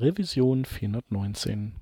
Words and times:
Revision 0.00 0.64
419. 0.64 1.74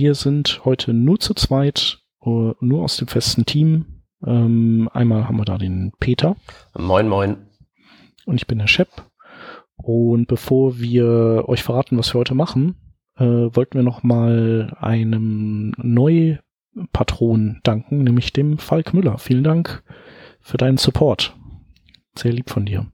Wir 0.00 0.14
sind 0.14 0.64
heute 0.64 0.94
nur 0.94 1.18
zu 1.18 1.34
zweit, 1.34 1.98
uh, 2.24 2.54
nur 2.60 2.84
aus 2.84 2.98
dem 2.98 3.08
festen 3.08 3.44
Team. 3.46 4.04
Ähm, 4.24 4.88
einmal 4.92 5.26
haben 5.26 5.38
wir 5.38 5.44
da 5.44 5.58
den 5.58 5.90
Peter. 5.98 6.36
Moin, 6.78 7.08
moin. 7.08 7.48
Und 8.24 8.36
ich 8.36 8.46
bin 8.46 8.58
der 8.58 8.68
Shep. 8.68 8.86
Und 9.74 10.28
bevor 10.28 10.78
wir 10.78 11.48
euch 11.48 11.64
verraten, 11.64 11.98
was 11.98 12.14
wir 12.14 12.20
heute 12.20 12.36
machen, 12.36 12.76
äh, 13.16 13.24
wollten 13.24 13.74
wir 13.74 13.82
noch 13.82 14.04
mal 14.04 14.76
einem 14.78 15.72
Neupatron 15.78 17.58
danken, 17.64 18.04
nämlich 18.04 18.32
dem 18.32 18.58
Falk 18.58 18.94
Müller. 18.94 19.18
Vielen 19.18 19.42
Dank 19.42 19.82
für 20.40 20.58
deinen 20.58 20.78
Support. 20.78 21.34
Sehr 22.16 22.32
lieb 22.32 22.50
von 22.50 22.66
dir. 22.66 22.86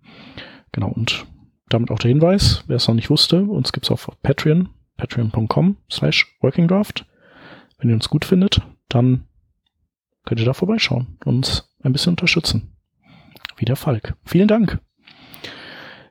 Genau, 0.73 0.89
und 0.89 1.27
damit 1.69 1.91
auch 1.91 1.99
der 1.99 2.09
Hinweis, 2.09 2.65
wer 2.67 2.77
es 2.77 2.89
noch 2.89 2.95
nicht 2.95 3.11
wusste, 3.11 3.43
uns 3.43 3.73
gibt's 3.73 3.91
auf 3.91 4.11
Patreon 4.23 4.71
patreon.com 4.97 5.77
slash 5.91 6.37
workingdraft. 6.41 7.07
Wenn 7.79 7.91
ihr 7.91 7.95
uns 7.95 8.09
gut 8.09 8.25
findet, 8.25 8.63
dann 8.89 9.25
könnt 10.25 10.41
ihr 10.41 10.47
da 10.47 10.55
vorbeischauen 10.55 11.19
und 11.25 11.37
uns 11.37 11.75
ein 11.83 11.93
bisschen 11.93 12.13
unterstützen. 12.13 12.75
Wie 13.57 13.65
der 13.65 13.77
Falk. 13.77 14.15
Vielen 14.25 14.49
Dank. 14.49 14.81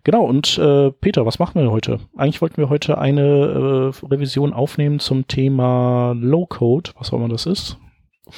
Genau, 0.03 0.25
und 0.25 0.57
äh, 0.57 0.91
Peter, 0.91 1.25
was 1.25 1.39
machen 1.39 1.61
wir 1.61 1.71
heute? 1.71 1.99
Eigentlich 2.17 2.41
wollten 2.41 2.57
wir 2.57 2.69
heute 2.69 2.97
eine 2.97 3.21
äh, 3.21 4.05
Revision 4.05 4.51
aufnehmen 4.51 4.99
zum 4.99 5.27
Thema 5.27 6.13
Low-Code, 6.17 6.91
was 6.97 7.11
auch 7.11 7.17
immer 7.17 7.29
das 7.29 7.45
ist. 7.45 7.77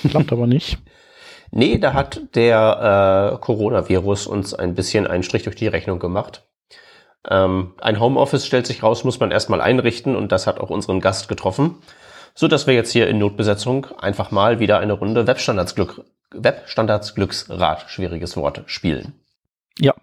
Klappt 0.10 0.32
aber 0.32 0.48
nicht. 0.48 0.78
Nee, 1.52 1.78
da 1.78 1.94
hat 1.94 2.36
der 2.36 3.32
äh, 3.34 3.38
Coronavirus 3.38 4.28
uns 4.28 4.54
ein 4.54 4.76
bisschen 4.76 5.08
einen 5.08 5.24
Strich 5.24 5.44
durch 5.44 5.56
die 5.56 5.68
Rechnung 5.68 6.00
gemacht. 6.00 6.45
Ähm, 7.30 7.74
ein 7.82 8.00
Homeoffice 8.00 8.46
stellt 8.46 8.68
sich 8.68 8.84
raus, 8.84 9.04
muss 9.04 9.20
man 9.20 9.32
erstmal 9.32 9.62
einrichten 9.62 10.16
und 10.16 10.32
das 10.32 10.48
hat 10.48 10.60
auch 10.60 10.70
unseren 10.70 11.02
Gast 11.02 11.28
getroffen, 11.28 11.76
so 12.34 12.48
dass 12.48 12.68
wir 12.68 12.74
jetzt 12.74 12.92
hier 12.92 13.08
in 13.08 13.18
Notbesetzung 13.18 13.88
einfach 14.00 14.32
mal 14.32 14.60
wieder 14.60 14.80
eine 14.80 14.94
Runde 14.94 15.28
Webstandards 15.28 15.76
Glück, 15.76 16.04
Webstandards 16.32 17.16
Glücksrad, 17.16 17.86
schwieriges 17.88 18.38
Wort, 18.38 18.64
spielen. 18.68 19.14
Ja, 19.80 19.94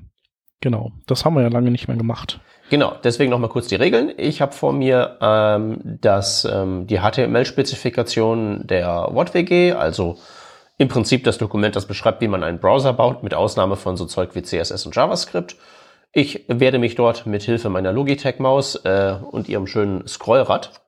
genau. 0.60 0.92
Das 1.06 1.24
haben 1.24 1.34
wir 1.34 1.42
ja 1.42 1.48
lange 1.48 1.70
nicht 1.70 1.88
mehr 1.88 1.96
gemacht. 1.96 2.40
Genau, 2.70 2.94
deswegen 3.04 3.30
nochmal 3.30 3.50
kurz 3.50 3.68
die 3.68 3.74
Regeln. 3.74 4.12
Ich 4.16 4.40
habe 4.40 4.52
vor 4.52 4.72
mir 4.72 5.18
ähm, 5.20 5.78
das, 5.82 6.46
ähm, 6.50 6.86
die 6.86 7.00
HTML-Spezifikation 7.00 8.66
der 8.66 9.08
WhatWG, 9.12 9.72
also 9.72 10.16
im 10.78 10.88
Prinzip 10.88 11.24
das 11.24 11.36
Dokument, 11.36 11.76
das 11.76 11.86
beschreibt, 11.86 12.22
wie 12.22 12.28
man 12.28 12.42
einen 12.42 12.60
Browser 12.60 12.94
baut, 12.94 13.22
mit 13.22 13.34
Ausnahme 13.34 13.76
von 13.76 13.98
so 13.98 14.06
Zeug 14.06 14.34
wie 14.34 14.42
CSS 14.42 14.86
und 14.86 14.96
JavaScript. 14.96 15.56
Ich 16.14 16.44
werde 16.46 16.78
mich 16.78 16.94
dort 16.94 17.26
mit 17.26 17.42
Hilfe 17.42 17.70
meiner 17.70 17.92
Logitech-Maus 17.92 18.84
äh, 18.84 19.16
und 19.30 19.48
ihrem 19.48 19.66
schönen 19.66 20.06
Scrollrad 20.06 20.82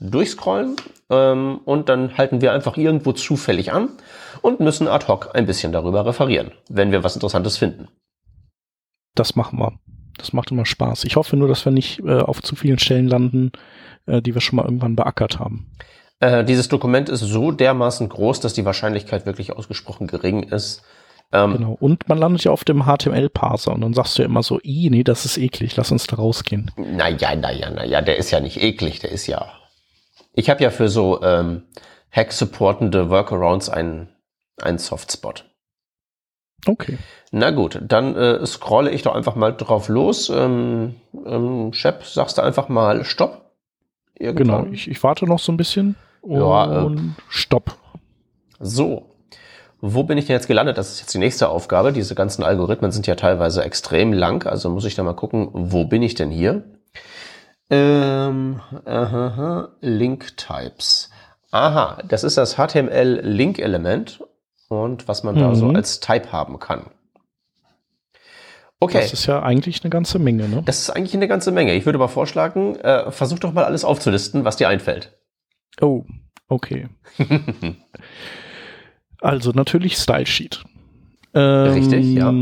durchscrollen 0.00 0.76
ähm, 1.10 1.60
und 1.64 1.88
dann 1.88 2.16
halten 2.18 2.40
wir 2.40 2.52
einfach 2.52 2.76
irgendwo 2.76 3.12
zufällig 3.12 3.72
an 3.72 3.90
und 4.42 4.60
müssen 4.60 4.88
ad 4.88 5.06
hoc 5.06 5.30
ein 5.34 5.46
bisschen 5.46 5.72
darüber 5.72 6.04
referieren, 6.04 6.52
wenn 6.68 6.90
wir 6.92 7.04
was 7.04 7.14
Interessantes 7.14 7.56
finden. 7.58 7.88
Das 9.14 9.36
machen 9.36 9.58
wir. 9.58 9.78
Das 10.16 10.32
macht 10.32 10.50
immer 10.50 10.66
Spaß. 10.66 11.04
Ich 11.04 11.16
hoffe 11.16 11.36
nur, 11.36 11.46
dass 11.46 11.64
wir 11.64 11.72
nicht 11.72 12.00
äh, 12.00 12.18
auf 12.18 12.42
zu 12.42 12.56
vielen 12.56 12.78
Stellen 12.80 13.06
landen, 13.06 13.52
äh, 14.06 14.20
die 14.20 14.34
wir 14.34 14.40
schon 14.40 14.56
mal 14.56 14.64
irgendwann 14.64 14.96
beackert 14.96 15.38
haben. 15.38 15.70
Äh, 16.20 16.44
dieses 16.44 16.68
Dokument 16.68 17.08
ist 17.08 17.20
so 17.20 17.52
dermaßen 17.52 18.08
groß, 18.08 18.40
dass 18.40 18.52
die 18.52 18.64
Wahrscheinlichkeit 18.64 19.26
wirklich 19.26 19.52
ausgesprochen 19.52 20.08
gering 20.08 20.42
ist, 20.42 20.82
ähm, 21.32 21.52
genau. 21.52 21.76
Und 21.78 22.08
man 22.08 22.18
landet 22.18 22.44
ja 22.44 22.52
auf 22.52 22.64
dem 22.64 22.84
HTML-Parser 22.84 23.72
und 23.72 23.82
dann 23.82 23.94
sagst 23.94 24.16
du 24.16 24.22
ja 24.22 24.28
immer 24.28 24.42
so, 24.42 24.60
i, 24.62 24.88
nee, 24.90 25.04
das 25.04 25.24
ist 25.24 25.36
eklig, 25.36 25.76
lass 25.76 25.92
uns 25.92 26.06
da 26.06 26.16
rausgehen. 26.16 26.70
Naja, 26.76 27.34
naja, 27.36 27.70
naja, 27.70 28.00
der 28.00 28.16
ist 28.16 28.30
ja 28.30 28.40
nicht 28.40 28.62
eklig, 28.62 29.00
der 29.00 29.10
ist 29.10 29.26
ja. 29.26 29.52
Ich 30.32 30.48
habe 30.48 30.62
ja 30.62 30.70
für 30.70 30.88
so 30.88 31.22
ähm, 31.22 31.64
Hack-supportende 32.10 33.10
Workarounds 33.10 33.68
einen, 33.68 34.08
einen 34.60 34.78
Softspot. 34.78 35.44
Okay. 36.66 36.98
Na 37.30 37.50
gut, 37.50 37.78
dann 37.82 38.16
äh, 38.16 38.44
scrolle 38.46 38.90
ich 38.90 39.02
doch 39.02 39.14
einfach 39.14 39.36
mal 39.36 39.52
drauf 39.52 39.88
los. 39.88 40.30
Ähm, 40.30 40.96
ähm, 41.26 41.72
Shep, 41.72 42.04
sagst 42.04 42.38
du 42.38 42.42
einfach 42.42 42.68
mal 42.68 43.04
Stopp? 43.04 43.52
Irgendwann. 44.18 44.64
Genau, 44.64 44.72
ich, 44.72 44.88
ich 44.90 45.02
warte 45.02 45.26
noch 45.26 45.38
so 45.38 45.52
ein 45.52 45.56
bisschen 45.56 45.94
und 46.22 46.40
ja, 46.40 46.86
äh, 46.86 46.96
Stopp. 47.28 47.76
So, 48.58 49.14
wo 49.80 50.02
bin 50.02 50.18
ich 50.18 50.26
denn 50.26 50.34
jetzt 50.34 50.48
gelandet? 50.48 50.78
Das 50.78 50.90
ist 50.90 51.00
jetzt 51.00 51.14
die 51.14 51.18
nächste 51.18 51.48
Aufgabe. 51.48 51.92
Diese 51.92 52.14
ganzen 52.14 52.42
Algorithmen 52.42 52.90
sind 52.90 53.06
ja 53.06 53.14
teilweise 53.14 53.62
extrem 53.62 54.12
lang, 54.12 54.46
also 54.46 54.70
muss 54.70 54.84
ich 54.84 54.94
da 54.94 55.02
mal 55.02 55.14
gucken, 55.14 55.48
wo 55.52 55.84
bin 55.84 56.02
ich 56.02 56.14
denn 56.14 56.30
hier? 56.30 56.64
Ähm, 57.70 58.60
aha, 58.84 59.68
Link 59.80 60.36
Types. 60.36 61.10
Aha, 61.50 61.98
das 62.08 62.24
ist 62.24 62.36
das 62.36 62.56
HTML 62.56 63.20
Link 63.22 63.58
Element 63.58 64.22
und 64.68 65.08
was 65.08 65.22
man 65.22 65.34
mhm. 65.34 65.40
da 65.40 65.54
so 65.54 65.66
mhm. 65.66 65.76
als 65.76 66.00
Type 66.00 66.32
haben 66.32 66.58
kann. 66.58 66.90
Okay. 68.80 69.00
Das 69.00 69.12
ist 69.12 69.26
ja 69.26 69.42
eigentlich 69.42 69.82
eine 69.82 69.90
ganze 69.90 70.18
Menge, 70.18 70.48
ne? 70.48 70.62
Das 70.64 70.78
ist 70.78 70.90
eigentlich 70.90 71.14
eine 71.14 71.26
ganze 71.26 71.50
Menge. 71.50 71.74
Ich 71.74 71.84
würde 71.84 71.98
aber 71.98 72.08
vorschlagen, 72.08 72.76
äh, 72.76 73.10
versuch 73.10 73.40
doch 73.40 73.52
mal 73.52 73.64
alles 73.64 73.84
aufzulisten, 73.84 74.44
was 74.44 74.56
dir 74.56 74.68
einfällt. 74.68 75.18
Oh, 75.80 76.04
okay. 76.48 76.88
Also 79.20 79.50
natürlich 79.52 79.96
Style 79.96 80.26
Sheet. 80.26 80.64
Ähm, 81.34 81.72
Richtig, 81.72 82.14
ja. 82.14 82.32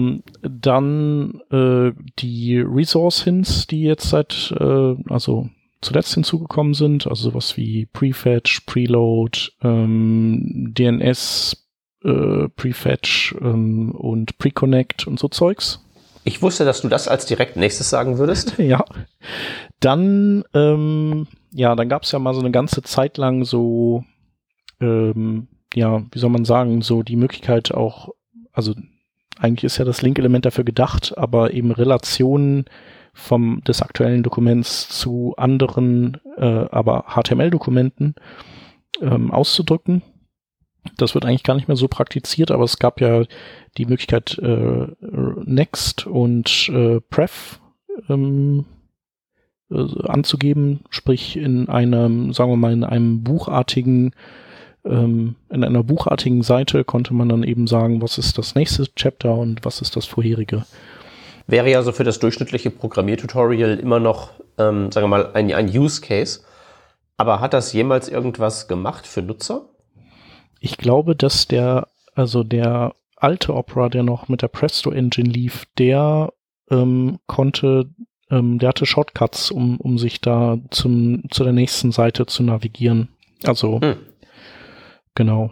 Dann 0.43 1.41
äh, 1.51 1.93
die 2.19 2.59
Resource 2.59 3.23
Hints, 3.25 3.67
die 3.67 3.83
jetzt 3.83 4.11
seit, 4.11 4.55
äh, 4.59 4.95
also 5.09 5.49
zuletzt 5.81 6.15
hinzugekommen 6.15 6.75
sind, 6.75 7.07
also 7.07 7.31
sowas 7.31 7.57
wie 7.57 7.87
Prefetch, 7.87 8.61
Preload, 8.67 9.39
ähm, 9.63 10.73
DNS, 10.77 11.67
äh, 12.05 12.49
Prefetch 12.55 13.35
ähm, 13.41 13.91
und 13.93 14.39
Preconnect 14.39 15.07
und 15.07 15.19
so 15.19 15.29
Zeugs. 15.29 15.83
Ich 16.25 16.43
wusste, 16.43 16.65
dass 16.65 16.81
du 16.81 16.89
das 16.89 17.07
als 17.07 17.27
direkt 17.27 17.57
nächstes 17.57 17.91
sagen 17.91 18.19
würdest. 18.19 18.55
ja. 18.59 18.85
Dann, 19.81 20.45
ähm, 20.55 21.27
ja, 21.53 21.75
dann 21.77 21.89
gab 21.89 22.03
es 22.03 22.13
ja 22.13 22.19
mal 22.19 22.35
so 22.35 22.41
eine 22.41 22.51
ganze 22.51 22.83
Zeit 22.83 23.17
lang 23.17 23.45
so 23.45 24.05
ähm, 24.81 25.49
ja, 25.77 26.03
wie 26.11 26.19
soll 26.19 26.31
man 26.31 26.47
sagen, 26.47 26.81
so 26.81 27.03
die 27.03 27.17
Möglichkeit 27.17 27.73
auch, 27.73 28.09
also 28.51 28.75
eigentlich 29.39 29.65
ist 29.65 29.77
ja 29.77 29.85
das 29.85 30.01
Link-Element 30.01 30.47
dafür 30.47 30.65
gedacht, 30.65 31.17
aber 31.19 31.53
eben 31.53 31.71
Relationen 31.71 32.65
vom 33.13 33.63
des 33.65 33.83
aktuellen 33.83 34.23
Dokuments 34.23 34.89
zu 34.89 35.35
anderen, 35.37 36.17
äh, 36.39 36.65
aber 36.71 37.05
HTML-Dokumenten 37.15 38.15
ähm, 39.03 39.31
auszudrücken. 39.31 40.01
Das 40.97 41.15
wird 41.15 41.27
eigentlich 41.27 41.43
gar 41.43 41.55
nicht 41.55 41.69
mehr 41.69 41.77
so 41.77 41.89
praktiziert, 41.89 42.51
aber 42.51 42.65
es 42.65 42.79
gab 42.79 43.03
ja 43.03 43.25
die 43.77 43.85
Möglichkeit 43.85 44.39
äh, 44.39 44.87
Next 45.45 46.07
und 46.07 46.71
äh, 46.71 47.01
Pref 47.03 47.61
ähm, 48.09 48.65
äh, 49.71 49.85
anzugeben, 50.09 50.85
sprich 50.89 51.37
in 51.37 51.69
einem, 51.69 52.33
sagen 52.33 52.51
wir 52.51 52.57
mal, 52.57 52.73
in 52.73 52.85
einem 52.85 53.23
buchartigen 53.25 54.15
ähm, 54.89 55.37
in 55.51 55.65
einer 55.65 55.83
buchartigen 55.83 56.43
Seite 56.43 56.85
konnte 56.85 57.15
man 57.15 57.29
dann 57.29 57.43
eben 57.43 57.67
sagen, 57.67 58.03
was 58.03 58.19
ist 58.19 58.39
das 58.39 58.55
nächste 58.55 58.87
Chapter 58.95 59.35
und 59.35 59.65
was 59.65 59.81
ist 59.81 59.97
das 59.97 60.07
vorherige. 60.07 60.65
Wäre 61.47 61.71
ja 61.71 61.83
so 61.83 61.93
für 61.93 62.05
das 62.05 62.19
durchschnittliche 62.19 62.71
Programmiertutorial 62.71 63.79
immer 63.79 64.01
noch, 64.01 64.31
ähm, 64.59 64.91
sagen 64.91 65.05
wir 65.05 65.09
mal, 65.09 65.31
ein, 65.35 65.53
ein 65.53 65.69
Use 65.69 66.01
Case. 66.01 66.41
Aber 67.17 67.41
hat 67.41 67.55
das 67.55 67.73
jemals 67.73 68.09
irgendwas 68.09 68.69
gemacht 68.69 69.07
für 69.07 69.23
Nutzer? 69.23 69.63
Ich 70.61 70.77
glaube, 70.77 71.15
dass 71.15 71.47
der, 71.47 71.89
also 72.15 72.43
der 72.43 72.95
alte 73.17 73.55
Opera, 73.55 73.89
der 73.89 74.03
noch 74.03 74.29
mit 74.29 74.43
der 74.43 74.49
Presto 74.49 74.91
Engine 74.91 75.29
lief, 75.29 75.67
der 75.79 76.33
ähm, 76.71 77.19
konnte, 77.27 77.89
ähm, 78.31 78.59
der 78.59 78.71
hatte 78.71 78.87
Shortcuts, 78.87 79.51
um, 79.51 79.81
um 79.81 79.99
sich 79.99 80.21
da 80.21 80.59
zum, 80.71 81.25
zu 81.31 81.45
der 81.45 81.53
nächsten 81.53 81.93
Seite 81.93 82.27
zu 82.27 82.43
navigieren. 82.43 83.09
Also 83.45 83.81
hm. 83.81 83.97
Genau. 85.17 85.51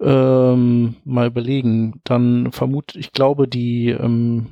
Ähm, 0.00 0.96
mal 1.04 1.26
überlegen. 1.26 2.00
Dann 2.04 2.50
vermute 2.52 2.98
ich 2.98 3.12
glaube, 3.12 3.46
die, 3.46 3.90
ähm, 3.90 4.46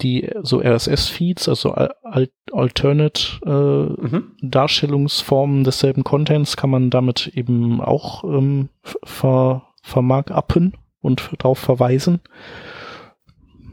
die 0.00 0.30
so 0.42 0.60
RSS-Feeds, 0.60 1.48
also 1.48 1.72
Al 1.72 2.30
Alternate 2.52 3.40
äh, 3.44 4.02
mhm. 4.02 4.36
Darstellungsformen 4.42 5.64
desselben 5.64 6.04
Contents 6.04 6.56
kann 6.56 6.70
man 6.70 6.90
damit 6.90 7.28
eben 7.28 7.80
auch 7.80 8.24
ähm, 8.24 8.68
ver 9.02 9.62
vermarkuppen 9.82 10.76
und 11.00 11.30
darauf 11.38 11.58
verweisen. 11.58 12.20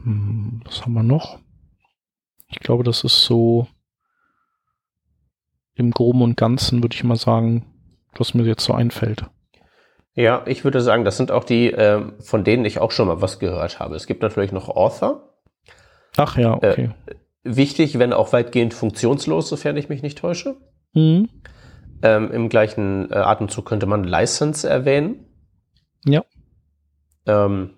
Hm, 0.02 0.62
was 0.64 0.82
haben 0.82 0.94
wir 0.94 1.02
noch? 1.02 1.38
Ich 2.48 2.58
glaube, 2.58 2.82
das 2.82 3.04
ist 3.04 3.22
so 3.22 3.68
im 5.74 5.90
Groben 5.92 6.22
und 6.22 6.36
Ganzen, 6.36 6.82
würde 6.82 6.94
ich 6.94 7.04
mal 7.04 7.16
sagen, 7.16 7.69
was 8.16 8.34
mir 8.34 8.44
jetzt 8.44 8.64
so 8.64 8.72
einfällt. 8.72 9.24
Ja, 10.14 10.42
ich 10.46 10.64
würde 10.64 10.80
sagen, 10.80 11.04
das 11.04 11.16
sind 11.16 11.30
auch 11.30 11.44
die, 11.44 11.72
äh, 11.72 12.02
von 12.20 12.44
denen 12.44 12.64
ich 12.64 12.78
auch 12.78 12.90
schon 12.90 13.08
mal 13.08 13.22
was 13.22 13.38
gehört 13.38 13.78
habe. 13.78 13.94
Es 13.94 14.06
gibt 14.06 14.22
natürlich 14.22 14.52
noch 14.52 14.68
Author. 14.68 15.34
Ach 16.16 16.36
ja, 16.36 16.54
äh, 16.54 16.56
okay. 16.56 16.90
Äh, 17.06 17.14
wichtig, 17.44 17.98
wenn 17.98 18.12
auch 18.12 18.32
weitgehend 18.32 18.74
funktionslos, 18.74 19.48
sofern 19.48 19.76
ich 19.76 19.88
mich 19.88 20.02
nicht 20.02 20.18
täusche. 20.18 20.56
Mhm. 20.92 21.28
Ähm, 22.02 22.32
Im 22.32 22.48
gleichen 22.48 23.10
äh, 23.10 23.16
Atemzug 23.16 23.66
könnte 23.66 23.86
man 23.86 24.04
License 24.04 24.68
erwähnen. 24.68 25.26
Ja. 26.04 26.24
Ähm, 27.26 27.74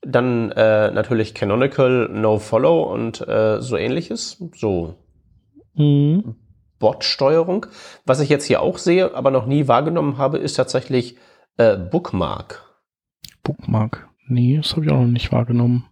dann 0.00 0.50
äh, 0.52 0.90
natürlich 0.90 1.34
Canonical, 1.34 2.08
No 2.08 2.38
Follow 2.38 2.82
und 2.92 3.26
äh, 3.26 3.60
so 3.60 3.76
ähnliches. 3.76 4.42
So 4.54 4.96
mhm. 5.74 6.36
Bot-Steuerung. 6.82 7.66
Was 8.04 8.18
ich 8.18 8.28
jetzt 8.28 8.44
hier 8.44 8.60
auch 8.60 8.76
sehe, 8.76 9.14
aber 9.14 9.30
noch 9.30 9.46
nie 9.46 9.68
wahrgenommen 9.68 10.18
habe, 10.18 10.38
ist 10.38 10.54
tatsächlich 10.54 11.16
äh, 11.56 11.76
Bookmark. 11.76 12.64
Bookmark. 13.44 14.08
Nee, 14.26 14.56
das 14.56 14.72
habe 14.72 14.84
ich 14.84 14.90
auch 14.90 14.98
noch 14.98 15.06
nicht 15.06 15.30
wahrgenommen. 15.30 15.86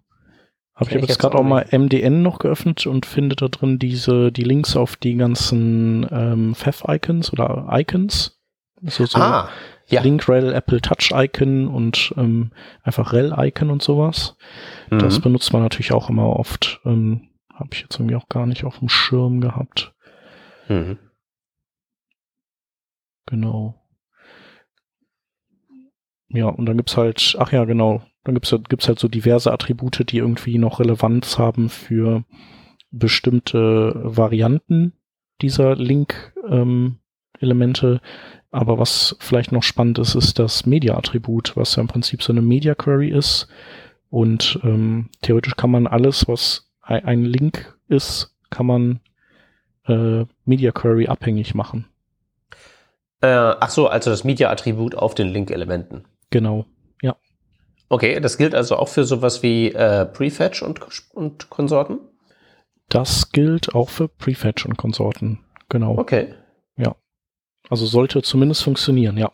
Aber 0.75 0.89
ich 0.89 0.97
habe 0.97 1.07
jetzt 1.07 1.21
gerade 1.21 1.37
auch, 1.37 1.41
auch 1.41 1.45
mal 1.45 1.65
MDN 1.71 2.23
noch 2.23 2.41
geöffnet 2.41 2.89
und 2.89 3.07
finde 3.07 3.37
da 3.37 3.47
drin 3.47 3.79
diese, 3.79 4.33
die 4.33 4.43
Links 4.43 4.77
auf 4.77 4.97
die 4.97 5.15
ganzen 5.15 6.07
ähm, 6.11 6.55
Pfeff-Icons 6.57 7.33
oder 7.33 7.69
Icons. 7.71 8.41
So, 8.83 9.07
so 9.07 9.19
ah, 9.19 9.49
ja. 9.87 10.01
Link, 10.03 10.29
Rel, 10.29 10.53
Apple 10.53 10.81
Touch 10.81 11.13
Icon 11.15 11.69
und 11.69 12.13
ähm, 12.17 12.51
einfach 12.83 13.13
Rel 13.13 13.33
Icon 13.37 13.71
und 13.71 13.83
sowas. 13.83 14.37
Mhm. 14.91 14.99
Das 14.99 15.21
benutzt 15.21 15.53
man 15.53 15.63
natürlich 15.63 15.93
auch 15.93 16.11
immer 16.11 16.31
oft. 16.31 16.81
Ähm, 16.85 17.29
habe 17.55 17.71
ich 17.75 17.83
jetzt 17.83 17.97
irgendwie 17.97 18.17
auch 18.17 18.29
gar 18.29 18.47
nicht 18.47 18.65
auf 18.65 18.81
dem 18.81 18.89
Schirm 18.89 19.41
gehabt. 19.41 19.93
Mhm. 20.71 20.99
Genau. 23.27 23.75
Ja, 26.29 26.47
und 26.47 26.67
dann 26.67 26.77
gibt's 26.77 26.97
halt, 26.97 27.37
ach 27.39 27.53
ja, 27.53 27.65
genau, 27.65 28.03
dann 28.25 28.35
gibt's, 28.35 28.55
gibt's 28.69 28.87
halt 28.87 29.01
so 29.01 29.09
diverse 29.09 29.53
Attribute, 29.53 30.11
die 30.11 30.19
irgendwie 30.19 30.59
noch 30.59 30.79
Relevanz 30.79 31.39
haben 31.39 31.69
für 31.69 32.25
bestimmte 32.93 34.01
Varianten 34.05 34.93
dieser 35.43 35.75
Link-Elemente. 35.75 37.93
Ähm, 37.93 38.01
Aber 38.53 38.79
was 38.79 39.17
vielleicht 39.19 39.53
noch 39.53 39.63
spannend 39.65 39.99
ist, 39.99 40.15
ist 40.15 40.39
das 40.39 40.67
Media-Attribut, 40.67 41.57
was 41.57 41.75
ja 41.77 41.83
im 41.83 41.89
Prinzip 41.89 42.23
so 42.23 42.33
eine 42.33 42.43
Media-Query 42.43 43.11
ist. 43.11 43.49
Und 44.09 44.61
ähm, 44.63 45.09
theoretisch 45.23 45.57
kann 45.57 45.71
man 45.71 45.87
alles, 45.89 46.29
was 46.29 46.71
ein 46.81 47.25
Link 47.25 47.77
ist, 47.89 48.37
kann 48.51 48.67
man 48.67 49.01
äh, 49.87 50.25
Media 50.50 50.73
Query 50.73 51.06
abhängig 51.06 51.55
machen. 51.55 51.87
Äh, 53.23 53.29
ach 53.29 53.70
so, 53.70 53.87
also 53.87 54.11
das 54.11 54.25
Media-Attribut 54.25 54.94
auf 54.94 55.14
den 55.14 55.29
Link-Elementen. 55.29 56.05
Genau, 56.31 56.67
ja. 57.00 57.17
Okay, 57.88 58.20
das 58.20 58.37
gilt 58.37 58.55
also 58.55 58.76
auch 58.76 58.88
für 58.88 59.05
sowas 59.05 59.43
wie 59.43 59.73
äh, 59.73 60.05
Prefetch 60.06 60.62
und, 60.62 60.81
und 61.14 61.49
Konsorten? 61.50 62.00
Das 62.88 63.31
gilt 63.31 63.75
auch 63.75 63.88
für 63.88 64.08
Prefetch 64.08 64.67
und 64.67 64.76
Konsorten, 64.76 65.38
genau. 65.69 65.97
Okay. 65.97 66.35
Ja. 66.76 66.97
Also 67.69 67.87
sollte 67.87 68.23
zumindest 68.23 68.62
funktionieren, 68.64 69.17
ja. 69.17 69.31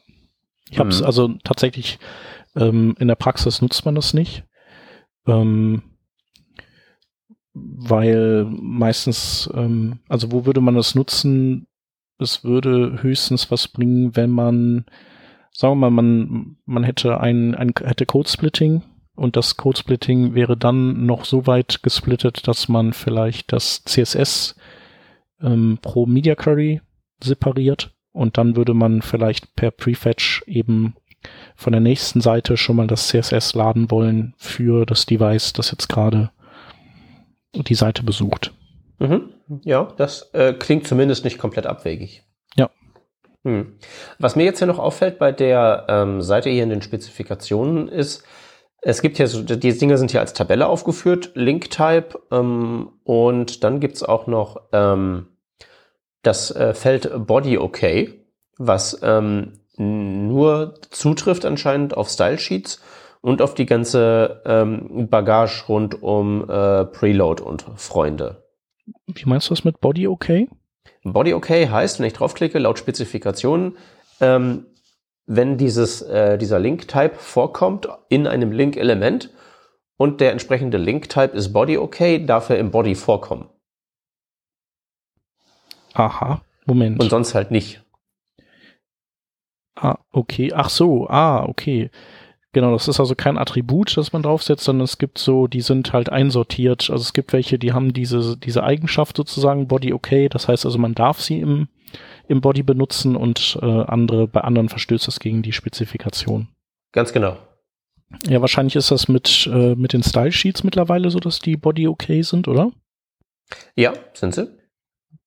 Ich 0.70 0.78
habe 0.78 0.90
es 0.90 1.00
mhm. 1.00 1.06
also 1.06 1.28
tatsächlich 1.44 1.98
ähm, 2.56 2.94
in 2.98 3.08
der 3.08 3.14
Praxis 3.14 3.62
nutzt 3.62 3.84
man 3.84 3.94
das 3.94 4.14
nicht, 4.14 4.44
ähm, 5.26 5.82
weil 7.58 8.46
meistens, 8.50 9.50
ähm, 9.54 10.00
also 10.08 10.32
wo 10.32 10.44
würde 10.46 10.60
man 10.60 10.74
das 10.74 10.94
nutzen? 10.94 11.66
Es 12.18 12.44
würde 12.44 13.02
höchstens 13.02 13.50
was 13.50 13.68
bringen, 13.68 14.16
wenn 14.16 14.30
man 14.30 14.84
sagen 15.56 15.78
wir 15.78 15.90
mal, 15.90 15.90
man, 15.90 16.56
man 16.66 16.84
hätte 16.84 17.20
ein, 17.20 17.54
ein 17.54 17.72
hätte 17.82 18.04
Code-Splitting 18.04 18.82
und 19.14 19.36
das 19.36 19.56
Code-Splitting 19.56 20.34
wäre 20.34 20.56
dann 20.56 21.06
noch 21.06 21.24
so 21.24 21.46
weit 21.46 21.82
gesplittet, 21.82 22.46
dass 22.46 22.68
man 22.68 22.92
vielleicht 22.92 23.52
das 23.52 23.82
CSS 23.84 24.56
ähm, 25.40 25.78
pro 25.80 26.06
Media 26.06 26.34
Query 26.34 26.82
separiert 27.22 27.94
und 28.12 28.36
dann 28.36 28.56
würde 28.56 28.74
man 28.74 29.00
vielleicht 29.00 29.56
per 29.56 29.70
Prefetch 29.70 30.42
eben 30.46 30.94
von 31.56 31.72
der 31.72 31.80
nächsten 31.80 32.20
Seite 32.20 32.56
schon 32.56 32.76
mal 32.76 32.86
das 32.86 33.08
CSS 33.08 33.54
laden 33.54 33.90
wollen 33.90 34.34
für 34.36 34.84
das 34.84 35.06
Device, 35.06 35.54
das 35.54 35.70
jetzt 35.70 35.88
gerade 35.88 36.30
die 37.54 37.74
Seite 37.74 38.02
besucht. 38.02 38.52
Mhm. 38.98 39.32
Ja, 39.62 39.92
das 39.96 40.30
äh, 40.32 40.52
klingt 40.52 40.86
zumindest 40.86 41.24
nicht 41.24 41.38
komplett 41.38 41.66
abwegig. 41.66 42.26
Hm. 43.46 43.78
Was 44.18 44.34
mir 44.34 44.42
jetzt 44.42 44.58
hier 44.58 44.66
noch 44.66 44.80
auffällt 44.80 45.20
bei 45.20 45.30
der 45.30 45.86
ähm, 45.88 46.20
Seite 46.20 46.50
hier 46.50 46.64
in 46.64 46.68
den 46.68 46.82
Spezifikationen 46.82 47.86
ist, 47.86 48.24
es 48.82 49.02
gibt 49.02 49.18
hier 49.18 49.28
so, 49.28 49.40
die 49.40 49.78
Dinge 49.78 49.98
sind 49.98 50.10
hier 50.10 50.18
als 50.18 50.32
Tabelle 50.32 50.66
aufgeführt, 50.66 51.30
Link-Type 51.34 52.18
ähm, 52.32 52.88
und 53.04 53.62
dann 53.62 53.78
gibt's 53.78 54.02
auch 54.02 54.26
noch 54.26 54.62
ähm, 54.72 55.28
das 56.22 56.50
äh, 56.50 56.74
Feld 56.74 57.08
Body 57.24 57.58
OK, 57.58 57.84
was 58.58 58.98
ähm, 59.04 59.60
nur 59.76 60.74
zutrifft 60.90 61.44
anscheinend 61.44 61.96
auf 61.96 62.08
Style 62.08 62.38
Sheets 62.38 62.82
und 63.20 63.42
auf 63.42 63.54
die 63.54 63.66
ganze 63.66 64.42
ähm, 64.44 65.08
Bagage 65.10 65.64
rund 65.68 66.02
um 66.02 66.48
äh, 66.48 66.84
Preload 66.84 67.42
und 67.42 67.64
Freunde. 67.76 68.44
Wie 69.06 69.24
meinst 69.24 69.48
du 69.48 69.54
das 69.54 69.64
mit 69.64 69.80
Body 69.80 70.06
OK? 70.06 70.48
Body 71.02 71.34
OK 71.34 71.48
heißt, 71.48 71.98
wenn 71.98 72.06
ich 72.06 72.12
draufklicke, 72.12 72.58
laut 72.58 72.78
Spezifikationen, 72.78 73.76
ähm, 74.20 74.66
wenn 75.26 75.58
dieses, 75.58 76.02
äh, 76.02 76.38
dieser 76.38 76.58
Link-Type 76.58 77.16
vorkommt 77.16 77.88
in 78.08 78.26
einem 78.26 78.52
Link-Element 78.52 79.30
und 79.96 80.20
der 80.20 80.32
entsprechende 80.32 80.78
Link-Type 80.78 81.36
ist 81.36 81.52
Body 81.52 81.78
OK, 81.78 82.26
darf 82.26 82.50
er 82.50 82.58
im 82.58 82.70
Body 82.70 82.94
vorkommen. 82.94 83.48
Aha, 85.94 86.42
Moment. 86.66 87.00
Und 87.00 87.08
sonst 87.08 87.34
halt 87.34 87.50
nicht. 87.50 87.82
Ah, 89.74 89.98
okay. 90.10 90.52
Ach 90.54 90.70
so, 90.70 91.08
ah, 91.08 91.44
okay. 91.44 91.90
Genau, 92.56 92.72
das 92.72 92.88
ist 92.88 92.98
also 93.00 93.14
kein 93.14 93.36
Attribut, 93.36 93.98
das 93.98 94.14
man 94.14 94.22
draufsetzt, 94.22 94.64
sondern 94.64 94.84
es 94.84 94.96
gibt 94.96 95.18
so, 95.18 95.46
die 95.46 95.60
sind 95.60 95.92
halt 95.92 96.08
einsortiert. 96.08 96.88
Also 96.88 97.02
es 97.02 97.12
gibt 97.12 97.34
welche, 97.34 97.58
die 97.58 97.74
haben 97.74 97.92
diese, 97.92 98.38
diese 98.38 98.64
Eigenschaft 98.64 99.18
sozusagen 99.18 99.68
Body 99.68 99.92
okay. 99.92 100.30
Das 100.30 100.48
heißt 100.48 100.64
also, 100.64 100.78
man 100.78 100.94
darf 100.94 101.20
sie 101.20 101.38
im, 101.38 101.68
im 102.28 102.40
Body 102.40 102.62
benutzen 102.62 103.14
und 103.14 103.58
äh, 103.60 103.66
andere, 103.66 104.26
bei 104.26 104.40
anderen 104.40 104.70
verstößt 104.70 105.06
das 105.06 105.20
gegen 105.20 105.42
die 105.42 105.52
Spezifikation. 105.52 106.48
Ganz 106.92 107.12
genau. 107.12 107.36
Ja, 108.26 108.40
wahrscheinlich 108.40 108.76
ist 108.76 108.90
das 108.90 109.06
mit, 109.06 109.46
äh, 109.52 109.74
mit 109.74 109.92
den 109.92 110.02
Style 110.02 110.32
Sheets 110.32 110.64
mittlerweile 110.64 111.10
so, 111.10 111.18
dass 111.18 111.40
die 111.40 111.58
Body 111.58 111.86
okay 111.86 112.22
sind, 112.22 112.48
oder? 112.48 112.72
Ja, 113.74 113.92
sind 114.14 114.34
sie. 114.34 114.48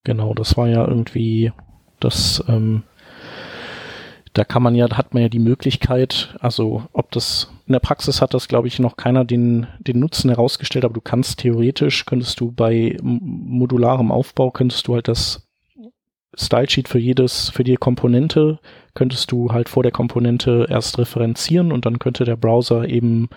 Genau, 0.03 0.33
das 0.33 0.57
war 0.57 0.67
ja 0.67 0.83
irgendwie 0.88 1.51
das, 2.00 2.43
ähm, 2.48 2.81
da 4.39 4.46
kann 4.46 4.63
man 4.63 4.74
ja, 4.74 4.89
hat 4.91 5.13
man 5.13 5.22
ja 5.22 5.27
die 5.27 5.38
Möglichkeit, 5.38 6.34
also 6.39 6.84
ob 6.93 7.12
das 7.12 7.51
in 7.67 7.74
der 7.74 7.81
Praxis 7.81 8.22
hat 8.22 8.34
das, 8.34 8.48
glaube 8.48 8.69
ich, 8.69 8.79
noch 8.79 8.96
keiner 8.96 9.25
den, 9.25 9.67
den 9.79 10.00
Nutzen 10.00 10.29
herausgestellt, 10.29 10.86
aber 10.86 10.93
du 10.93 11.01
kannst 11.01 11.39
theoretisch, 11.39 12.05
könntest 12.05 12.39
du 12.39 12.50
bei 12.50 12.98
modularem 13.01 14.13
Aufbau, 14.13 14.50
könntest 14.50 14.88
du 14.88 14.96
halt 14.96 15.10
das 15.10 15.46
Stylesheet 16.36 16.88
für 16.88 17.00
jedes, 17.00 17.50
für 17.50 17.65
die 17.65 17.75
Komponente, 17.75 18.60
könntest 18.93 19.29
du 19.34 19.51
halt 19.51 19.67
vor 19.67 19.84
der 19.84 19.91
Komponente 19.91 20.67
erst 20.69 20.98
referenzieren 21.00 21.74
und 21.74 21.86
dann 21.86 22.00
könnte 22.00 22.24
der 22.24 22.38
Browser 22.38 22.88
eben 22.88 23.27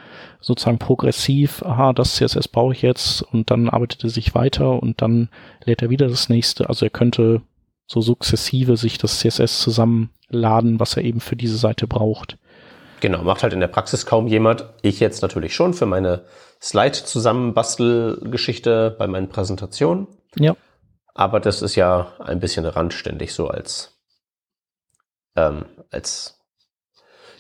sozusagen 0.41 0.79
progressiv, 0.79 1.65
aha, 1.65 1.93
das 1.95 2.15
CSS 2.15 2.47
brauche 2.47 2.75
ich 2.75 2.83
jetzt 2.83 3.23
und 3.23 3.51
dann 3.51 3.69
arbeitet 3.69 4.05
er 4.05 4.11
sich 4.11 4.37
weiter 4.37 4.81
und 4.81 5.03
dann 5.03 5.31
lädt 5.65 5.83
er 5.83 5.91
wieder 5.91 6.07
das 6.07 6.29
nächste. 6.29 6.69
Also 6.69 6.87
er 6.87 6.91
könnte 6.91 7.43
so 7.89 8.01
sukzessive 8.01 8.77
sich 8.77 8.99
das 8.99 9.19
CSS 9.19 9.63
zusammenladen, 10.33 10.81
was 10.81 10.97
er 10.97 11.05
eben 11.05 11.21
für 11.21 11.37
diese 11.37 11.59
Seite 11.59 11.87
braucht. 11.87 12.39
Genau, 13.01 13.23
macht 13.23 13.43
halt 13.43 13.53
in 13.53 13.61
der 13.61 13.69
Praxis 13.69 14.07
kaum 14.07 14.27
jemand. 14.27 14.65
Ich 14.83 14.99
jetzt 15.01 15.21
natürlich 15.23 15.55
schon 15.55 15.75
für 15.75 15.87
meine 15.87 16.25
Slide-Zusammenbastel-Geschichte 16.61 18.97
bei 18.99 19.07
meinen 19.07 19.29
Präsentationen. 19.29 20.09
Ja. 20.37 20.57
Aber 21.15 21.39
das 21.41 21.63
ist 21.63 21.77
ja 21.77 22.13
ein 22.21 22.41
bisschen 22.41 22.65
randständig 22.65 23.35
so 23.35 23.49
als, 23.49 24.01
ähm, 25.37 25.67
als 25.91 26.41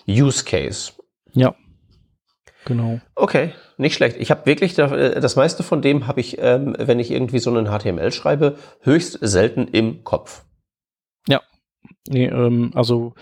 Use 0.08 0.44
Case. 0.44 0.92
Ja. 1.32 1.54
Genau. 2.64 3.00
Okay, 3.14 3.52
nicht 3.76 3.94
schlecht. 3.94 4.16
Ich 4.18 4.30
habe 4.30 4.46
wirklich 4.46 4.78
äh, 4.78 5.20
das 5.20 5.36
meiste 5.36 5.62
von 5.62 5.82
dem 5.82 6.06
habe 6.06 6.20
ich, 6.20 6.38
ähm, 6.38 6.74
wenn 6.78 6.98
ich 7.00 7.10
irgendwie 7.10 7.40
so 7.40 7.50
einen 7.50 7.66
HTML 7.66 8.12
schreibe, 8.12 8.56
höchst 8.82 9.18
selten 9.20 9.68
im 9.68 10.04
Kopf. 10.04 10.44
Nee, 12.08 12.26
ähm, 12.26 12.72
also 12.74 13.14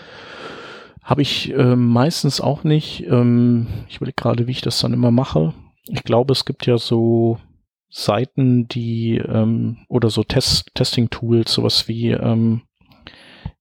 habe 1.03 1.23
ich 1.23 1.53
äh, 1.53 1.77
meistens 1.77 2.41
auch 2.41 2.65
nicht. 2.65 3.07
Ähm, 3.07 3.67
ich 3.89 4.01
will 4.01 4.13
gerade, 4.15 4.47
wie 4.47 4.53
ich 4.53 4.61
das 4.61 4.81
dann 4.81 4.93
immer 4.93 5.11
mache. 5.11 5.55
Ich 5.87 6.05
glaube, 6.05 6.33
es 6.33 6.45
gibt 6.45 6.67
ja 6.67 6.79
so 6.79 7.39
Seiten, 7.91 8.69
die 8.69 9.17
ähm, 9.17 9.79
oder 9.89 10.11
so 10.11 10.23
Test 10.23 10.71
Testing-Tools, 10.75 11.53
sowas 11.53 11.89
wie, 11.89 12.11
ähm, 12.11 12.63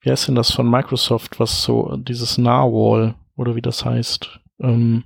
wie 0.01 0.11
heißt 0.11 0.27
denn 0.27 0.35
das 0.35 0.51
von 0.51 0.69
Microsoft, 0.69 1.39
was 1.39 1.63
so 1.63 1.97
dieses 1.97 2.37
Narwhal 2.37 3.15
oder 3.35 3.55
wie 3.55 3.61
das 3.61 3.83
heißt. 3.83 4.39
Ähm, 4.61 5.03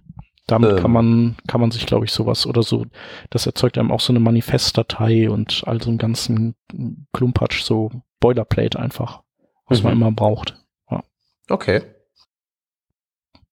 damit 0.47 0.71
ähm. 0.71 0.77
kann 0.77 0.91
man 0.91 1.35
kann 1.47 1.61
man 1.61 1.71
sich, 1.71 1.85
glaube 1.85 2.05
ich, 2.05 2.11
sowas 2.11 2.45
oder 2.45 2.63
so. 2.63 2.85
Das 3.29 3.45
erzeugt 3.45 3.77
einem 3.77 3.91
auch 3.91 4.01
so 4.01 4.11
eine 4.11 4.19
Manifestdatei 4.19 5.29
und 5.29 5.63
all 5.65 5.81
so 5.81 5.89
einen 5.89 5.97
ganzen 5.97 6.55
Klumpatsch, 7.13 7.61
so 7.61 7.91
Boilerplate 8.19 8.79
einfach, 8.79 9.22
was 9.67 9.79
mhm. 9.79 9.89
man 9.89 9.93
immer 9.93 10.11
braucht. 10.11 10.63
Ja. 10.89 11.03
Okay. 11.49 11.81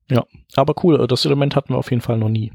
Ja, 0.10 0.26
aber 0.56 0.76
cool. 0.84 1.08
Das 1.08 1.26
Element 1.26 1.56
hatten 1.56 1.74
wir 1.74 1.78
auf 1.78 1.90
jeden 1.90 2.02
Fall 2.02 2.18
noch 2.18 2.30
nie. 2.30 2.52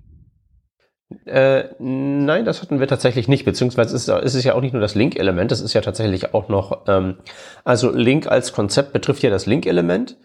Äh, 1.25 1.69
nein, 1.79 2.45
das 2.45 2.63
hatten 2.63 2.81
wir 2.81 2.89
tatsächlich 2.89 3.29
nicht, 3.29 3.45
beziehungsweise 3.45 3.95
ist, 3.95 4.09
ist 4.09 4.35
es 4.35 4.45
ja 4.45 4.55
auch 4.55 4.61
nicht 4.61 4.73
nur 4.73 4.83
das 4.83 4.97
Link-Element, 4.97 5.53
das 5.53 5.61
ist 5.61 5.73
ja 5.73 5.81
tatsächlich 5.81 6.35
auch 6.35 6.49
noch, 6.49 6.85
ähm, 6.89 7.19
also 7.63 7.93
Link 7.93 8.27
als 8.27 8.53
Konzept 8.53 8.93
betrifft 8.93 9.23
ja 9.23 9.31
das 9.31 9.47
Link-Element 9.47 10.17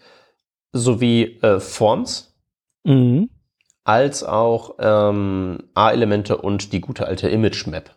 sowie 0.72 1.38
äh, 1.42 1.60
Forms, 1.60 2.36
mhm. 2.82 3.30
als 3.84 4.24
auch 4.24 4.76
ähm, 4.80 5.70
A-Elemente 5.74 6.38
und 6.38 6.72
die 6.72 6.80
gute 6.80 7.06
alte 7.06 7.28
Image-Map. 7.28 7.94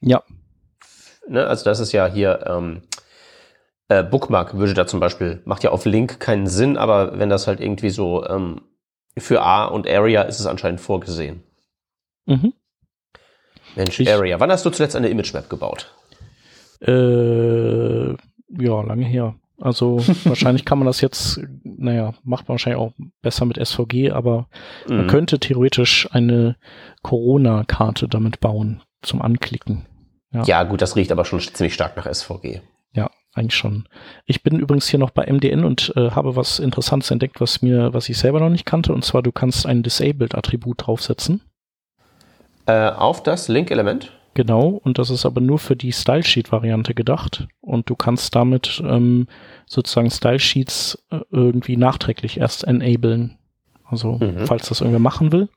Ja. 0.00 0.22
Ne, 1.28 1.46
also 1.46 1.64
das 1.64 1.80
ist 1.80 1.92
ja 1.92 2.06
hier 2.06 2.44
ähm, 2.46 2.82
äh, 3.88 4.02
Bookmark 4.02 4.54
würde 4.54 4.74
da 4.74 4.86
zum 4.86 5.00
Beispiel, 5.00 5.42
macht 5.44 5.62
ja 5.62 5.70
auf 5.70 5.84
Link 5.84 6.20
keinen 6.20 6.46
Sinn, 6.46 6.76
aber 6.76 7.18
wenn 7.18 7.28
das 7.28 7.46
halt 7.46 7.60
irgendwie 7.60 7.90
so 7.90 8.26
ähm, 8.26 8.62
für 9.16 9.42
A 9.42 9.66
und 9.66 9.88
Area 9.88 10.22
ist 10.22 10.40
es 10.40 10.46
anscheinend 10.46 10.80
vorgesehen. 10.80 11.42
Mhm. 12.26 12.54
Mensch, 13.76 14.00
ich, 14.00 14.10
Area. 14.10 14.40
Wann 14.40 14.50
hast 14.50 14.64
du 14.64 14.70
zuletzt 14.70 14.96
eine 14.96 15.08
Image 15.08 15.34
Map 15.34 15.50
gebaut? 15.50 15.92
Äh, 16.80 18.10
ja, 18.10 18.82
lange 18.82 19.04
her. 19.04 19.34
Also 19.60 19.98
wahrscheinlich 20.24 20.64
kann 20.64 20.78
man 20.78 20.86
das 20.86 21.00
jetzt, 21.00 21.40
naja, 21.62 22.14
macht 22.22 22.48
man 22.48 22.54
wahrscheinlich 22.54 22.80
auch 22.80 22.92
besser 23.22 23.44
mit 23.44 23.64
SVG, 23.64 24.10
aber 24.10 24.48
mhm. 24.88 24.96
man 24.96 25.06
könnte 25.06 25.38
theoretisch 25.38 26.08
eine 26.12 26.56
Corona-Karte 27.02 28.08
damit 28.08 28.40
bauen 28.40 28.82
zum 29.02 29.22
Anklicken. 29.22 29.86
Ja. 30.32 30.42
ja, 30.44 30.62
gut, 30.64 30.82
das 30.82 30.96
riecht 30.96 31.12
aber 31.12 31.24
schon 31.24 31.40
ziemlich 31.40 31.74
stark 31.74 31.96
nach 31.96 32.12
SVG. 32.12 32.60
Eigentlich 33.34 33.56
schon. 33.56 33.88
Ich 34.26 34.44
bin 34.44 34.60
übrigens 34.60 34.88
hier 34.88 35.00
noch 35.00 35.10
bei 35.10 35.26
MDN 35.26 35.64
und 35.64 35.92
äh, 35.96 36.12
habe 36.12 36.36
was 36.36 36.60
Interessantes 36.60 37.10
entdeckt, 37.10 37.40
was 37.40 37.62
mir, 37.62 37.92
was 37.92 38.08
ich 38.08 38.16
selber 38.16 38.38
noch 38.38 38.48
nicht 38.48 38.64
kannte, 38.64 38.92
und 38.92 39.04
zwar 39.04 39.22
du 39.22 39.32
kannst 39.32 39.66
ein 39.66 39.82
Disabled-Attribut 39.82 40.86
draufsetzen. 40.86 41.42
Äh, 42.66 42.90
auf 42.90 43.24
das 43.24 43.48
Link-Element? 43.48 44.12
Genau, 44.34 44.68
und 44.68 44.98
das 44.98 45.10
ist 45.10 45.26
aber 45.26 45.40
nur 45.40 45.58
für 45.58 45.76
die 45.76 45.92
Stylesheet-Variante 45.92 46.94
gedacht. 46.94 47.46
Und 47.60 47.90
du 47.90 47.96
kannst 47.96 48.34
damit 48.34 48.82
ähm, 48.84 49.26
sozusagen 49.66 50.10
Stylesheets 50.10 51.04
äh, 51.10 51.20
irgendwie 51.30 51.76
nachträglich 51.76 52.38
erst 52.38 52.64
enablen. 52.64 53.38
Also, 53.84 54.14
mhm. 54.14 54.46
falls 54.46 54.68
das 54.68 54.80
irgendwer 54.80 55.00
machen 55.00 55.30
will. 55.30 55.48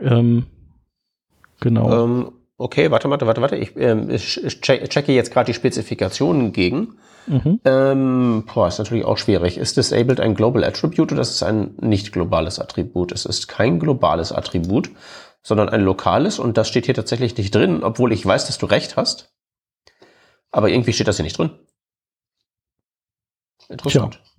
Ähm, 0.00 0.46
genau. 1.60 2.04
Ähm, 2.04 2.32
okay, 2.64 2.90
warte, 2.90 3.10
warte, 3.10 3.26
warte, 3.26 3.42
warte. 3.42 3.56
Ich, 3.56 3.76
ähm, 3.76 4.08
ich 4.08 4.40
checke 4.60 5.12
jetzt 5.12 5.32
gerade 5.32 5.46
die 5.46 5.54
Spezifikationen 5.54 6.52
gegen. 6.52 6.96
Mhm. 7.26 7.60
Ähm, 7.64 8.44
boah, 8.52 8.68
ist 8.68 8.78
natürlich 8.78 9.04
auch 9.04 9.18
schwierig. 9.18 9.58
Ist 9.58 9.76
Disabled 9.76 10.18
ein 10.18 10.34
Global 10.34 10.64
Attribute 10.64 11.12
oder 11.12 11.20
ist 11.20 11.30
es 11.30 11.42
ein 11.42 11.74
nicht 11.80 12.12
globales 12.12 12.58
Attribut? 12.58 13.12
Es 13.12 13.26
ist 13.26 13.48
kein 13.48 13.78
globales 13.78 14.32
Attribut, 14.32 14.90
sondern 15.42 15.68
ein 15.68 15.82
lokales 15.82 16.38
und 16.38 16.56
das 16.56 16.68
steht 16.68 16.86
hier 16.86 16.94
tatsächlich 16.94 17.36
nicht 17.36 17.54
drin, 17.54 17.84
obwohl 17.84 18.12
ich 18.12 18.24
weiß, 18.24 18.46
dass 18.46 18.58
du 18.58 18.66
recht 18.66 18.96
hast. 18.96 19.30
Aber 20.50 20.70
irgendwie 20.70 20.92
steht 20.94 21.08
das 21.08 21.16
hier 21.16 21.24
nicht 21.24 21.36
drin. 21.36 21.50
Interessant. 23.68 24.14
Tja. 24.14 24.33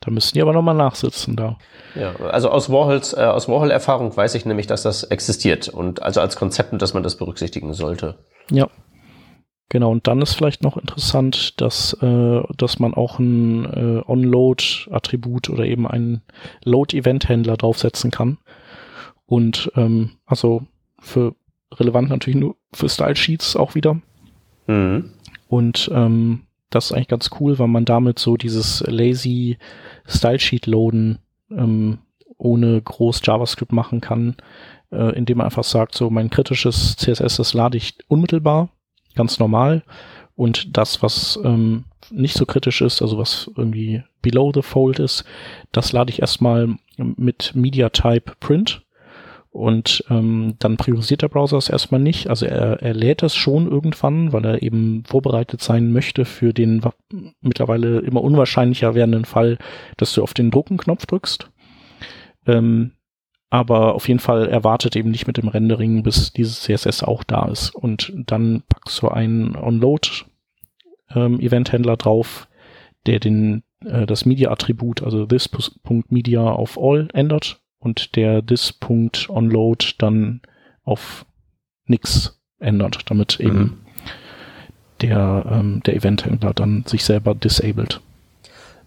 Da 0.00 0.12
müssen 0.12 0.34
die 0.34 0.42
aber 0.42 0.52
nochmal 0.52 0.76
nachsitzen 0.76 1.34
da. 1.34 1.58
Ja, 1.94 2.14
also 2.16 2.50
aus 2.50 2.70
Warhols, 2.70 3.14
äh, 3.14 3.22
aus 3.22 3.48
Warhol-Erfahrung 3.48 4.16
weiß 4.16 4.34
ich 4.36 4.44
nämlich, 4.46 4.68
dass 4.68 4.82
das 4.82 5.02
existiert 5.04 5.68
und 5.68 6.02
also 6.02 6.20
als 6.20 6.36
Konzept 6.36 6.72
und 6.72 6.80
dass 6.80 6.94
man 6.94 7.02
das 7.02 7.16
berücksichtigen 7.16 7.74
sollte. 7.74 8.16
Ja. 8.50 8.68
Genau, 9.70 9.90
und 9.90 10.06
dann 10.06 10.22
ist 10.22 10.32
vielleicht 10.32 10.62
noch 10.62 10.78
interessant, 10.78 11.60
dass, 11.60 11.92
äh, 12.00 12.40
dass 12.56 12.78
man 12.78 12.94
auch 12.94 13.18
ein 13.18 13.66
äh, 13.66 14.02
On-Load-Attribut 14.06 15.50
oder 15.50 15.64
eben 15.64 15.86
einen 15.86 16.22
Load-Event-Händler 16.64 17.58
draufsetzen 17.58 18.10
kann. 18.10 18.38
Und 19.26 19.70
ähm, 19.76 20.12
also 20.24 20.62
für 21.00 21.34
relevant 21.74 22.08
natürlich 22.08 22.40
nur 22.40 22.56
für 22.72 22.88
Style 22.88 23.16
Sheets 23.16 23.56
auch 23.56 23.74
wieder. 23.74 24.00
Mhm. 24.68 25.12
Und 25.48 25.90
ähm, 25.92 26.46
das 26.70 26.86
ist 26.86 26.92
eigentlich 26.92 27.08
ganz 27.08 27.30
cool, 27.40 27.58
weil 27.58 27.68
man 27.68 27.84
damit 27.84 28.18
so 28.18 28.36
dieses 28.36 28.84
lazy 28.86 29.58
Style 30.06 30.38
Sheet 30.38 30.66
loaden 30.66 31.18
ähm, 31.50 31.98
ohne 32.36 32.80
groß 32.80 33.20
JavaScript 33.24 33.72
machen 33.72 34.00
kann, 34.00 34.36
äh, 34.92 35.16
indem 35.16 35.38
man 35.38 35.46
einfach 35.46 35.64
sagt, 35.64 35.94
so 35.94 36.10
mein 36.10 36.30
kritisches 36.30 36.96
CSS, 36.96 37.36
das 37.36 37.54
lade 37.54 37.76
ich 37.76 37.96
unmittelbar, 38.08 38.68
ganz 39.14 39.38
normal. 39.38 39.82
Und 40.36 40.76
das, 40.76 41.02
was 41.02 41.38
ähm, 41.42 41.84
nicht 42.10 42.36
so 42.36 42.46
kritisch 42.46 42.80
ist, 42.80 43.02
also 43.02 43.18
was 43.18 43.50
irgendwie 43.56 44.04
below 44.22 44.52
the 44.54 44.62
fold 44.62 45.00
ist, 45.00 45.24
das 45.72 45.92
lade 45.92 46.12
ich 46.12 46.20
erstmal 46.20 46.76
mit 46.96 47.52
Media 47.54 47.88
Type 47.88 48.34
Print 48.38 48.82
und 49.58 50.04
ähm, 50.08 50.54
dann 50.58 50.76
priorisiert 50.76 51.22
der 51.22 51.28
Browser 51.28 51.56
es 51.58 51.68
erstmal 51.68 52.00
nicht. 52.00 52.30
Also 52.30 52.46
er, 52.46 52.80
er 52.80 52.94
lädt 52.94 53.22
es 53.22 53.34
schon 53.34 53.70
irgendwann, 53.70 54.32
weil 54.32 54.44
er 54.44 54.62
eben 54.62 55.04
vorbereitet 55.04 55.60
sein 55.62 55.92
möchte 55.92 56.24
für 56.24 56.54
den 56.54 56.80
mittlerweile 57.40 57.98
immer 57.98 58.22
unwahrscheinlicher 58.22 58.94
werdenden 58.94 59.24
Fall, 59.24 59.58
dass 59.96 60.12
du 60.12 60.22
auf 60.22 60.32
den 60.32 60.52
Drucken-Knopf 60.52 61.06
drückst. 61.06 61.50
Ähm, 62.46 62.92
aber 63.50 63.94
auf 63.94 64.06
jeden 64.08 64.20
Fall 64.20 64.48
erwartet 64.48 64.94
eben 64.94 65.10
nicht 65.10 65.26
mit 65.26 65.38
dem 65.38 65.48
Rendering, 65.48 66.02
bis 66.02 66.32
dieses 66.32 66.62
CSS 66.62 67.02
auch 67.02 67.24
da 67.24 67.48
ist. 67.48 67.74
Und 67.74 68.12
dann 68.14 68.62
packst 68.68 69.02
du 69.02 69.08
einen 69.08 69.56
On-Load-Event-Händler 69.56 71.92
ähm, 71.92 71.98
drauf, 71.98 72.46
der 73.06 73.18
den 73.18 73.64
äh, 73.84 74.06
das 74.06 74.24
Media-Attribut, 74.24 75.02
also 75.02 75.26
this.media 75.26 76.42
auf 76.42 76.78
all 76.80 77.08
ändert 77.12 77.60
und 77.78 78.16
der 78.16 78.42
dis.onload 78.42 79.86
dann 79.98 80.40
auf 80.84 81.24
nix 81.86 82.40
ändert, 82.58 83.10
damit 83.10 83.40
eben 83.40 83.58
mhm. 83.58 83.78
der, 85.00 85.46
ähm, 85.50 85.82
der 85.84 85.96
Event-Händler 85.96 86.54
dann 86.54 86.84
sich 86.86 87.04
selber 87.04 87.34
disabled. 87.34 88.00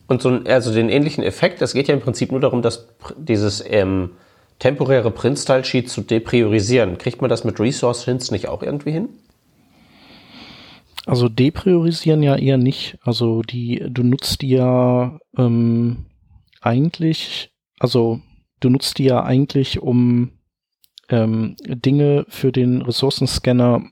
Und 0.07 0.21
so 0.21 0.29
ein, 0.29 0.47
also 0.47 0.73
den 0.73 0.89
ähnlichen 0.89 1.23
Effekt, 1.23 1.61
das 1.61 1.73
geht 1.73 1.87
ja 1.87 1.93
im 1.93 2.01
Prinzip 2.01 2.31
nur 2.31 2.41
darum, 2.41 2.61
dass 2.61 2.87
dieses 3.17 3.63
ähm, 3.65 4.11
temporäre 4.59 5.09
Print-Style-Sheet 5.09 5.89
zu 5.89 6.01
depriorisieren. 6.01 6.97
Kriegt 6.97 7.21
man 7.21 7.29
das 7.29 7.43
mit 7.43 7.59
Resource-Hints 7.59 8.29
nicht 8.31 8.47
auch 8.47 8.61
irgendwie 8.61 8.91
hin? 8.91 9.09
Also 11.05 11.29
depriorisieren 11.29 12.21
ja 12.21 12.35
eher 12.35 12.57
nicht. 12.57 12.97
Also 13.01 13.41
die, 13.41 13.83
du 13.89 14.03
nutzt 14.03 14.41
die 14.41 14.49
ja 14.49 15.17
ähm, 15.37 16.05
eigentlich, 16.61 17.51
also 17.79 18.19
du 18.61 18.69
nutzt 18.69 18.97
die 18.97 19.05
ja 19.05 19.23
eigentlich, 19.23 19.81
um 19.81 20.31
ähm, 21.09 21.55
Dinge 21.65 22.25
für 22.29 22.51
den 22.51 22.81
Ressourcenscanner 22.81 23.83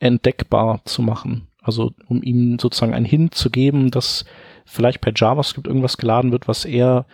entdeckbar 0.00 0.80
zu 0.84 1.02
machen. 1.02 1.46
Also 1.62 1.92
um 2.08 2.22
ihm 2.22 2.58
sozusagen 2.58 2.92
ein 2.92 3.04
Hint 3.04 3.34
zu 3.34 3.48
geben, 3.48 3.90
dass 3.90 4.24
vielleicht 4.66 5.00
per 5.00 5.12
JavaScript 5.14 5.66
irgendwas 5.66 5.96
geladen 5.96 6.32
wird, 6.32 6.48
was 6.48 6.64
er 6.64 7.06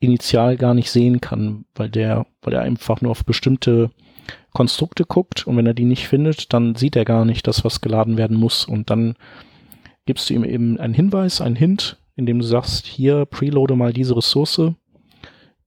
initial 0.00 0.56
gar 0.56 0.74
nicht 0.74 0.90
sehen 0.90 1.20
kann, 1.20 1.64
weil 1.74 1.90
der, 1.90 2.26
weil 2.40 2.54
er 2.54 2.62
einfach 2.62 3.00
nur 3.00 3.10
auf 3.10 3.24
bestimmte 3.24 3.90
Konstrukte 4.52 5.04
guckt 5.04 5.46
und 5.46 5.56
wenn 5.56 5.66
er 5.66 5.74
die 5.74 5.84
nicht 5.84 6.08
findet, 6.08 6.52
dann 6.52 6.74
sieht 6.76 6.96
er 6.96 7.04
gar 7.04 7.24
nicht, 7.24 7.46
dass 7.46 7.64
was 7.64 7.80
geladen 7.80 8.16
werden 8.16 8.36
muss 8.36 8.64
und 8.64 8.90
dann 8.90 9.16
gibst 10.06 10.30
du 10.30 10.34
ihm 10.34 10.44
eben 10.44 10.78
einen 10.78 10.94
Hinweis, 10.94 11.40
einen 11.40 11.56
Hint, 11.56 11.98
indem 12.16 12.38
du 12.38 12.44
sagst, 12.44 12.86
hier 12.86 13.26
preloade 13.26 13.76
mal 13.76 13.92
diese 13.92 14.16
Ressource 14.16 14.72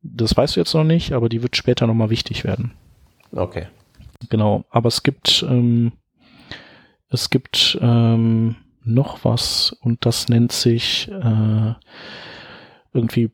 das 0.01 0.35
weißt 0.35 0.55
du 0.55 0.59
jetzt 0.59 0.73
noch 0.73 0.83
nicht, 0.83 1.13
aber 1.13 1.29
die 1.29 1.41
wird 1.41 1.55
später 1.55 1.87
nochmal 1.87 2.09
wichtig 2.09 2.43
werden. 2.43 2.73
Okay. 3.31 3.67
Genau, 4.29 4.65
aber 4.69 4.87
es 4.87 5.03
gibt, 5.03 5.45
ähm, 5.47 5.93
es 7.09 7.29
gibt 7.29 7.77
ähm, 7.81 8.55
noch 8.83 9.23
was 9.25 9.75
und 9.81 10.05
das 10.05 10.29
nennt 10.29 10.51
sich 10.51 11.09
äh, 11.09 11.73
irgendwie 12.93 13.31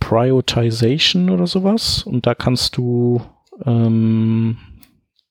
Prioritization 0.00 1.30
oder 1.30 1.46
sowas. 1.46 2.02
Und 2.02 2.26
da 2.26 2.34
kannst 2.34 2.76
du, 2.76 3.22
ähm, 3.64 4.58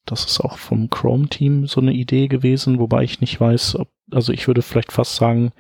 das 0.06 0.26
ist 0.26 0.42
auch 0.42 0.58
vom 0.58 0.90
Chrome-Team 0.90 1.68
so 1.68 1.82
eine 1.82 1.94
Idee 1.94 2.28
gewesen, 2.28 2.80
wobei 2.80 3.04
ich 3.04 3.22
nicht 3.22 3.40
weiß, 3.40 3.78
ob, 3.78 3.90
also 4.12 4.32
ich 4.34 4.48
würde 4.48 4.62
vielleicht 4.62 4.92
fast 4.92 5.16
sagen, 5.16 5.52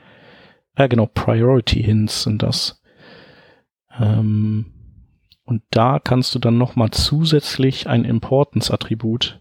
ja 0.77 0.87
genau, 0.87 1.07
Priority 1.07 1.81
Hints 1.81 2.23
sind 2.23 2.43
das. 2.43 2.81
Ähm, 3.99 4.76
und 5.47 5.63
da 5.71 5.99
kannst 5.99 6.35
du 6.35 6.39
dann 6.39 6.57
nochmal 6.57 6.91
zusätzlich 6.91 7.87
ein 7.87 8.03
Importance-Attribut 8.03 9.39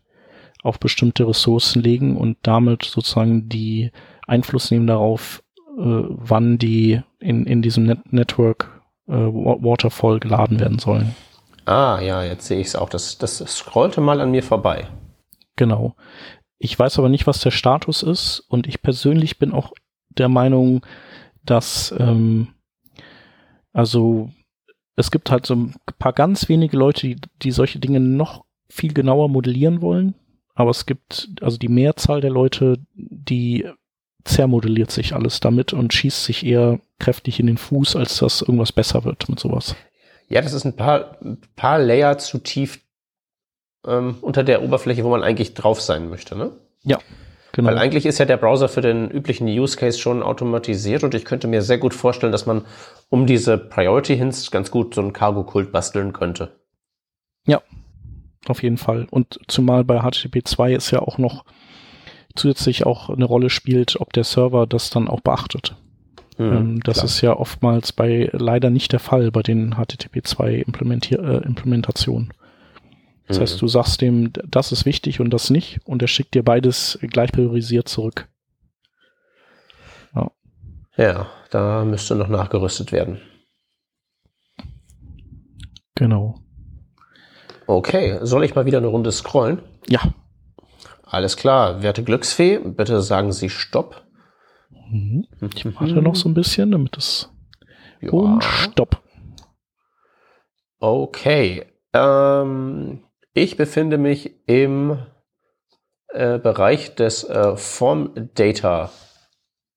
auf 0.63 0.79
bestimmte 0.79 1.27
Ressourcen 1.27 1.83
legen 1.83 2.17
und 2.17 2.39
damit 2.43 2.85
sozusagen 2.85 3.49
die 3.49 3.91
Einfluss 4.29 4.71
nehmen 4.71 4.87
darauf, 4.87 5.43
äh, 5.77 5.83
wann 5.83 6.59
die 6.59 7.03
in, 7.19 7.45
in 7.45 7.61
diesem 7.61 7.87
Net 7.87 8.13
Network 8.13 8.83
äh, 9.09 9.15
Waterfall 9.15 10.21
geladen 10.21 10.61
werden 10.61 10.79
sollen. 10.79 11.17
Ah, 11.65 11.99
ja, 12.01 12.23
jetzt 12.23 12.47
sehe 12.47 12.61
ich 12.61 12.69
es 12.69 12.77
auch. 12.77 12.89
Das, 12.89 13.19
das 13.19 13.39
scrollte 13.39 14.01
mal 14.01 14.21
an 14.21 14.31
mir 14.31 14.45
vorbei. 14.45 14.87
Genau. 15.57 15.97
Ich 16.59 16.79
weiß 16.79 17.01
aber 17.01 17.09
nicht, 17.09 17.27
was 17.27 17.41
der 17.41 17.51
Status 17.51 18.05
ist 18.05 18.45
und 18.49 18.69
ich 18.69 18.81
persönlich 18.81 19.41
bin 19.41 19.53
auch 19.53 19.73
der 20.11 20.29
Meinung, 20.29 20.87
dass 21.45 21.93
ähm, 21.99 22.55
also 23.73 24.31
es 24.97 25.11
gibt 25.11 25.31
halt 25.31 25.47
so 25.47 25.55
ein 25.55 25.75
paar 25.99 26.13
ganz 26.13 26.49
wenige 26.49 26.77
Leute, 26.77 27.07
die, 27.07 27.17
die 27.43 27.51
solche 27.51 27.79
Dinge 27.79 28.01
noch 28.01 28.45
viel 28.69 28.93
genauer 28.93 29.29
modellieren 29.29 29.83
wollen. 29.83 30.15
Aber 30.55 30.71
es 30.71 30.87
gibt 30.87 31.29
also 31.43 31.59
die 31.59 31.69
Mehrzahl 31.69 32.23
der 32.23 32.31
Leute, 32.31 32.79
die 32.95 33.69
zermodelliert 34.25 34.91
sich 34.91 35.15
alles 35.15 35.39
damit 35.41 35.73
und 35.73 35.93
schießt 35.93 36.25
sich 36.25 36.45
eher 36.45 36.81
kräftig 36.99 37.39
in 37.39 37.47
den 37.47 37.59
Fuß, 37.59 37.95
als 37.95 38.19
dass 38.19 38.41
irgendwas 38.41 38.73
besser 38.73 39.05
wird 39.05 39.29
mit 39.29 39.39
sowas. 39.39 39.77
Ja, 40.29 40.41
das 40.41 40.55
ist 40.55 40.65
ein 40.65 40.75
paar, 40.75 41.19
ein 41.23 41.39
paar 41.55 41.79
Layer 41.79 42.19
zu 42.19 42.39
tief 42.39 42.81
ähm, 43.87 44.17
unter 44.23 44.43
der 44.43 44.63
Oberfläche, 44.63 45.05
wo 45.05 45.11
man 45.11 45.23
eigentlich 45.23 45.55
drauf 45.55 45.81
sein 45.81 46.09
möchte, 46.09 46.37
ne? 46.37 46.51
Ja, 46.83 46.99
Genau. 47.57 47.71
Weil 47.71 47.79
eigentlich 47.79 48.05
ist 48.05 48.19
ja 48.19 48.27
der 48.27 48.37
Browser 48.37 48.69
für 48.69 48.83
den 48.83 49.11
üblichen 49.11 49.49
Use 49.49 49.79
Case 49.79 49.99
schon 49.99 50.23
automatisiert 50.23 51.05
und 51.05 51.15
ich 51.15 51.25
könnte 51.25 51.49
mir 51.49 51.63
sehr 51.63 51.79
gut 51.79 51.95
vorstellen, 51.95 52.31
dass 52.31 52.45
man 52.45 52.67
um 53.09 53.25
diese 53.25 53.57
Priority 53.57 54.15
Hints 54.15 54.51
ganz 54.51 54.71
gut 54.71 54.95
so 54.95 55.01
einen 55.01 55.15
Cargo-Kult 55.15 55.73
basteln 55.73 56.13
könnte. 56.13 56.51
Ja, 57.47 57.63
auf 58.47 58.63
jeden 58.63 58.77
Fall. 58.77 59.07
Und 59.11 59.41
zumal 59.49 59.85
bei 59.85 60.01
HTTP 60.01 60.47
2 60.47 60.75
ist 60.75 60.91
ja 60.91 60.99
auch 60.99 61.17
noch 61.17 61.47
zusätzlich 62.35 62.85
auch 62.85 63.09
eine 63.09 63.25
Rolle 63.25 63.49
spielt, 63.49 63.99
ob 64.03 64.13
der 64.13 64.25
Server 64.25 64.67
das 64.67 64.91
dann 64.91 65.09
auch 65.09 65.23
beachtet. 65.23 65.77
Hm, 66.37 66.53
ähm, 66.53 66.81
das 66.81 66.97
klar. 66.99 67.05
ist 67.07 67.21
ja 67.23 67.37
oftmals 67.39 67.95
bei 67.95 68.29
leider 68.33 68.69
nicht 68.69 68.93
der 68.93 69.01
Fall 69.01 69.31
bei 69.31 69.43
den 69.43 69.77
HTTP 69.77 70.27
2 70.27 70.57
Implementier 70.57 71.21
äh, 71.21 71.47
Implementationen. 71.47 72.35
Das 73.27 73.39
mhm. 73.39 73.43
heißt, 73.43 73.61
du 73.61 73.69
sagst 73.69 74.01
dem, 74.01 74.33
das 74.47 74.73
ist 74.73 74.87
wichtig 74.87 75.21
und 75.21 75.31
das 75.31 75.51
nicht, 75.51 75.81
und 75.85 76.03
er 76.03 76.09
schickt 76.09 76.35
dir 76.35 76.45
beides 76.45 76.99
gleich 77.03 77.33
priorisiert 77.33 77.89
zurück. 77.89 78.29
Ja. 80.15 80.31
Ja, 80.97 81.27
da 81.51 81.85
müsste 81.85 82.15
noch 82.15 82.29
nachgerüstet 82.29 82.93
werden. 82.93 83.21
Genau. 85.95 86.41
Okay, 87.67 88.19
soll 88.23 88.45
ich 88.45 88.55
mal 88.55 88.67
wieder 88.67 88.79
eine 88.79 88.87
Runde 88.87 89.11
scrollen? 89.11 89.61
Ja. 89.89 90.01
Alles 91.03 91.37
klar, 91.37 91.83
werte 91.83 92.05
Glücksfee, 92.05 92.59
bitte 92.59 93.01
sagen 93.01 93.33
Sie 93.33 93.49
Stopp. 93.49 94.07
Mhm. 94.91 95.27
Ich 95.55 95.65
warte 95.65 96.03
noch 96.03 96.17
so 96.17 96.29
ein 96.29 96.35
bisschen, 96.35 96.71
damit 96.71 96.97
es. 96.97 97.31
Ja. 98.01 98.11
Und 98.11 98.45
Stopp. 98.45 99.03
Okay. 100.79 101.65
Ähm, 101.93 103.03
ich 103.37 103.57
befinde 103.59 103.99
mich 103.99 104.33
im 104.47 104.99
äh, 106.09 106.39
Bereich 106.39 106.95
des 106.95 107.23
äh, 107.25 107.57
Form 107.57 108.11
Data 108.35 108.91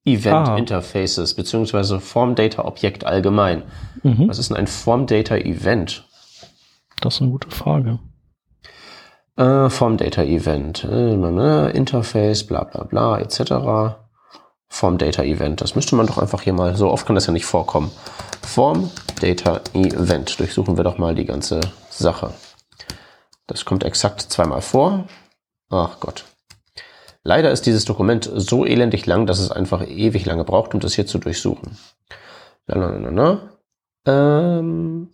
Event 0.06 0.48
ah. 0.48 0.58
Interfaces 0.58 1.34
beziehungsweise 1.34 2.00
Form 2.00 2.36
Data 2.36 2.64
Objekt 2.64 3.06
allgemein. 3.06 3.64
Mhm. 4.02 4.30
Was 4.30 4.40
ist 4.40 4.50
denn 4.50 4.58
ein 4.58 4.68
Form 4.68 5.08
Data 5.08 5.36
Event? 5.36 6.08
Das 7.02 7.16
ist 7.16 7.22
eine 7.22 7.32
gute 7.32 7.52
Frage. 7.52 8.00
Äh, 9.36 9.70
Form 9.70 9.98
Data 9.98 10.24
Event, 10.24 10.86
äh, 10.86 11.72
Interface, 11.72 12.48
bla 12.48 12.64
bla 12.64 12.86
bla, 12.86 13.20
etc. 13.20 13.98
Form 14.70 14.98
Data 14.98 15.24
Event. 15.24 15.60
Das 15.60 15.76
müsste 15.76 15.98
man 15.98 16.08
doch 16.08 16.18
einfach 16.18 16.44
hier 16.44 16.54
mal, 16.54 16.78
so 16.78 16.90
oft 16.90 17.06
kann 17.06 17.16
das 17.16 17.28
ja 17.28 17.34
nicht 17.34 17.46
vorkommen. 17.46 17.92
Form 18.42 18.90
Data 19.20 19.60
Event. 19.74 20.40
Durchsuchen 20.40 20.78
wir 20.78 20.86
doch 20.86 20.98
mal 20.98 21.14
die 21.14 21.26
ganze 21.26 21.60
Sache. 21.90 22.34
Das 23.50 23.66
kommt 23.66 23.84
exakt 23.84 24.22
zweimal 24.22 24.62
vor. 24.62 25.08
Ach 25.72 26.00
Gott. 26.00 26.26
Leider 27.24 27.50
ist 27.52 27.66
dieses 27.66 27.84
Dokument 27.84 28.30
so 28.32 28.64
elendig 28.64 29.08
lang, 29.08 29.26
dass 29.26 29.40
es 29.40 29.52
einfach 29.52 29.86
ewig 29.88 30.24
lange 30.26 30.44
braucht, 30.44 30.76
um 30.76 30.80
das 30.80 30.94
hier 30.94 31.08
zu 31.08 31.18
durchsuchen. 31.18 31.76
Na, 32.68 32.76
na, 32.76 33.00
na, 33.00 33.12
na. 33.12 33.50
Ähm, 34.06 35.10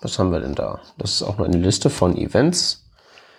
was 0.00 0.18
haben 0.18 0.32
wir 0.32 0.40
denn 0.40 0.54
da? 0.54 0.80
Das 0.96 1.12
ist 1.12 1.22
auch 1.22 1.36
nur 1.36 1.46
eine 1.46 1.58
Liste 1.58 1.90
von 1.90 2.16
Events. 2.16 2.90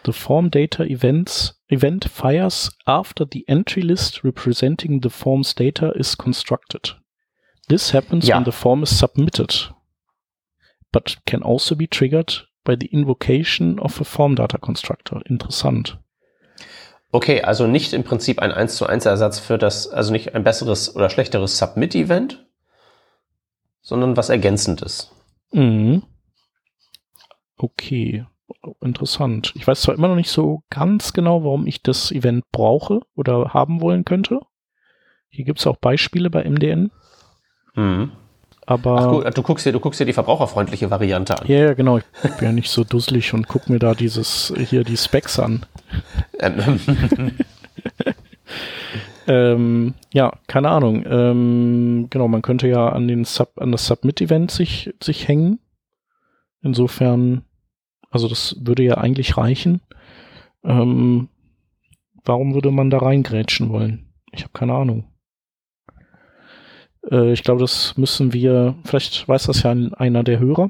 The 0.06 0.14
form 0.14 0.52
data 0.52 0.84
events 0.84 1.60
event 1.68 2.06
fires 2.06 2.72
after 2.86 3.26
the 3.32 3.44
entry 3.48 3.82
list 3.82 4.24
representing 4.24 5.02
the 5.02 5.10
form's 5.10 5.56
data 5.56 5.90
is 5.92 6.16
constructed. 6.16 6.96
This 7.70 7.92
happens 7.92 8.28
ja. 8.28 8.36
when 8.36 8.46
the 8.46 8.52
form 8.52 8.84
is 8.84 8.98
submitted, 8.98 9.74
but 10.92 11.18
can 11.26 11.42
also 11.42 11.76
be 11.76 11.88
triggered 11.88 12.48
by 12.64 12.76
the 12.80 12.88
invocation 12.88 13.80
of 13.80 14.00
a 14.00 14.04
form 14.04 14.36
data 14.36 14.58
constructor. 14.58 15.22
Interessant. 15.26 16.00
Okay, 17.12 17.42
also 17.42 17.68
nicht 17.68 17.94
im 17.94 18.04
Prinzip 18.04 18.40
ein 18.40 18.52
1 18.52 18.78
zu 18.78 18.86
1 18.86 19.06
Ersatz 19.06 19.40
für 19.40 19.58
das, 19.58 19.90
also 19.90 20.12
nicht 20.12 20.34
ein 20.34 20.44
besseres 20.44 20.96
oder 20.96 21.10
schlechteres 21.10 21.58
Submit-Event, 21.58 22.46
sondern 23.82 24.16
was 24.16 24.30
Ergänzendes. 24.30 25.12
Mhm. 25.52 26.04
Okay, 27.58 28.26
interessant. 28.80 29.52
Ich 29.56 29.68
weiß 29.68 29.82
zwar 29.82 29.96
immer 29.96 30.08
noch 30.08 30.16
nicht 30.16 30.32
so 30.32 30.64
ganz 30.70 31.12
genau, 31.14 31.44
warum 31.44 31.68
ich 31.68 31.84
das 31.84 32.12
Event 32.12 32.46
brauche 32.52 33.02
oder 33.16 33.54
haben 33.54 33.82
wollen 33.82 34.06
könnte. 34.06 34.40
Hier 35.28 35.46
gibt 35.46 35.60
es 35.60 35.68
auch 35.68 35.78
Beispiele 35.78 36.30
bei 36.30 36.44
MDN. 36.44 36.92
Mhm. 37.76 38.12
Aber 38.72 39.26
Ach 39.26 39.34
du 39.34 39.44
guckst 39.44 39.66
dir, 39.66 39.74
du 39.74 39.82
guckst 39.82 40.00
dir 40.00 40.06
die 40.06 40.14
verbraucherfreundliche 40.14 40.90
Variante 40.90 41.38
an. 41.38 41.46
Ja, 41.46 41.58
yeah, 41.58 41.74
genau. 41.74 41.98
Ich 41.98 42.06
bin 42.22 42.34
ja 42.42 42.52
nicht 42.54 42.70
so 42.70 42.86
dusselig 42.86 43.34
und 43.34 43.50
guck 43.50 43.70
mir 43.70 43.80
da 43.80 43.94
dieses 43.94 44.54
hier 44.58 44.86
die 44.86 44.96
Specs 44.96 45.40
an. 45.40 45.66
Ähm. 46.40 46.80
ähm, 49.28 49.94
ja, 50.14 50.32
keine 50.48 50.70
Ahnung. 50.70 51.04
Ähm, 51.06 52.08
genau, 52.10 52.30
man 52.30 52.42
könnte 52.42 52.70
ja 52.70 52.88
an 52.88 53.10
den 53.10 53.26
Sub, 53.26 53.52
an 53.60 53.74
das 53.74 53.88
Submit-Event 53.88 54.52
sich, 54.52 54.94
sich 55.04 55.28
hängen. 55.28 55.60
Insofern, 56.62 57.44
also 58.10 58.30
das 58.30 58.56
würde 58.62 58.84
ja 58.84 59.00
eigentlich 59.00 59.36
reichen. 59.36 59.82
Ähm, 60.64 61.28
warum 62.24 62.54
würde 62.54 62.72
man 62.72 62.90
da 62.90 63.00
reingrätschen 63.00 63.68
wollen? 63.70 64.14
Ich 64.32 64.44
habe 64.44 64.54
keine 64.54 64.76
Ahnung. 64.76 65.11
Äh, 67.10 67.34
ich 67.34 67.44
glaube, 67.44 67.62
das 67.62 67.98
müssen 67.98 68.34
wir, 68.34 68.76
vielleicht 68.84 69.28
weiß 69.28 69.44
das 69.44 69.64
ja 69.64 69.72
einer 69.72 70.24
der 70.24 70.40
Hörer. 70.40 70.70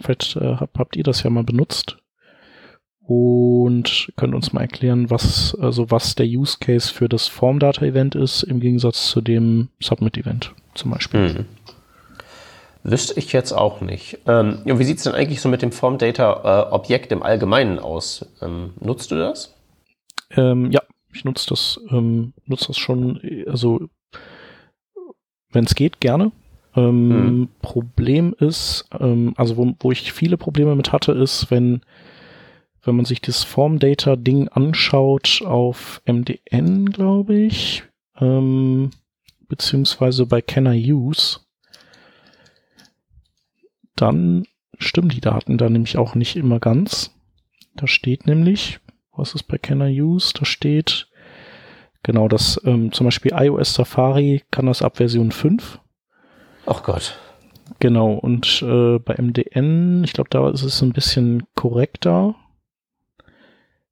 Vielleicht 0.00 0.36
äh, 0.36 0.56
hab, 0.56 0.78
habt 0.78 0.96
ihr 0.96 1.04
das 1.04 1.22
ja 1.22 1.30
mal 1.30 1.44
benutzt 1.44 1.98
und 3.00 4.12
könnt 4.16 4.34
uns 4.34 4.52
mal 4.52 4.60
erklären, 4.60 5.10
was, 5.10 5.56
also 5.58 5.90
was 5.90 6.14
der 6.14 6.26
Use 6.26 6.58
Case 6.60 6.92
für 6.92 7.08
das 7.08 7.26
Form 7.26 7.58
Data 7.58 7.84
Event 7.84 8.14
ist, 8.14 8.42
im 8.42 8.60
Gegensatz 8.60 9.08
zu 9.10 9.20
dem 9.20 9.68
Submit 9.80 10.18
Event 10.18 10.52
zum 10.74 10.90
Beispiel. 10.90 11.34
Hm. 11.34 11.44
Wüsste 12.84 13.18
ich 13.18 13.32
jetzt 13.32 13.52
auch 13.52 13.80
nicht. 13.80 14.18
Ähm, 14.26 14.60
wie 14.64 14.84
sieht 14.84 14.98
es 14.98 15.04
denn 15.04 15.14
eigentlich 15.14 15.40
so 15.40 15.48
mit 15.48 15.62
dem 15.62 15.72
Form 15.72 15.98
Data 15.98 16.68
äh, 16.68 16.72
Objekt 16.72 17.10
im 17.10 17.22
Allgemeinen 17.22 17.78
aus? 17.78 18.26
Ähm, 18.42 18.74
nutzt 18.78 19.10
du 19.10 19.16
das? 19.16 19.54
Ähm, 20.30 20.70
ja, 20.70 20.82
ich 21.12 21.24
nutze 21.24 21.48
das, 21.48 21.80
ähm, 21.90 22.34
nutze 22.44 22.68
das 22.68 22.76
schon, 22.76 23.20
also 23.46 23.88
wenn 25.50 25.64
es 25.64 25.74
geht, 25.74 26.00
gerne. 26.00 26.32
Ähm, 26.76 27.08
mhm. 27.08 27.48
Problem 27.62 28.34
ist, 28.38 28.88
ähm, 28.98 29.34
also 29.36 29.56
wo, 29.56 29.74
wo 29.80 29.92
ich 29.92 30.12
viele 30.12 30.36
Probleme 30.36 30.76
mit 30.76 30.92
hatte, 30.92 31.12
ist, 31.12 31.50
wenn, 31.50 31.80
wenn 32.82 32.96
man 32.96 33.04
sich 33.04 33.20
das 33.20 33.44
Form 33.44 33.78
Data 33.78 34.16
Ding 34.16 34.48
anschaut 34.48 35.42
auf 35.44 36.02
MDN, 36.06 36.90
glaube 36.90 37.36
ich, 37.36 37.84
ähm, 38.20 38.90
beziehungsweise 39.48 40.26
bei 40.26 40.40
Can 40.42 40.66
I 40.66 40.92
Use, 40.92 41.40
dann 43.96 44.44
stimmen 44.78 45.08
die 45.08 45.20
Daten 45.20 45.58
da 45.58 45.68
nämlich 45.68 45.96
auch 45.96 46.14
nicht 46.14 46.36
immer 46.36 46.60
ganz. 46.60 47.14
Da 47.74 47.86
steht 47.86 48.26
nämlich, 48.26 48.78
was 49.12 49.34
ist 49.34 49.44
bei 49.44 49.58
Can 49.58 49.80
I 49.80 50.00
Use? 50.00 50.32
Da 50.34 50.44
steht, 50.44 51.07
Genau, 52.02 52.28
das 52.28 52.60
ähm, 52.64 52.92
zum 52.92 53.06
Beispiel 53.06 53.32
iOS 53.34 53.74
Safari 53.74 54.42
kann 54.50 54.66
das 54.66 54.82
ab 54.82 54.96
Version 54.96 55.30
5. 55.30 55.80
Ach 56.66 56.82
Gott. 56.82 57.18
Genau, 57.80 58.12
und 58.14 58.62
äh, 58.62 58.98
bei 58.98 59.16
MDN, 59.16 60.02
ich 60.04 60.12
glaube, 60.12 60.30
da 60.30 60.48
ist 60.50 60.62
es 60.62 60.82
ein 60.82 60.92
bisschen 60.92 61.44
korrekter. 61.54 62.34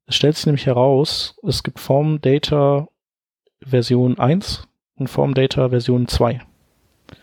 Es 0.05 0.15
stellt 0.15 0.35
sich 0.35 0.45
nämlich 0.45 0.65
heraus, 0.65 1.37
es 1.43 1.63
gibt 1.63 1.79
Form 1.79 2.21
Data 2.21 2.87
Version 3.61 4.17
1 4.17 4.67
und 4.95 5.07
Form 5.07 5.33
Data 5.33 5.69
Version 5.69 6.07
2. 6.07 6.41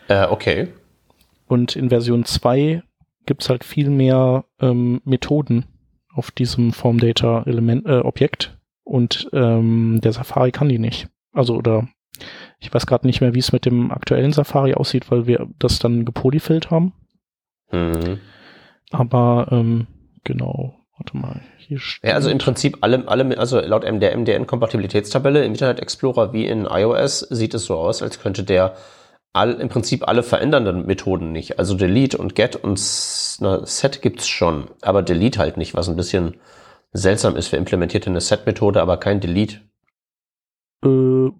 Äh, 0.09 0.27
okay. 0.27 0.69
Und 1.47 1.77
in 1.77 1.89
Version 1.89 2.25
2 2.25 2.83
gibt's 3.27 3.49
halt 3.49 3.65
viel 3.65 3.91
mehr 3.91 4.45
ähm, 4.61 5.01
Methoden 5.05 5.67
auf 6.15 6.31
diesem 6.31 6.73
Form 6.73 6.99
Data 6.99 7.43
Element 7.47 7.87
äh, 7.87 7.99
Objekt 7.99 8.54
und 8.85 9.29
ähm, 9.33 10.01
der 10.03 10.13
Safari 10.13 10.53
kann 10.53 10.69
die 10.69 10.79
nicht. 10.79 11.09
Also 11.33 11.57
oder 11.57 11.89
ich 12.61 12.73
weiß 12.73 12.87
gerade 12.87 13.07
nicht 13.07 13.21
mehr, 13.21 13.35
wie 13.35 13.41
es 13.41 13.53
mit 13.53 13.65
dem 13.65 13.91
aktuellen 13.91 14.33
Safari 14.33 14.75
aussieht, 14.75 15.11
weil 15.11 15.27
wir 15.27 15.49
das 15.59 15.79
dann 15.79 16.05
gepolyfillt 16.05 16.71
haben. 16.71 16.93
Mhm. 17.73 18.21
Aber 18.91 19.49
ähm, 19.51 19.87
genau, 20.23 20.75
warte 20.97 21.17
mal, 21.17 21.41
hier 21.59 21.79
steht. 21.79 22.11
Ja, 22.11 22.15
also 22.15 22.31
im 22.31 22.39
Prinzip 22.39 22.79
alle, 22.83 23.09
alle 23.09 23.37
also 23.39 23.61
laut 23.61 23.83
der 23.83 24.17
MDN-Kompatibilitätstabelle 24.17 25.45
im 25.45 25.53
Internet 25.53 25.81
Explorer 25.81 26.33
wie 26.33 26.47
in 26.47 26.67
iOS 26.67 27.21
sieht 27.21 27.55
es 27.55 27.65
so 27.65 27.77
aus, 27.77 28.03
als 28.03 28.21
könnte 28.21 28.45
der 28.45 28.77
all, 29.33 29.55
im 29.55 29.69
Prinzip 29.69 30.07
alle 30.07 30.23
verändernden 30.23 30.87
Methoden 30.87 31.33
nicht. 31.33 31.59
Also 31.59 31.75
Delete 31.75 32.17
und 32.17 32.35
Get 32.35 32.57
und 32.57 32.81
na, 33.41 33.67
Set 33.67 34.01
gibt's 34.01 34.29
schon, 34.29 34.69
aber 34.81 35.03
Delete 35.03 35.41
halt 35.41 35.57
nicht, 35.57 35.75
was 35.75 35.89
ein 35.89 35.97
bisschen 35.97 36.37
seltsam 36.95 37.37
ist. 37.37 37.53
Wir 37.53 37.59
implementiert 37.59 38.07
eine 38.07 38.21
Set-Methode, 38.23 38.81
aber 38.81 38.97
kein 38.97 39.21
Delete. 39.21 39.61
Äh, 40.83 40.89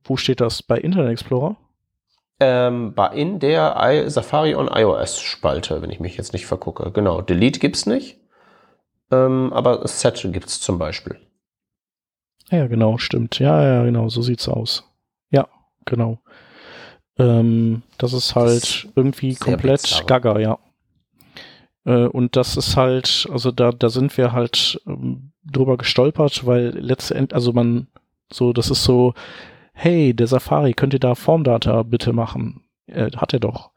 wo 0.05 0.17
steht 0.17 0.41
das? 0.41 0.63
Bei 0.63 0.79
Internet 0.79 1.13
Explorer? 1.13 1.57
Ähm, 2.41 2.95
bei 2.95 3.15
in 3.15 3.39
der 3.39 3.77
I 3.79 4.11
Safari 4.11 4.55
on 4.55 4.69
iOS 4.69 5.21
Spalte, 5.21 5.81
wenn 5.81 5.91
ich 5.91 6.01
mich 6.01 6.17
jetzt 6.17 6.33
nicht 6.33 6.47
vergucke. 6.47 6.91
Genau, 6.91 7.23
Delete 7.23 7.61
gibt's 7.61 7.87
nicht, 7.87 8.19
ähm, 9.13 9.53
aber 9.53 9.87
Set 9.87 10.27
gibt's 10.33 10.61
zum 10.61 10.79
Beispiel. 10.79 11.17
Ja, 12.51 12.67
genau, 12.67 12.99
stimmt. 12.99 13.39
Ja, 13.39 13.63
ja, 13.63 13.85
genau, 13.85 14.09
so 14.09 14.21
sieht's 14.21 14.49
aus. 14.49 14.85
Ja, 15.31 15.49
genau. 15.85 16.19
Ähm, 17.19 17.83
das 17.99 18.13
ist 18.13 18.35
halt 18.35 18.63
das 18.63 18.87
irgendwie 18.97 19.37
komplett 19.37 19.83
bizarre. 19.83 20.05
gaga, 20.05 20.39
ja. 20.41 20.59
Äh, 21.85 22.07
und 22.07 22.37
das 22.37 22.57
ist 22.57 22.77
halt, 22.77 23.29
also 23.31 23.51
da, 23.51 23.71
da 23.73 23.89
sind 23.89 24.17
wir 24.17 24.33
halt 24.33 24.81
ähm, 24.87 25.33
drüber 25.45 25.77
gestolpert, 25.77 26.47
weil 26.47 26.79
letztendlich, 26.79 27.35
also 27.35 27.53
man, 27.53 27.89
so, 28.33 28.53
das 28.53 28.71
ist 28.71 28.85
so, 28.85 29.15
hey, 29.73 30.15
der 30.15 30.27
Safari, 30.27 30.73
könnt 30.73 30.95
ihr 30.95 31.01
da 31.01 31.15
Formdata 31.15 31.83
bitte 31.83 32.13
machen? 32.13 32.65
Äh, 32.87 33.11
hat 33.17 33.33
er 33.33 33.41
doch. 33.41 33.71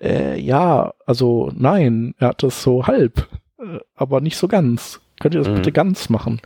Äh, 0.00 0.40
ja, 0.40 0.94
also 1.06 1.50
nein, 1.54 2.14
er 2.18 2.28
hat 2.28 2.42
das 2.42 2.62
so 2.62 2.86
halb, 2.86 3.28
äh, 3.58 3.78
aber 3.94 4.20
nicht 4.20 4.36
so 4.36 4.48
ganz. 4.48 5.00
Könnt 5.20 5.34
ihr 5.34 5.40
das 5.40 5.48
mhm. 5.48 5.56
bitte 5.56 5.72
ganz 5.72 6.08
machen? 6.08 6.40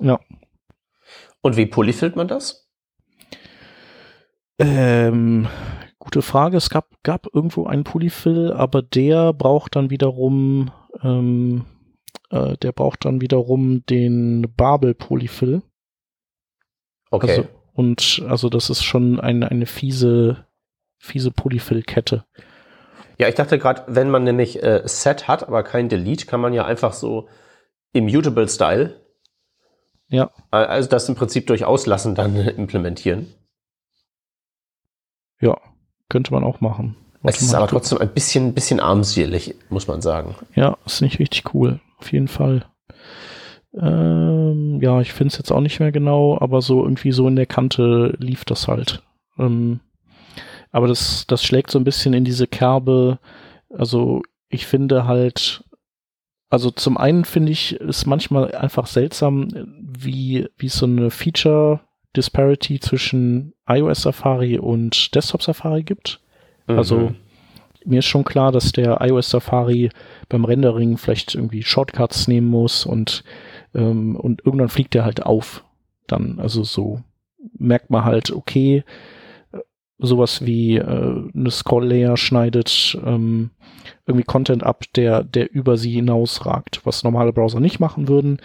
Ja. 0.00 0.18
Und 1.42 1.56
wie 1.56 1.66
polyfillt 1.66 2.16
man 2.16 2.28
das? 2.28 2.70
Ähm, 4.58 5.48
gute 6.02 6.20
Frage. 6.20 6.56
Es 6.56 6.68
gab, 6.68 6.88
gab 7.04 7.32
irgendwo 7.32 7.66
einen 7.66 7.84
Polyfill, 7.84 8.52
aber 8.52 8.82
der 8.82 9.32
braucht 9.32 9.76
dann 9.76 9.88
wiederum, 9.88 10.72
ähm, 11.00 11.64
äh, 12.30 12.56
der 12.56 12.72
braucht 12.72 13.04
dann 13.04 13.20
wiederum 13.20 13.86
den 13.86 14.52
Babel 14.56 14.94
Polyfill. 14.94 15.62
Okay. 17.12 17.30
Also, 17.30 17.48
und 17.72 18.22
also 18.28 18.48
das 18.48 18.68
ist 18.68 18.82
schon 18.82 19.20
eine, 19.20 19.48
eine 19.52 19.66
fiese, 19.66 20.44
fiese 20.98 21.30
Polyfill-Kette. 21.30 22.24
Ja, 23.18 23.28
ich 23.28 23.36
dachte 23.36 23.60
gerade, 23.60 23.84
wenn 23.86 24.10
man 24.10 24.24
nämlich 24.24 24.60
äh, 24.60 24.82
Set 24.84 25.28
hat, 25.28 25.46
aber 25.46 25.62
kein 25.62 25.88
Delete, 25.88 26.26
kann 26.26 26.40
man 26.40 26.52
ja 26.52 26.64
einfach 26.64 26.94
so 26.94 27.28
immutable 27.92 28.48
Style. 28.48 29.00
Ja. 30.08 30.32
Also 30.50 30.88
das 30.88 31.08
im 31.08 31.14
Prinzip 31.14 31.46
durch 31.46 31.64
Auslassen 31.64 32.16
dann 32.16 32.34
implementieren. 32.56 33.32
Ja, 35.40 35.58
könnte 36.12 36.32
man 36.32 36.44
auch 36.44 36.60
machen. 36.60 36.94
Warte 37.22 37.38
es 37.38 37.42
ist 37.42 37.54
aber 37.54 37.66
trotzdem 37.66 37.98
ein 37.98 38.12
bisschen, 38.12 38.52
bisschen 38.52 38.80
armselig, 38.80 39.54
muss 39.70 39.88
man 39.88 40.02
sagen. 40.02 40.34
Ja, 40.54 40.76
ist 40.84 41.00
nicht 41.00 41.18
richtig 41.18 41.54
cool. 41.54 41.80
Auf 41.98 42.12
jeden 42.12 42.28
Fall. 42.28 42.66
Ähm, 43.74 44.78
ja, 44.82 45.00
ich 45.00 45.12
finde 45.12 45.32
es 45.32 45.38
jetzt 45.38 45.50
auch 45.50 45.60
nicht 45.60 45.80
mehr 45.80 45.90
genau, 45.90 46.38
aber 46.38 46.60
so 46.60 46.82
irgendwie 46.82 47.12
so 47.12 47.26
in 47.26 47.36
der 47.36 47.46
Kante 47.46 48.14
lief 48.18 48.44
das 48.44 48.68
halt. 48.68 49.02
Ähm, 49.38 49.80
aber 50.70 50.86
das, 50.86 51.26
das 51.26 51.42
schlägt 51.42 51.70
so 51.70 51.78
ein 51.78 51.84
bisschen 51.84 52.12
in 52.12 52.24
diese 52.24 52.46
Kerbe. 52.46 53.18
Also 53.70 54.20
ich 54.50 54.66
finde 54.66 55.06
halt, 55.06 55.64
also 56.50 56.70
zum 56.70 56.98
einen 56.98 57.24
finde 57.24 57.52
ich 57.52 57.80
es 57.80 58.04
manchmal 58.04 58.54
einfach 58.54 58.86
seltsam, 58.86 59.48
wie, 59.80 60.48
wie 60.58 60.68
so 60.68 60.84
eine 60.84 61.10
Feature 61.10 61.80
Disparity 62.16 62.80
zwischen 62.80 63.54
iOS 63.68 64.02
Safari 64.02 64.58
und 64.58 65.14
Desktop 65.14 65.42
Safari 65.42 65.82
gibt. 65.82 66.20
Mhm. 66.66 66.78
Also 66.78 67.14
mir 67.84 68.00
ist 68.00 68.06
schon 68.06 68.24
klar, 68.24 68.52
dass 68.52 68.72
der 68.72 68.98
iOS 69.00 69.30
Safari 69.30 69.90
beim 70.28 70.44
Rendering 70.44 70.96
vielleicht 70.96 71.34
irgendwie 71.34 71.62
Shortcuts 71.62 72.28
nehmen 72.28 72.48
muss 72.48 72.86
und 72.86 73.24
ähm, 73.74 74.16
und 74.16 74.44
irgendwann 74.44 74.68
fliegt 74.68 74.94
er 74.94 75.04
halt 75.04 75.24
auf. 75.24 75.64
Dann, 76.06 76.38
also 76.38 76.62
so 76.62 77.00
merkt 77.58 77.90
man 77.90 78.04
halt, 78.04 78.30
okay, 78.30 78.84
äh, 79.52 79.58
sowas 79.98 80.44
wie 80.44 80.76
äh, 80.76 81.30
eine 81.34 81.50
Scroll-Layer 81.50 82.16
schneidet 82.16 82.98
ähm, 83.04 83.50
irgendwie 84.06 84.24
Content 84.24 84.62
ab, 84.62 84.84
der, 84.94 85.24
der 85.24 85.52
über 85.52 85.76
sie 85.76 85.92
hinausragt, 85.92 86.84
was 86.84 87.04
normale 87.04 87.32
Browser 87.32 87.60
nicht 87.60 87.80
machen 87.80 88.08
würden, 88.08 88.38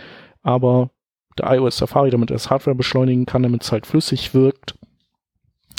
aber 0.43 0.91
der 1.39 1.51
iOS 1.51 1.77
Safari, 1.77 2.09
damit 2.09 2.31
er 2.31 2.35
das 2.35 2.49
Hardware 2.49 2.75
beschleunigen 2.75 3.25
kann, 3.25 3.43
damit 3.43 3.63
es 3.63 3.71
halt 3.71 3.85
flüssig 3.85 4.33
wirkt, 4.33 4.75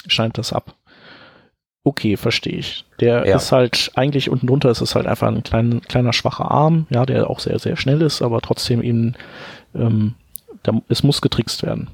scheint 0.07 0.37
das 0.37 0.53
ab. 0.53 0.75
Okay, 1.83 2.17
verstehe 2.17 2.57
ich. 2.57 2.85
Der 2.99 3.25
ja. 3.25 3.37
ist 3.37 3.51
halt, 3.51 3.91
eigentlich 3.95 4.29
unten 4.29 4.47
drunter 4.47 4.69
ist 4.69 4.81
es 4.81 4.95
halt 4.95 5.07
einfach 5.07 5.27
ein 5.27 5.43
klein, 5.43 5.81
kleiner 5.81 6.13
schwacher 6.13 6.51
Arm, 6.51 6.87
ja, 6.89 7.05
der 7.05 7.29
auch 7.29 7.39
sehr, 7.39 7.57
sehr 7.59 7.77
schnell 7.77 8.01
ist, 8.01 8.21
aber 8.21 8.41
trotzdem 8.41 8.83
eben, 8.83 9.15
ähm, 9.73 10.15
da, 10.63 10.73
es 10.89 11.03
muss 11.03 11.21
getrickst 11.21 11.63
werden. 11.63 11.89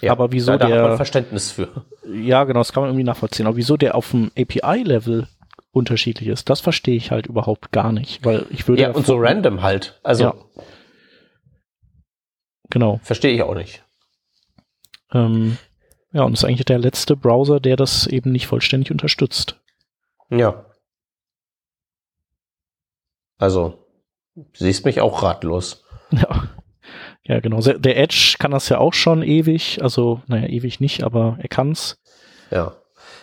Ja, 0.00 0.12
aber 0.12 0.32
wieso 0.32 0.52
da, 0.52 0.58
da 0.58 0.66
der. 0.66 0.82
Hat 0.82 0.88
man 0.88 0.96
Verständnis 0.96 1.52
für. 1.52 1.68
Ja, 2.06 2.44
genau, 2.44 2.60
das 2.60 2.74
kann 2.74 2.82
man 2.82 2.90
irgendwie 2.90 3.04
nachvollziehen. 3.04 3.46
Aber 3.46 3.56
wieso 3.56 3.78
der 3.78 3.94
auf 3.94 4.10
dem 4.10 4.30
API-Level 4.38 5.26
unterschiedlich 5.72 6.28
ist, 6.28 6.50
das 6.50 6.60
verstehe 6.60 6.96
ich 6.96 7.10
halt 7.10 7.26
überhaupt 7.26 7.72
gar 7.72 7.92
nicht, 7.92 8.22
weil 8.26 8.44
ich 8.50 8.68
würde. 8.68 8.82
Ja, 8.82 8.90
und 8.90 9.06
so 9.06 9.16
random 9.16 9.62
halt. 9.62 9.98
Also. 10.02 10.24
Ja. 10.24 10.34
Genau. 12.70 13.00
Verstehe 13.02 13.32
ich 13.32 13.42
auch 13.42 13.54
nicht. 13.54 13.84
Ähm, 15.12 15.58
ja, 16.12 16.22
und 16.22 16.32
ist 16.32 16.44
eigentlich 16.44 16.64
der 16.64 16.78
letzte 16.78 17.16
Browser, 17.16 17.60
der 17.60 17.76
das 17.76 18.06
eben 18.06 18.32
nicht 18.32 18.46
vollständig 18.46 18.90
unterstützt. 18.90 19.60
Ja. 20.30 20.64
Also, 23.38 23.86
siehst 24.54 24.84
mich 24.84 25.00
auch 25.00 25.22
ratlos. 25.22 25.82
Ja. 26.10 26.48
Ja, 27.26 27.40
genau. 27.40 27.60
Der 27.60 27.96
Edge 27.96 28.36
kann 28.38 28.50
das 28.50 28.68
ja 28.68 28.78
auch 28.78 28.92
schon 28.92 29.22
ewig, 29.22 29.82
also, 29.82 30.20
naja, 30.26 30.46
ewig 30.46 30.78
nicht, 30.80 31.02
aber 31.02 31.38
er 31.40 31.48
kann's. 31.48 31.96
Ja. 32.50 32.76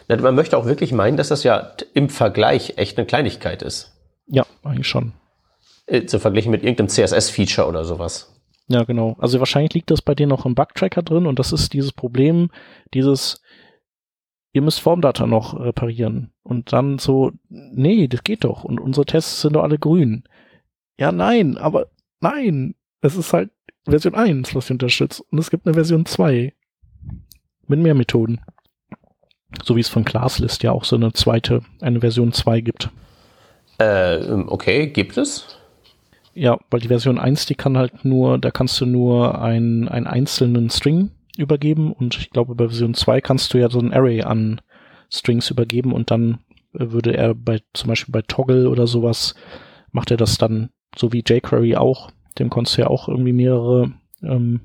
Man 0.08 0.36
möchte 0.36 0.58
auch 0.58 0.66
wirklich 0.66 0.92
meinen, 0.92 1.16
dass 1.16 1.30
das 1.30 1.44
ja 1.44 1.74
im 1.94 2.10
Vergleich 2.10 2.74
echt 2.78 2.98
eine 2.98 3.06
Kleinigkeit 3.06 3.62
ist. 3.62 3.94
Ja, 4.26 4.46
eigentlich 4.64 4.88
schon. 4.88 5.14
Äh, 5.86 6.06
zu 6.06 6.20
vergleichen 6.20 6.52
mit 6.52 6.64
irgendeinem 6.64 6.90
CSS-Feature 6.90 7.68
oder 7.68 7.86
sowas. 7.86 8.41
Ja, 8.72 8.86
genau. 8.86 9.18
Also 9.20 9.40
wahrscheinlich 9.40 9.74
liegt 9.74 9.92
das 9.92 10.02
bei 10.02 10.16
denen 10.16 10.30
noch 10.30 10.46
im 10.46 10.56
Bugtracker 10.56 11.02
drin 11.02 11.26
und 11.26 11.40
das 11.40 11.52
ist 11.52 11.74
dieses 11.74 11.92
Problem, 11.92 12.50
dieses, 12.94 13.42
ihr 14.54 14.62
müsst 14.62 14.80
Formdata 14.80 15.28
noch 15.28 15.60
reparieren. 15.60 16.32
Und 16.44 16.72
dann 16.72 16.98
so, 16.98 17.32
nee, 17.50 18.08
das 18.08 18.24
geht 18.24 18.46
doch. 18.46 18.64
Und 18.64 18.80
unsere 18.80 19.06
Tests 19.06 19.42
sind 19.42 19.54
doch 19.54 19.64
alle 19.64 19.78
grün. 19.78 20.24
Ja, 20.98 21.12
nein, 21.12 21.58
aber 21.58 21.88
nein. 22.22 22.76
Es 23.02 23.18
ist 23.18 23.34
halt 23.34 23.52
Version 23.86 24.16
1, 24.16 24.56
was 24.56 24.68
sie 24.68 24.74
unterstützt. 24.74 25.22
Und 25.32 25.40
es 25.40 25.50
gibt 25.50 25.66
eine 25.66 25.74
Version 25.74 26.06
2. 26.06 26.54
Mit 27.68 27.80
mehr 27.80 27.96
Methoden. 27.96 28.40
So 29.64 29.76
wie 29.76 29.82
es 29.82 29.90
von 29.90 30.06
Classlist 30.06 30.64
ja 30.64 30.72
auch 30.72 30.86
so 30.86 30.96
eine 30.96 31.12
zweite, 31.12 31.62
eine 31.82 32.00
Version 32.00 32.32
2 32.32 32.62
gibt. 32.62 32.90
Äh, 33.80 34.22
okay, 34.48 34.88
gibt 34.88 35.18
es? 35.18 35.58
Ja, 36.34 36.60
weil 36.70 36.80
die 36.80 36.88
Version 36.88 37.20
1, 37.20 37.46
die 37.46 37.56
kann 37.56 37.78
halt 37.78 38.06
nur, 38.06 38.38
da 38.38 38.52
kannst 38.52 38.80
du 38.80 38.86
nur 38.86 39.42
ein, 39.42 39.88
einen 39.90 40.08
einzelnen 40.08 40.70
String 40.70 41.12
übergeben 41.38 41.92
und 41.92 42.18
ich 42.18 42.30
glaube 42.30 42.56
bei 42.56 42.68
Version 42.68 42.94
2 42.94 43.22
kannst 43.22 43.54
du 43.54 43.58
ja 43.58 43.70
so 43.70 43.80
ein 43.80 43.94
Array 43.94 44.22
an 44.22 44.62
Strings 45.10 45.50
übergeben 45.50 45.94
und 45.94 46.12
dann 46.12 46.40
würde 46.72 47.16
er 47.16 47.36
bei 47.36 47.62
zum 47.74 47.90
Beispiel 47.90 48.14
bei 48.14 48.22
Toggle 48.22 48.70
oder 48.70 48.88
sowas 48.88 49.36
macht 49.92 50.12
er 50.12 50.18
das 50.18 50.38
dann 50.38 50.70
so 50.96 51.12
wie 51.12 51.24
jQuery 51.28 51.76
auch. 51.76 52.12
Dem 52.40 52.50
konntest 52.50 52.78
du 52.78 52.82
ja 52.82 52.88
auch 52.88 53.10
irgendwie 53.10 53.34
mehrere 53.34 53.92
ähm, 54.24 54.62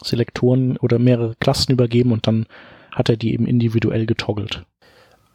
Selektoren 0.00 0.76
oder 0.76 0.98
mehrere 0.98 1.34
Klassen 1.40 1.72
übergeben 1.72 2.12
und 2.12 2.26
dann 2.26 2.46
hat 2.92 3.08
er 3.08 3.16
die 3.16 3.32
eben 3.32 3.46
individuell 3.46 4.06
getoggelt. 4.06 4.64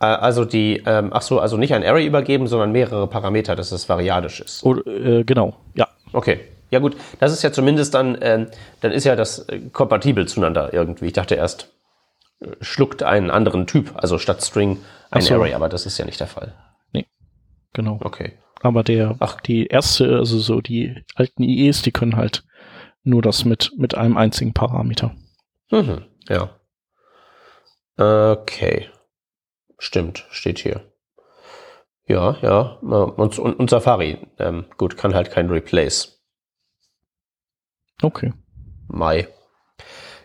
Äh, 0.01 0.05
also 0.05 0.45
die, 0.45 0.81
ähm, 0.85 1.11
ach 1.13 1.21
so, 1.21 1.39
also 1.39 1.57
nicht 1.57 1.73
ein 1.73 1.85
Array 1.85 2.05
übergeben, 2.05 2.47
sondern 2.47 2.71
mehrere 2.71 3.07
Parameter, 3.07 3.55
dass 3.55 3.71
es 3.71 3.87
variadisch 3.87 4.41
ist. 4.41 4.63
Oder, 4.63 4.85
äh, 4.87 5.23
genau, 5.23 5.55
ja. 5.75 5.87
Okay. 6.11 6.39
Ja 6.71 6.79
gut, 6.79 6.95
das 7.19 7.33
ist 7.33 7.43
ja 7.43 7.51
zumindest 7.51 7.93
dann, 7.93 8.17
ähm, 8.21 8.47
dann 8.79 8.91
ist 8.93 9.03
ja 9.03 9.15
das 9.15 9.39
äh, 9.49 9.59
kompatibel 9.71 10.27
zueinander 10.27 10.73
irgendwie. 10.73 11.07
Ich 11.07 11.13
dachte 11.13 11.35
erst, 11.35 11.69
äh, 12.39 12.47
schluckt 12.61 13.03
einen 13.03 13.29
anderen 13.29 13.67
Typ, 13.67 13.91
also 13.95 14.17
statt 14.17 14.41
String 14.41 14.79
ein 15.11 15.21
so. 15.21 15.35
Array, 15.35 15.53
aber 15.53 15.67
das 15.67 15.85
ist 15.85 15.97
ja 15.97 16.05
nicht 16.05 16.19
der 16.19 16.27
Fall. 16.27 16.53
Genau. 17.73 17.99
Okay. 18.03 18.33
Aber 18.61 18.83
der, 18.83 19.15
Ach. 19.19 19.39
die 19.41 19.67
erste, 19.67 20.17
also 20.17 20.37
so 20.39 20.61
die 20.61 21.03
alten 21.15 21.43
IEs, 21.43 21.81
die 21.81 21.91
können 21.91 22.15
halt 22.15 22.43
nur 23.03 23.21
das 23.21 23.45
mit, 23.45 23.71
mit 23.77 23.95
einem 23.95 24.17
einzigen 24.17 24.53
Parameter. 24.53 25.15
Mhm. 25.71 26.05
Ja. 26.27 26.49
Okay. 27.97 28.89
Stimmt, 29.83 30.27
steht 30.29 30.59
hier. 30.59 30.81
Ja, 32.05 32.37
ja. 32.43 32.59
Und, 32.81 33.39
und, 33.39 33.59
und 33.59 33.69
Safari, 33.71 34.19
ähm, 34.37 34.65
gut, 34.77 34.95
kann 34.95 35.15
halt 35.15 35.31
kein 35.31 35.49
Replace. 35.49 36.21
Okay, 37.99 38.31
Mai. 38.87 39.27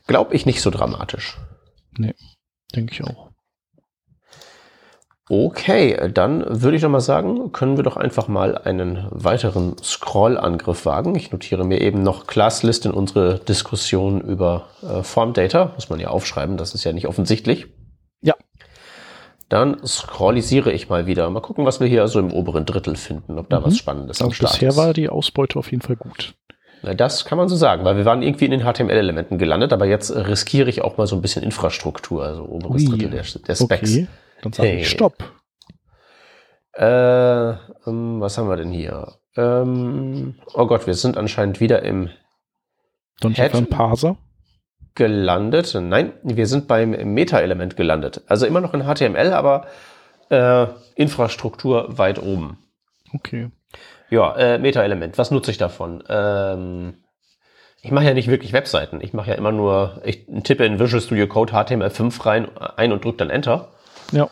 Glaub 0.06 0.34
ich 0.34 0.44
nicht 0.44 0.60
so 0.60 0.68
dramatisch. 0.68 1.38
denke 2.74 2.92
ich 2.92 3.02
auch. 3.02 3.30
Okay, 5.30 6.10
dann 6.12 6.44
würde 6.62 6.76
ich 6.76 6.82
noch 6.82 6.90
mal 6.90 7.00
sagen, 7.00 7.50
können 7.52 7.78
wir 7.78 7.82
doch 7.82 7.96
einfach 7.96 8.28
mal 8.28 8.58
einen 8.58 9.08
weiteren 9.10 9.78
Scroll-Angriff 9.82 10.84
wagen. 10.84 11.14
Ich 11.14 11.32
notiere 11.32 11.64
mir 11.64 11.80
eben 11.80 12.02
noch 12.02 12.26
Classlist 12.26 12.84
in 12.84 12.92
unsere 12.92 13.38
Diskussion 13.38 14.20
über 14.20 14.68
äh, 14.82 15.02
Form 15.02 15.32
Data. 15.32 15.72
Muss 15.76 15.88
man 15.88 15.98
ja 15.98 16.08
aufschreiben, 16.08 16.58
das 16.58 16.74
ist 16.74 16.84
ja 16.84 16.92
nicht 16.92 17.06
offensichtlich. 17.06 17.68
Dann 19.48 19.84
scrollisiere 19.86 20.72
ich 20.72 20.88
mal 20.88 21.06
wieder. 21.06 21.30
Mal 21.30 21.40
gucken, 21.40 21.64
was 21.66 21.78
wir 21.80 21.86
hier 21.86 22.02
also 22.02 22.18
im 22.18 22.32
oberen 22.32 22.66
Drittel 22.66 22.96
finden, 22.96 23.38
ob 23.38 23.48
da 23.48 23.60
Mhm. 23.60 23.64
was 23.64 23.76
Spannendes 23.78 24.20
am 24.20 24.32
Start 24.32 24.52
bisher 24.54 24.70
ist. 24.70 24.76
war 24.76 24.92
die 24.92 25.08
Ausbeute 25.08 25.58
auf 25.58 25.70
jeden 25.70 25.82
Fall 25.82 25.96
gut. 25.96 26.34
Na, 26.82 26.94
Das 26.94 27.24
kann 27.24 27.38
man 27.38 27.48
so 27.48 27.54
sagen, 27.56 27.84
weil 27.84 27.96
wir 27.96 28.04
waren 28.04 28.22
irgendwie 28.22 28.44
in 28.46 28.50
den 28.50 28.62
HTML-Elementen 28.64 29.38
gelandet, 29.38 29.72
aber 29.72 29.86
jetzt 29.86 30.10
äh, 30.10 30.18
riskiere 30.20 30.68
ich 30.68 30.82
auch 30.82 30.96
mal 30.98 31.06
so 31.06 31.14
ein 31.16 31.22
bisschen 31.22 31.42
Infrastruktur, 31.44 32.24
also 32.24 32.42
oberes 32.44 32.82
Ui. 32.82 32.88
Drittel 32.90 33.10
der, 33.10 33.22
der 33.22 33.54
Specs. 33.54 33.60
Okay, 33.62 34.08
dann 34.42 34.52
sage 34.52 34.68
Hey. 34.68 34.80
ich 34.80 34.90
Stopp. 34.90 35.14
Äh, 36.72 37.50
ähm, 37.86 38.20
was 38.20 38.36
haben 38.36 38.48
wir 38.48 38.56
denn 38.56 38.72
hier? 38.72 39.14
Ähm, 39.36 40.34
oh 40.54 40.66
Gott, 40.66 40.86
wir 40.86 40.94
sind 40.94 41.16
anscheinend 41.16 41.60
wieder 41.60 41.82
im 41.82 42.10
Don't 43.22 43.38
einen 43.40 43.66
Parser? 43.68 44.16
Gelandet. 44.96 45.76
Nein, 45.80 46.12
wir 46.22 46.46
sind 46.46 46.66
beim 46.66 46.90
Meta-Element 46.90 47.76
gelandet. 47.76 48.22
Also 48.26 48.46
immer 48.46 48.60
noch 48.60 48.74
in 48.74 48.82
HTML, 48.82 49.32
aber 49.32 49.66
äh, 50.30 50.66
Infrastruktur 50.96 51.96
weit 51.98 52.20
oben. 52.20 52.58
Okay. 53.14 53.50
Ja, 54.10 54.34
äh, 54.36 54.58
Meta-Element. 54.58 55.18
Was 55.18 55.30
nutze 55.30 55.50
ich 55.50 55.58
davon? 55.58 56.02
Ähm, 56.08 56.94
ich 57.82 57.92
mache 57.92 58.06
ja 58.06 58.14
nicht 58.14 58.28
wirklich 58.28 58.52
Webseiten. 58.52 59.00
Ich 59.00 59.12
mache 59.12 59.30
ja 59.30 59.36
immer 59.36 59.52
nur, 59.52 60.00
ich 60.04 60.26
tippe 60.42 60.64
in 60.64 60.80
Visual 60.80 61.00
Studio 61.00 61.28
Code 61.28 61.52
HTML5 61.52 62.26
rein 62.26 62.48
ein 62.76 62.92
und 62.92 63.04
drücke 63.04 63.18
dann 63.18 63.30
Enter. 63.30 63.68
Ja, 64.12 64.28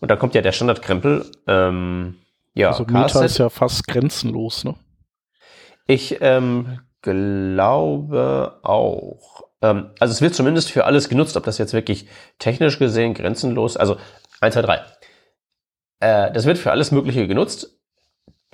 Und 0.00 0.10
dann 0.10 0.18
kommt 0.18 0.34
ja 0.34 0.42
der 0.42 0.52
Standardkrempel. 0.52 1.24
Ähm, 1.46 2.16
ja, 2.54 2.70
also 2.70 2.84
Meta 2.84 3.24
ist 3.24 3.38
ja 3.38 3.48
fast 3.48 3.86
grenzenlos, 3.86 4.64
ne? 4.64 4.74
Ich 5.86 6.20
ähm, 6.20 6.80
glaube 7.02 8.58
auch. 8.62 9.45
Ähm, 9.62 9.90
also 9.98 10.12
es 10.12 10.20
wird 10.20 10.34
zumindest 10.34 10.70
für 10.70 10.84
alles 10.84 11.08
genutzt, 11.08 11.36
ob 11.36 11.44
das 11.44 11.58
jetzt 11.58 11.72
wirklich 11.72 12.08
technisch 12.38 12.78
gesehen 12.78 13.14
grenzenlos, 13.14 13.76
also 13.76 13.96
1, 14.40 14.54
2, 14.54 14.62
3. 14.62 14.84
Äh, 16.00 16.32
das 16.32 16.44
wird 16.46 16.58
für 16.58 16.70
alles 16.70 16.90
Mögliche 16.90 17.26
genutzt. 17.26 17.72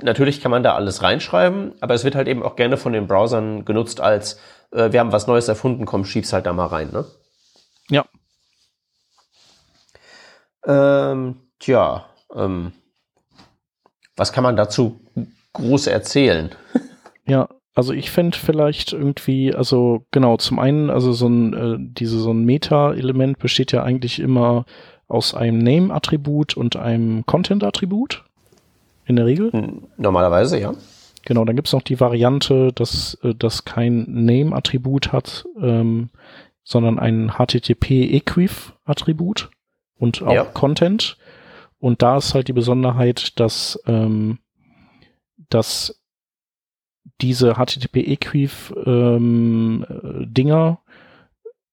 Natürlich 0.01 0.41
kann 0.41 0.51
man 0.51 0.63
da 0.63 0.75
alles 0.75 1.03
reinschreiben, 1.03 1.75
aber 1.81 1.95
es 1.95 2.05
wird 2.05 2.15
halt 2.15 2.29
eben 2.29 2.43
auch 2.43 2.57
gerne 2.57 2.77
von 2.77 2.93
den 2.93 3.07
Browsern 3.07 3.65
genutzt 3.65 4.01
als, 4.01 4.41
äh, 4.73 4.91
wir 4.91 5.01
haben 5.01 5.13
was 5.13 5.27
Neues 5.27 5.49
erfunden, 5.49 5.87
komm, 5.87 6.05
schieb's 6.05 6.33
halt 6.33 6.47
da 6.47 6.53
mal 6.53 6.67
rein, 6.67 6.91
ne? 6.91 7.05
Ja. 7.89 8.05
Ähm, 10.65 11.41
tja, 11.59 12.07
ähm, 12.35 12.73
was 14.17 14.33
kann 14.33 14.45
man 14.45 14.57
dazu 14.57 15.01
groß 15.53 15.87
erzählen? 15.89 16.51
Ja, 17.25 17.49
also 17.75 17.93
ich 17.93 18.11
fände 18.11 18.37
vielleicht 18.37 18.93
irgendwie, 18.93 19.55
also 19.55 20.05
genau, 20.11 20.37
zum 20.37 20.59
einen, 20.59 20.91
also 20.91 21.13
so 21.13 21.29
ein, 21.29 21.55
äh, 21.55 21.77
diese, 21.79 22.19
so 22.19 22.33
ein 22.33 22.45
Meta-Element 22.45 23.39
besteht 23.39 23.73
ja 23.73 23.83
eigentlich 23.83 24.21
immer 24.21 24.65
aus 25.09 25.35
einem 25.35 25.59
Name-Attribut 25.59 26.57
und 26.57 26.77
einem 26.77 27.25
Content-Attribut. 27.27 28.25
In 29.05 29.17
der 29.17 29.27
Regel. 29.27 29.51
Hm, 29.53 29.83
Normalerweise, 29.97 30.61
ja. 30.61 30.75
Genau, 31.25 31.45
dann 31.45 31.57
gibt's 31.57 31.73
noch 31.73 31.83
die 31.83 31.99
Variante, 32.01 32.73
dass 32.73 33.19
äh, 33.23 33.35
das 33.35 33.65
kein 33.65 34.05
Name-Attribut 34.09 35.13
hat, 35.13 35.45
ähm, 35.61 36.11
sondern 36.65 36.99
ein 36.99 37.33
HTTP-Equiv-Attribut 37.37 39.51
und 39.99 40.23
auch 40.23 40.33
Ja. 40.33 40.45
Content. 40.45 41.17
Und 41.79 42.03
da 42.03 42.17
ist 42.19 42.35
halt 42.35 42.49
die 42.49 42.53
Besonderheit, 42.53 43.39
dass, 43.41 43.81
ähm, 43.87 44.39
dass 45.49 46.02
diese 47.21 47.55
HTTP-Equiv-Dinger 47.55 49.17
ähm, 49.17 49.87
äh, 49.89 50.77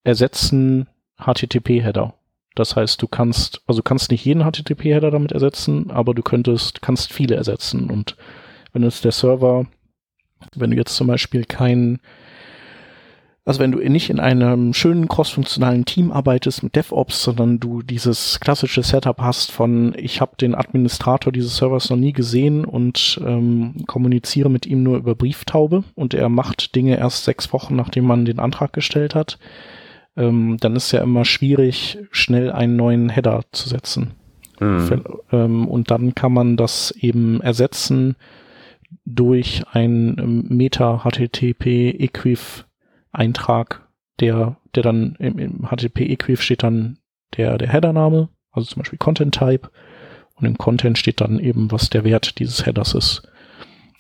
ersetzen 0.04 0.88
HTTP-Header. 1.18 2.14
Das 2.56 2.76
heißt, 2.76 3.02
du 3.02 3.08
kannst, 3.08 3.62
also 3.68 3.82
kannst 3.82 4.12
nicht 4.12 4.26
jeden 4.26 4.44
HTTP-Header 4.44 5.12
damit 5.12 5.32
ersetzen, 5.32 5.92
aber 5.92 6.14
du 6.14 6.22
könntest, 6.24 6.82
kannst 6.82 7.14
viele 7.14 7.36
ersetzen. 7.36 7.90
Und 7.90 8.18
wenn 8.74 8.84
es 8.84 9.02
der 9.02 9.12
Server, 9.12 9.66
wenn 10.56 10.72
du 10.72 10.78
jetzt 10.78 10.96
zum 10.96 11.08
Beispiel 11.08 11.46
kein, 11.46 12.00
also 13.46 13.62
wenn 13.62 13.72
du 13.72 13.80
nicht 13.80 14.10
in 14.10 14.20
einem 14.20 14.74
schönen 14.74 15.08
crossfunktionalen 15.08 15.86
Team 15.86 16.12
arbeitest 16.12 16.62
mit 16.62 16.76
DevOps, 16.76 17.24
sondern 17.24 17.60
du 17.60 17.82
dieses 17.82 18.40
klassische 18.40 18.84
Setup 18.84 19.20
hast 19.20 19.52
von, 19.52 19.96
ich 19.98 20.22
habe 20.22 20.36
den 20.40 20.54
Administrator 20.54 21.34
dieses 21.34 21.58
Servers 21.58 21.90
noch 21.90 21.98
nie 21.98 22.14
gesehen 22.14 22.66
und 22.66 23.20
ähm, 23.26 23.86
kommuniziere 23.88 24.50
mit 24.50 24.66
ihm 24.66 24.84
nur 24.84 24.98
über 24.98 25.16
Brieftaube 25.16 25.84
und 25.96 26.14
er 26.14 26.30
macht 26.30 26.76
Dinge 26.76 26.98
erst 26.98 27.24
sechs 27.24 27.52
Wochen, 27.54 27.76
nachdem 27.76 28.06
man 28.06 28.26
den 28.26 28.40
Antrag 28.40 28.74
gestellt 28.74 29.16
hat, 29.16 29.40
ähm, 30.16 30.58
dann 30.60 30.76
ist 30.76 30.92
ja 30.92 31.02
immer 31.02 31.26
schwierig, 31.26 31.98
schnell 32.12 32.52
einen 32.52 32.76
neuen 32.76 33.10
Header 33.10 33.46
zu 33.52 33.70
setzen. 33.70 34.12
Hm. 34.60 35.04
Ähm, 35.32 35.68
und 35.68 35.90
dann 35.90 36.14
kann 36.14 36.34
man 36.34 36.58
das 36.58 36.92
eben 36.92 37.42
ersetzen 37.42 38.16
durch 39.06 39.64
ein 39.72 40.18
ähm, 40.20 40.46
Meta-HTTP-Equiv-Eintrag, 43.16 43.88
der, 44.20 44.58
der 44.76 44.84
dann 44.84 45.16
im, 45.20 45.40
im 45.40 45.68
HTTP-Equiv 45.70 46.42
steht 46.42 46.64
dann 46.64 47.00
der, 47.38 47.58
der 47.58 47.70
Headername, 47.70 48.30
also 48.52 48.68
zum 48.68 48.82
Beispiel 48.82 49.00
Content-Type, 49.00 49.70
und 50.36 50.46
im 50.46 50.58
Content 50.58 50.98
steht 50.98 51.22
dann 51.22 51.40
eben, 51.40 51.72
was 51.72 51.90
der 51.90 52.04
Wert 52.04 52.40
dieses 52.40 52.66
Headers 52.66 52.94
ist. 52.94 53.24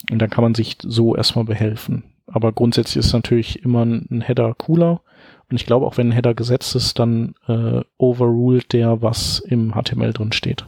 Und 0.10 0.20
dann 0.20 0.30
kann 0.30 0.44
man 0.44 0.56
sich 0.56 0.78
so 0.82 1.16
erstmal 1.16 1.44
behelfen. 1.44 2.16
Aber 2.28 2.54
grundsätzlich 2.54 2.98
ist 2.98 3.14
natürlich 3.14 3.64
immer 3.64 3.84
ein 3.84 4.22
Header 4.22 4.54
cooler. 4.54 5.02
Und 5.50 5.60
ich 5.60 5.66
glaube, 5.66 5.86
auch 5.86 5.98
wenn 5.98 6.10
ein 6.10 6.14
Header 6.14 6.34
gesetzt 6.36 6.76
ist, 6.76 6.98
dann 7.00 7.36
äh, 7.48 7.82
overruled 7.98 8.72
der, 8.72 9.02
was 9.02 9.40
im 9.40 9.74
HTML 9.74 10.14
drin 10.14 10.32
steht. 10.32 10.66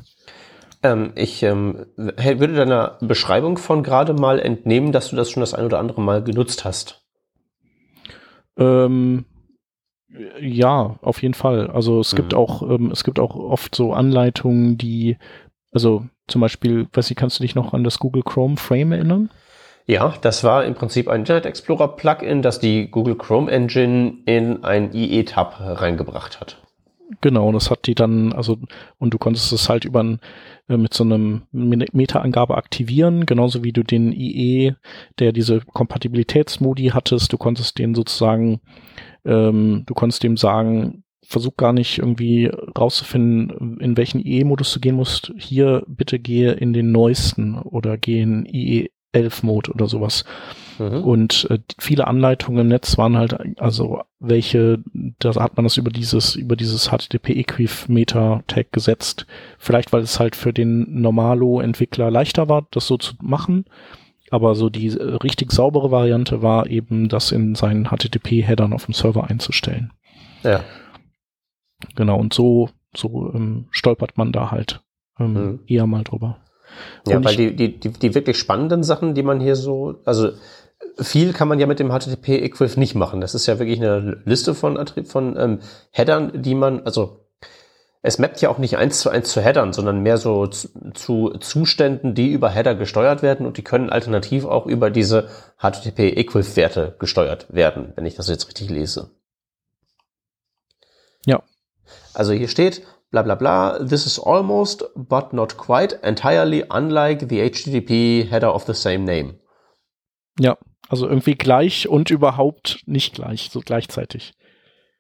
Ähm, 0.84 1.12
ich 1.16 1.44
ähm, 1.44 1.86
würde 1.96 2.54
deiner 2.54 2.98
Beschreibung 3.00 3.58
von 3.58 3.84
gerade 3.84 4.14
mal 4.14 4.40
entnehmen, 4.40 4.92
dass 4.92 5.10
du 5.10 5.16
das 5.16 5.30
schon 5.30 5.42
das 5.42 5.54
ein 5.54 5.66
oder 5.66 5.80
andere 5.80 6.02
Mal 6.02 6.24
genutzt 6.24 6.66
hast. 6.66 7.01
Ähm, 8.58 9.26
ja, 10.40 10.98
auf 11.02 11.22
jeden 11.22 11.34
Fall. 11.34 11.70
Also 11.72 12.00
es 12.00 12.16
gibt 12.16 12.34
Mhm. 12.34 12.38
auch, 12.38 12.62
ähm, 12.64 12.92
es 12.92 13.04
gibt 13.04 13.20
auch 13.20 13.36
oft 13.36 13.74
so 13.76 13.94
Anleitungen, 13.94 14.78
die, 14.78 15.18
also 15.72 16.06
zum 16.28 16.42
Beispiel, 16.42 16.88
weiß 16.92 17.10
ich, 17.12 17.18
kannst 17.18 17.40
du 17.40 17.44
dich 17.44 17.56
noch 17.56 17.74
an 17.74 17.84
das 17.84 18.00
Google 18.00 18.24
Chrome 18.24 18.58
Frame 18.58 18.92
erinnern? 18.94 19.30
Ja, 19.88 20.14
das 20.22 20.44
war 20.44 20.64
im 20.66 20.76
Prinzip 20.76 21.08
ein 21.08 21.22
Internet 21.22 21.46
Explorer 21.46 21.96
Plugin, 21.96 22.42
das 22.42 22.60
die 22.60 22.90
Google 22.90 23.16
Chrome 23.16 23.50
Engine 23.52 24.20
in 24.26 24.64
ein 24.64 24.94
IE-Tab 24.94 25.56
reingebracht 25.60 26.40
hat. 26.40 26.62
Genau, 27.20 27.52
das 27.52 27.70
hat 27.70 27.88
die 27.88 27.96
dann, 27.96 28.32
also, 28.32 28.58
und 28.98 29.14
du 29.14 29.18
konntest 29.18 29.52
es 29.52 29.68
halt 29.68 29.84
über 29.84 30.18
äh, 30.70 30.78
mit 30.78 30.94
so 30.94 31.04
einem 31.04 31.42
Me- 31.52 31.86
Meta-Angabe 31.92 32.56
aktivieren, 32.56 33.26
genauso 33.26 33.64
wie 33.64 33.74
du 33.74 33.84
den 33.84 34.14
IE, 34.14 34.74
der 35.20 35.34
diese 35.34 35.60
Kompatibilitätsmodi 35.60 36.90
hattest, 36.94 37.34
du 37.34 37.38
konntest 37.38 37.80
den 37.80 37.96
sozusagen, 37.96 38.62
ähm, 39.26 39.84
du 39.88 39.94
konntest 39.94 40.24
dem 40.24 40.38
sagen, 40.38 41.04
versuch 41.24 41.58
gar 41.58 41.74
nicht 41.74 41.98
irgendwie 42.00 42.50
rauszufinden, 42.78 43.78
in 43.80 43.98
welchen 43.98 44.26
IE-Modus 44.26 44.74
du 44.74 44.80
gehen 44.80 44.96
musst. 44.96 45.34
Hier 45.38 45.84
bitte 45.88 46.20
gehe 46.20 46.52
in 46.54 46.74
den 46.74 46.92
neuesten 46.92 47.58
oder 47.58 47.98
gehe 47.98 48.24
in 48.24 48.46
IE 48.46 48.90
11-Mode 49.14 49.72
oder 49.72 49.88
sowas. 49.88 50.24
Mhm. 50.82 51.04
Und 51.04 51.48
äh, 51.52 51.60
viele 51.78 52.08
Anleitungen 52.08 52.62
im 52.62 52.68
Netz 52.70 52.98
waren 52.98 53.18
halt, 53.18 53.38
also 53.60 54.02
welche, 54.20 54.80
da 55.20 55.36
hat 55.36 55.56
man 55.56 55.64
das 55.64 55.78
über 55.78 55.92
dieses, 55.92 56.36
über 56.36 56.56
dieses 56.56 56.90
HTTP-Equiv-Meta-Tag 56.90 58.72
gesetzt. 58.72 59.28
Vielleicht, 59.60 59.94
weil 59.94 60.02
es 60.02 60.20
halt 60.20 60.36
für 60.36 60.54
den 60.54 61.02
Normalo-Entwickler 61.02 62.10
leichter 62.10 62.50
war, 62.50 62.68
das 62.72 62.88
so 62.88 62.98
zu 62.98 63.14
machen. 63.22 63.66
Aber 64.32 64.56
so 64.56 64.70
die 64.70 64.88
äh, 64.88 65.16
richtig 65.16 65.52
saubere 65.52 65.92
Variante 65.92 66.42
war 66.42 66.68
eben, 66.68 67.10
das 67.10 67.32
in 67.32 67.54
seinen 67.54 67.90
HTTP-Headern 67.90 68.74
auf 68.74 68.86
dem 68.86 68.94
Server 68.96 69.30
einzustellen. 69.30 69.92
Ja. 70.44 70.64
Genau, 71.96 72.18
und 72.18 72.34
so, 72.34 72.70
so 72.96 73.32
ähm, 73.36 73.68
stolpert 73.70 74.18
man 74.18 74.32
da 74.32 74.50
halt 74.50 74.82
ähm, 75.20 75.34
mhm. 75.34 75.60
eher 75.68 75.86
mal 75.86 76.04
drüber. 76.04 76.38
Ja, 77.06 77.18
und 77.18 77.26
weil 77.26 77.36
die, 77.36 77.56
die, 77.56 77.80
die, 77.80 77.90
die 77.90 78.16
wirklich 78.16 78.38
spannenden 78.38 78.84
Sachen, 78.84 79.14
die 79.14 79.24
man 79.24 79.40
hier 79.40 79.56
so, 79.56 79.96
also 80.06 80.30
viel 81.00 81.34
kann 81.34 81.48
man 81.48 81.60
ja 81.60 81.68
mit 81.68 81.80
dem 81.80 81.90
HTTP 81.90 82.42
Equiv 82.44 82.78
nicht 82.78 82.96
machen. 82.96 83.22
Das 83.22 83.36
ist 83.36 83.46
ja 83.48 83.60
wirklich 83.60 83.80
eine 83.80 84.22
Liste 84.26 84.56
von, 84.56 84.80
von 85.06 85.38
ähm, 85.38 85.60
Headern, 85.92 86.42
die 86.42 86.56
man, 86.56 86.82
also 86.86 87.22
es 88.04 88.18
mappt 88.18 88.42
ja 88.42 88.50
auch 88.50 88.58
nicht 88.58 88.78
eins 88.78 89.00
zu 89.00 89.10
eins 89.10 89.32
zu 89.32 89.42
Headern, 89.42 89.74
sondern 89.74 90.02
mehr 90.02 90.18
so 90.18 90.48
zu, 90.48 90.70
zu 90.94 91.30
Zuständen, 91.40 92.16
die 92.16 92.32
über 92.32 92.50
Header 92.50 92.74
gesteuert 92.74 93.22
werden 93.22 93.46
und 93.46 93.58
die 93.58 93.64
können 93.64 93.90
alternativ 93.92 94.46
auch 94.46 94.66
über 94.66 94.90
diese 94.90 95.30
HTTP 95.60 96.18
Equiv 96.18 96.56
Werte 96.56 96.96
gesteuert 97.00 97.54
werden, 97.54 97.94
wenn 97.96 98.06
ich 98.06 98.16
das 98.16 98.28
jetzt 98.28 98.48
richtig 98.48 98.70
lese. 98.70 99.12
Ja. 101.26 101.44
Also 102.14 102.34
hier 102.34 102.48
steht, 102.48 102.82
bla 103.12 103.22
bla 103.22 103.36
bla, 103.36 103.78
this 103.80 104.08
is 104.08 104.20
almost, 104.20 104.84
but 104.96 105.32
not 105.32 105.58
quite, 105.58 106.00
entirely 106.02 106.66
unlike 106.70 107.28
the 107.30 107.40
HTTP 107.40 108.28
header 108.30 108.56
of 108.56 108.66
the 108.66 108.74
same 108.74 109.06
name. 109.06 109.36
Ja, 110.40 110.58
also 110.92 111.08
irgendwie 111.08 111.36
gleich 111.36 111.88
und 111.88 112.10
überhaupt 112.10 112.84
nicht 112.86 113.16
gleich, 113.16 113.50
so 113.50 113.62
gleichzeitig. 113.62 114.34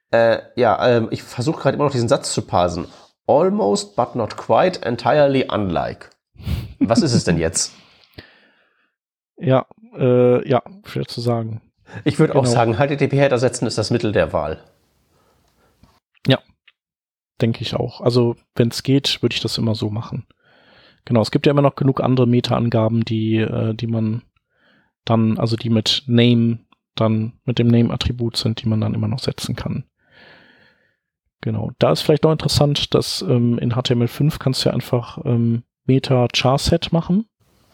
Äh, 0.10 0.40
ja, 0.56 0.88
ähm, 0.88 1.10
ich 1.12 1.22
versuche 1.22 1.62
gerade 1.62 1.76
immer 1.76 1.84
noch 1.84 1.92
diesen 1.92 2.08
Satz 2.08 2.32
zu 2.34 2.44
parsen. 2.44 2.88
Almost, 3.28 3.98
but 3.98 4.16
not 4.16 4.38
quite, 4.38 4.82
entirely 4.84 5.46
unlike. 5.52 6.10
Was 6.80 7.02
ist 7.02 7.14
es 7.14 7.26
denn 7.26 7.38
jetzt? 7.38 7.74
Ja, 9.44 9.66
äh, 9.98 10.48
ja, 10.48 10.62
schwer 10.86 11.06
zu 11.08 11.20
sagen. 11.20 11.64
Ich 12.04 12.20
würde 12.20 12.34
genau. 12.34 12.44
auch 12.44 12.46
sagen, 12.46 12.76
HTTP-Header 12.76 13.40
setzen 13.40 13.66
ist 13.66 13.76
das 13.76 13.90
Mittel 13.90 14.12
der 14.12 14.34
Wahl. 14.34 14.64
Ja, 16.28 16.38
denke 17.42 17.64
ich 17.64 17.74
auch. 17.74 18.02
Also, 18.02 18.36
wenn 18.54 18.68
es 18.68 18.84
geht, 18.84 19.24
würde 19.24 19.34
ich 19.34 19.42
das 19.42 19.58
immer 19.58 19.74
so 19.74 19.90
machen. 19.90 20.28
Genau, 21.06 21.24
es 21.24 21.32
gibt 21.32 21.48
ja 21.48 21.52
immer 21.54 21.64
noch 21.64 21.74
genug 21.74 22.02
andere 22.02 22.28
Meta-Angaben, 22.28 23.04
die, 23.04 23.38
äh, 23.38 23.74
die 23.74 23.88
man 23.88 24.22
dann, 25.06 25.38
also 25.38 25.56
die 25.56 25.70
mit 25.70 26.04
Name, 26.08 26.60
dann 26.96 27.34
mit 27.46 27.60
dem 27.60 27.68
Name-Attribut 27.68 28.38
sind, 28.38 28.62
die 28.62 28.68
man 28.68 28.82
dann 28.82 28.94
immer 28.94 29.08
noch 29.08 29.20
setzen 29.20 29.56
kann. 29.56 29.86
Genau. 31.42 31.72
Da 31.80 31.92
ist 31.92 32.02
vielleicht 32.02 32.24
noch 32.24 32.32
interessant, 32.32 32.94
dass 32.94 33.24
ähm, 33.24 33.58
in 33.58 33.74
HTML5 33.74 34.38
kannst 34.38 34.64
du 34.64 34.70
ja 34.70 34.76
einfach 34.76 35.18
ähm, 35.26 35.64
Meta 35.86 36.28
Charset 36.34 36.92
machen. 36.92 37.26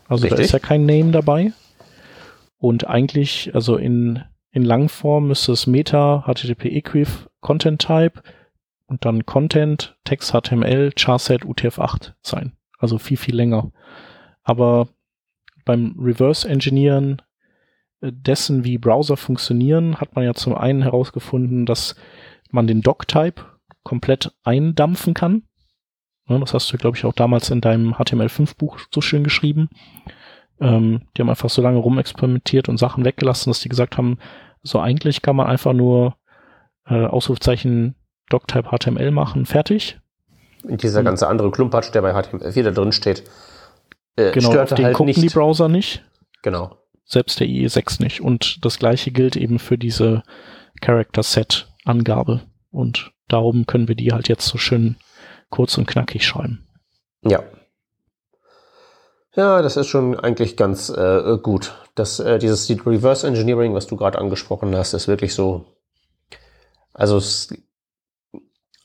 Also 0.07 0.23
Richtig. 0.23 0.37
da 0.37 0.43
ist 0.43 0.51
ja 0.53 0.59
kein 0.59 0.85
Name 0.85 1.11
dabei. 1.11 1.51
Und 2.57 2.87
eigentlich, 2.87 3.53
also 3.53 3.75
in, 3.75 4.23
in 4.51 4.63
Langform 4.63 5.27
müsste 5.27 5.51
es 5.51 5.67
Meta 5.67 6.23
HTTP 6.25 6.65
Equiv 6.65 7.29
Content 7.41 7.81
Type 7.81 8.21
und 8.87 9.03
dann 9.05 9.25
Content, 9.25 9.97
Text 10.05 10.31
HTML, 10.31 10.91
Charset 10.97 11.43
UTF-8 11.43 12.13
sein. 12.21 12.53
Also 12.79 12.97
viel, 12.97 13.17
viel 13.17 13.35
länger. 13.35 13.71
Aber 14.43 14.87
beim 15.67 15.95
Reverse 15.99 16.47
Engineeren 16.47 17.21
äh, 18.01 18.11
dessen, 18.11 18.63
wie 18.63 18.79
Browser 18.79 19.17
funktionieren, 19.17 19.97
hat 20.01 20.15
man 20.15 20.25
ja 20.25 20.33
zum 20.33 20.55
einen 20.55 20.81
herausgefunden, 20.81 21.65
dass 21.65 21.95
man 22.49 22.65
den 22.65 22.81
Doc-Type 22.81 23.43
komplett 23.83 24.31
eindampfen 24.43 25.13
kann. 25.13 25.43
das 26.27 26.53
hast 26.53 26.71
du, 26.73 26.77
glaube 26.77 26.97
ich, 26.97 27.05
auch 27.05 27.13
damals 27.13 27.49
in 27.49 27.61
deinem 27.61 27.93
HTML5-Buch 27.93 28.79
so 28.93 29.01
schön 29.01 29.23
geschrieben. 29.23 29.69
Ähm, 30.59 31.01
die 31.15 31.21
haben 31.21 31.29
einfach 31.29 31.49
so 31.49 31.61
lange 31.61 31.77
rumexperimentiert 31.77 32.67
und 32.69 32.77
Sachen 32.77 33.05
weggelassen, 33.05 33.49
dass 33.49 33.59
die 33.59 33.69
gesagt 33.69 33.97
haben, 33.97 34.17
so 34.63 34.79
eigentlich 34.79 35.21
kann 35.21 35.35
man 35.35 35.47
einfach 35.47 35.73
nur 35.73 36.15
äh, 36.87 37.05
Ausrufzeichen 37.05 37.95
Doctype 38.29 38.69
HTML 38.69 39.11
machen, 39.11 39.45
fertig. 39.45 39.99
Und 40.63 40.83
dieser 40.83 41.03
ganze 41.03 41.27
andere 41.27 41.51
Klumpatsch, 41.51 41.93
der 41.93 42.01
bei 42.01 42.13
HTML4 42.13 42.63
da 42.63 42.71
drin 42.71 42.91
steht, 42.91 43.23
äh, 44.17 44.31
genau, 44.31 44.49
stört 44.49 44.71
auf 44.71 44.75
den 44.75 44.85
halt 44.85 44.95
gucken 44.95 45.13
nicht. 45.13 45.21
die 45.21 45.29
Browser 45.29 45.69
nicht. 45.69 46.03
Genau. 46.41 46.77
Selbst 47.05 47.39
der 47.39 47.47
IE6 47.47 48.03
nicht. 48.03 48.21
Und 48.21 48.65
das 48.65 48.79
gleiche 48.79 49.11
gilt 49.11 49.37
eben 49.37 49.59
für 49.59 49.77
diese 49.77 50.23
Character 50.81 51.23
Set 51.23 51.67
Angabe. 51.85 52.41
Und 52.71 53.13
darum 53.29 53.65
können 53.65 53.87
wir 53.87 53.95
die 53.95 54.11
halt 54.11 54.27
jetzt 54.27 54.47
so 54.47 54.57
schön 54.57 54.97
kurz 55.49 55.77
und 55.77 55.87
knackig 55.87 56.25
schreiben. 56.25 56.67
Ja. 57.23 57.43
Ja, 59.35 59.61
das 59.61 59.77
ist 59.77 59.87
schon 59.87 60.19
eigentlich 60.19 60.57
ganz 60.57 60.89
äh, 60.89 61.37
gut. 61.41 61.75
Das, 61.95 62.19
äh, 62.19 62.39
dieses 62.39 62.69
Reverse 62.69 63.25
Engineering, 63.25 63.73
was 63.73 63.87
du 63.87 63.95
gerade 63.95 64.17
angesprochen 64.17 64.75
hast, 64.75 64.93
ist 64.93 65.07
wirklich 65.07 65.33
so. 65.33 65.65
Also 66.93 67.17
es 67.17 67.53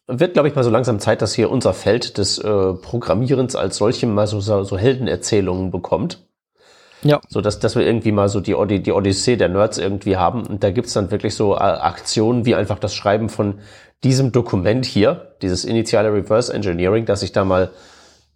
wird, 0.07 0.35
glaube 0.35 0.49
ich, 0.49 0.55
mal 0.55 0.65
so 0.65 0.71
langsam 0.71 0.99
Zeit, 0.99 1.23
dass 1.23 1.35
hier 1.35 1.51
unser 1.51 1.75
Feld 1.75 2.19
des 2.19 2.39
äh, 2.39 2.73
Programmierens 2.75 3.57
als 3.57 3.77
solchem 3.77 4.15
mal 4.15 4.27
so, 4.27 4.41
so 4.41 4.79
Heldenerzählungen 4.79 5.71
bekommt. 5.71 6.27
Ja. 7.03 7.21
So 7.29 7.41
dass, 7.41 7.59
dass 7.59 7.75
wir 7.75 7.85
irgendwie 7.85 8.13
mal 8.13 8.29
so 8.29 8.41
die, 8.41 8.83
die 8.83 8.93
Odyssee 8.93 9.37
der 9.37 9.49
Nerds 9.49 9.79
irgendwie 9.79 10.17
haben. 10.17 10.47
Und 10.47 10.63
da 10.63 10.71
gibt's 10.71 10.93
dann 10.93 11.11
wirklich 11.11 11.35
so 11.35 11.55
äh, 11.55 11.59
Aktionen 11.59 12.45
wie 12.47 12.55
einfach 12.55 12.79
das 12.79 12.95
Schreiben 12.95 13.29
von 13.29 13.59
diesem 14.05 14.33
Dokument 14.33 14.85
hier, 14.85 15.35
dieses 15.43 15.65
initiale 15.65 16.13
Reverse 16.13 16.53
Engineering, 16.53 17.05
dass 17.05 17.23
ich 17.23 17.33
da 17.33 17.45
mal 17.45 17.71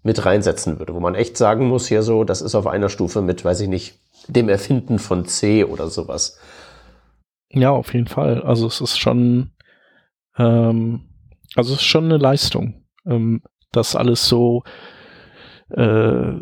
mit 0.02 0.24
reinsetzen 0.24 0.78
würde, 0.78 0.94
wo 0.94 1.00
man 1.00 1.16
echt 1.16 1.36
sagen 1.36 1.66
muss, 1.66 1.88
hier 1.88 2.02
so, 2.02 2.22
das 2.22 2.40
ist 2.40 2.54
auf 2.54 2.68
einer 2.68 2.88
Stufe 2.88 3.22
mit, 3.22 3.44
weiß 3.44 3.60
ich 3.60 3.68
nicht, 3.68 3.98
dem 4.28 4.48
Erfinden 4.48 5.00
von 5.00 5.26
C 5.26 5.64
oder 5.64 5.88
sowas. 5.88 6.38
Ja, 7.50 7.70
auf 7.70 7.92
jeden 7.92 8.06
Fall. 8.06 8.42
Also 8.42 8.68
es 8.68 8.80
ist 8.80 8.98
schon, 8.98 9.50
ähm, 10.38 11.02
also 11.56 11.74
es 11.74 11.80
ist 11.80 11.86
schon 11.86 12.04
eine 12.04 12.18
Leistung, 12.18 12.84
ähm, 13.06 13.42
das 13.72 13.96
alles 13.96 14.26
so 14.28 14.62
äh, 15.70 16.34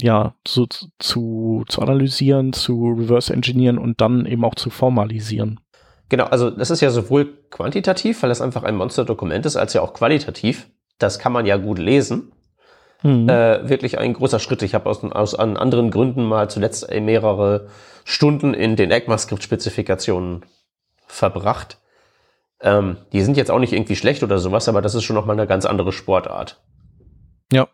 ja 0.00 0.34
so 0.46 0.66
zu, 0.98 1.64
zu 1.68 1.80
analysieren, 1.80 2.52
zu 2.52 2.94
reverse 2.98 3.32
engineeren 3.32 3.78
und 3.78 4.00
dann 4.00 4.26
eben 4.26 4.44
auch 4.44 4.54
zu 4.54 4.70
formalisieren. 4.70 5.60
Genau, 6.08 6.24
also 6.24 6.50
das 6.50 6.70
ist 6.70 6.82
ja 6.82 6.90
sowohl 6.90 7.32
quantitativ, 7.50 8.22
weil 8.22 8.28
das 8.28 8.42
einfach 8.42 8.64
ein 8.64 8.76
Monsterdokument 8.76 9.46
ist, 9.46 9.56
als 9.56 9.72
ja 9.72 9.80
auch 9.80 9.94
qualitativ. 9.94 10.68
Das 10.98 11.18
kann 11.18 11.32
man 11.32 11.46
ja 11.46 11.56
gut 11.56 11.78
lesen. 11.78 12.32
Mhm. 13.02 13.28
Äh, 13.28 13.68
wirklich 13.68 13.98
ein 13.98 14.12
großer 14.12 14.38
Schritt. 14.38 14.62
Ich 14.62 14.74
habe 14.74 14.90
aus, 14.90 15.02
aus 15.02 15.34
an 15.34 15.56
anderen 15.56 15.90
Gründen 15.90 16.24
mal 16.24 16.50
zuletzt 16.50 16.88
mehrere 16.90 17.68
Stunden 18.04 18.54
in 18.54 18.76
den 18.76 18.90
ECMAScript-Spezifikationen 18.90 20.44
verbracht. 21.06 21.78
Ähm, 22.62 22.96
die 23.12 23.22
sind 23.22 23.36
jetzt 23.36 23.50
auch 23.50 23.58
nicht 23.58 23.72
irgendwie 23.72 23.96
schlecht 23.96 24.22
oder 24.22 24.38
sowas, 24.38 24.68
aber 24.68 24.82
das 24.82 24.94
ist 24.94 25.02
schon 25.02 25.16
nochmal 25.16 25.38
eine 25.38 25.48
ganz 25.48 25.66
andere 25.66 25.92
Sportart. 25.92 26.62
Ja. 27.52 27.68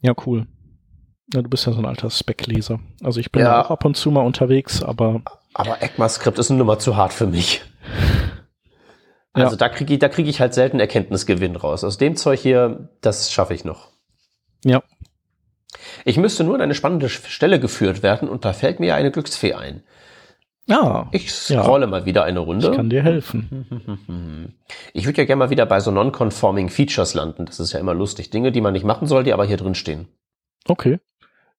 Ja, 0.00 0.14
cool. 0.26 0.46
Ja, 1.34 1.42
du 1.42 1.48
bist 1.48 1.66
ja 1.66 1.72
so 1.72 1.78
ein 1.78 1.86
alter 1.86 2.10
Spec-Leser. 2.10 2.80
Also 3.02 3.20
ich 3.20 3.30
bin 3.30 3.42
ja 3.42 3.64
auch 3.64 3.70
ab 3.70 3.84
und 3.84 3.96
zu 3.96 4.10
mal 4.10 4.22
unterwegs, 4.22 4.82
aber. 4.82 5.22
Aber 5.54 5.82
ECMAScript 5.82 6.38
ist 6.38 6.50
eine 6.50 6.58
Nummer 6.58 6.78
zu 6.78 6.96
hart 6.96 7.12
für 7.12 7.26
mich. 7.26 7.62
Also 9.32 9.52
ja. 9.52 9.58
da 9.58 9.68
kriege 9.68 9.92
ich, 9.92 10.00
da 10.00 10.08
kriege 10.08 10.28
ich 10.28 10.40
halt 10.40 10.54
selten 10.54 10.80
Erkenntnisgewinn 10.80 11.54
raus. 11.54 11.84
Aus 11.84 11.98
dem 11.98 12.16
Zeug 12.16 12.40
hier, 12.40 12.88
das 13.00 13.32
schaffe 13.32 13.54
ich 13.54 13.64
noch. 13.64 13.88
Ja. 14.64 14.82
Ich 16.04 16.16
müsste 16.16 16.42
nur 16.42 16.56
an 16.56 16.60
eine 16.60 16.74
spannende 16.74 17.08
Stelle 17.08 17.60
geführt 17.60 18.02
werden 18.02 18.28
und 18.28 18.44
da 18.44 18.52
fällt 18.52 18.80
mir 18.80 18.96
eine 18.96 19.12
Glücksfee 19.12 19.54
ein. 19.54 19.84
Ja. 20.70 21.08
Ich 21.10 21.32
scrolle 21.32 21.84
ja. 21.84 21.90
mal 21.90 22.06
wieder 22.06 22.24
eine 22.24 22.38
Runde. 22.40 22.70
Ich 22.70 22.76
kann 22.76 22.90
dir 22.90 23.02
helfen. 23.02 24.56
Ich 24.92 25.06
würde 25.06 25.18
ja 25.18 25.24
gerne 25.24 25.38
mal 25.38 25.50
wieder 25.50 25.66
bei 25.66 25.80
so 25.80 25.90
non-conforming 25.90 26.68
Features 26.68 27.14
landen. 27.14 27.44
Das 27.46 27.60
ist 27.60 27.72
ja 27.72 27.80
immer 27.80 27.94
lustig. 27.94 28.30
Dinge, 28.30 28.52
die 28.52 28.60
man 28.60 28.72
nicht 28.72 28.84
machen 28.84 29.06
soll, 29.06 29.24
die 29.24 29.32
aber 29.32 29.44
hier 29.44 29.56
drin 29.56 29.74
stehen. 29.74 30.08
Okay. 30.66 30.98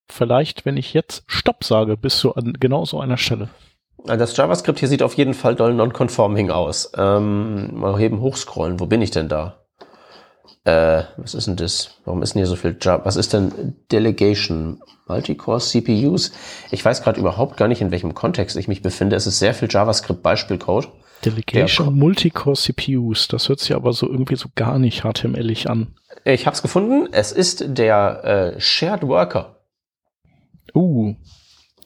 Vielleicht, 0.09 0.65
wenn 0.65 0.77
ich 0.77 0.93
jetzt 0.93 1.23
Stopp 1.27 1.63
sage, 1.63 1.97
bist 1.97 2.23
du 2.23 2.31
an 2.31 2.53
genau 2.59 2.85
so 2.85 2.99
einer 2.99 3.17
Stelle. 3.17 3.49
Das 4.05 4.35
JavaScript 4.35 4.79
hier 4.79 4.87
sieht 4.87 5.03
auf 5.03 5.13
jeden 5.15 5.33
Fall 5.33 5.55
doll 5.55 5.73
non-conforming 5.73 6.51
aus. 6.51 6.91
Ähm, 6.97 7.79
mal 7.79 7.99
eben 8.01 8.21
hochscrollen. 8.21 8.79
Wo 8.79 8.85
bin 8.85 9.01
ich 9.01 9.11
denn 9.11 9.29
da? 9.29 9.60
Äh, 10.63 11.03
was 11.17 11.33
ist 11.33 11.47
denn 11.47 11.55
das? 11.55 11.97
Warum 12.05 12.21
ist 12.21 12.33
denn 12.33 12.39
hier 12.39 12.47
so 12.47 12.55
viel 12.55 12.77
Java? 12.79 13.05
Was 13.05 13.15
ist 13.15 13.33
denn 13.33 13.75
Delegation? 13.91 14.79
Multicore 15.07 15.59
CPUs? 15.59 16.31
Ich 16.69 16.85
weiß 16.85 17.03
gerade 17.03 17.19
überhaupt 17.19 17.57
gar 17.57 17.67
nicht, 17.67 17.81
in 17.81 17.91
welchem 17.91 18.13
Kontext 18.13 18.55
ich 18.55 18.67
mich 18.67 18.81
befinde. 18.81 19.15
Es 19.15 19.27
ist 19.27 19.39
sehr 19.39 19.53
viel 19.53 19.67
JavaScript-Beispielcode. 19.69 20.87
Delegation 21.25 21.97
Multicore 21.97 22.55
CPUs. 22.55 23.27
Das 23.27 23.49
hört 23.49 23.59
sich 23.59 23.75
aber 23.75 23.93
so 23.93 24.09
irgendwie 24.09 24.35
so 24.35 24.49
gar 24.55 24.79
nicht 24.79 25.03
HTMLig 25.03 25.67
an. 25.67 25.95
Ich 26.25 26.45
habe 26.45 26.55
es 26.55 26.61
gefunden. 26.61 27.09
Es 27.11 27.31
ist 27.31 27.63
der 27.67 28.53
äh, 28.55 28.59
Shared 28.59 29.03
Worker. 29.07 29.57
Uh, 30.73 31.15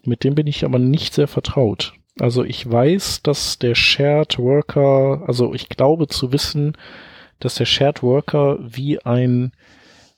mit 0.04 0.24
dem 0.24 0.36
bin 0.36 0.48
ich 0.48 0.64
aber 0.64 0.80
nicht 0.80 1.14
sehr 1.14 1.28
vertraut. 1.28 1.94
Also 2.20 2.44
ich 2.44 2.70
weiß, 2.70 3.24
dass 3.24 3.60
der 3.60 3.76
Shared 3.76 4.38
Worker, 4.38 5.24
also 5.28 5.54
ich 5.54 5.70
glaube 5.70 6.08
zu 6.08 6.32
wissen, 6.32 6.78
dass 7.40 7.56
der 7.56 7.66
Shared 7.66 8.04
Worker 8.04 8.58
wie 8.62 9.00
ein 9.04 9.52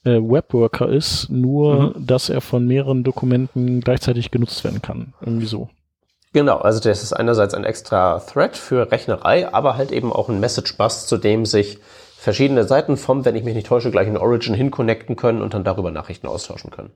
äh, 0.03 0.19
Webworker 0.21 0.89
ist, 0.89 1.29
nur 1.29 1.95
mhm. 1.97 2.07
dass 2.07 2.29
er 2.29 2.41
von 2.41 2.65
mehreren 2.65 3.03
Dokumenten 3.03 3.81
gleichzeitig 3.81 4.31
genutzt 4.31 4.63
werden 4.63 4.81
kann. 4.81 5.13
Irgendwie 5.21 5.47
so. 5.47 5.69
Genau, 6.33 6.57
also 6.57 6.79
das 6.79 7.03
ist 7.03 7.13
einerseits 7.13 7.53
ein 7.53 7.63
extra 7.63 8.19
Thread 8.19 8.57
für 8.57 8.91
Rechnerei, 8.91 9.51
aber 9.51 9.75
halt 9.75 9.91
eben 9.91 10.11
auch 10.11 10.29
ein 10.29 10.39
Message 10.39 10.77
Bus, 10.77 11.07
zu 11.07 11.17
dem 11.17 11.45
sich 11.45 11.79
verschiedene 12.17 12.65
Seiten 12.65 12.97
vom, 12.97 13.25
wenn 13.25 13.35
ich 13.35 13.43
mich 13.43 13.55
nicht 13.55 13.67
täusche, 13.67 13.91
gleich 13.91 14.07
in 14.07 14.17
Origin 14.17 14.53
hinconnecten 14.53 15.15
können 15.15 15.41
und 15.41 15.53
dann 15.53 15.63
darüber 15.63 15.91
Nachrichten 15.91 16.27
austauschen 16.27 16.71
können. 16.71 16.91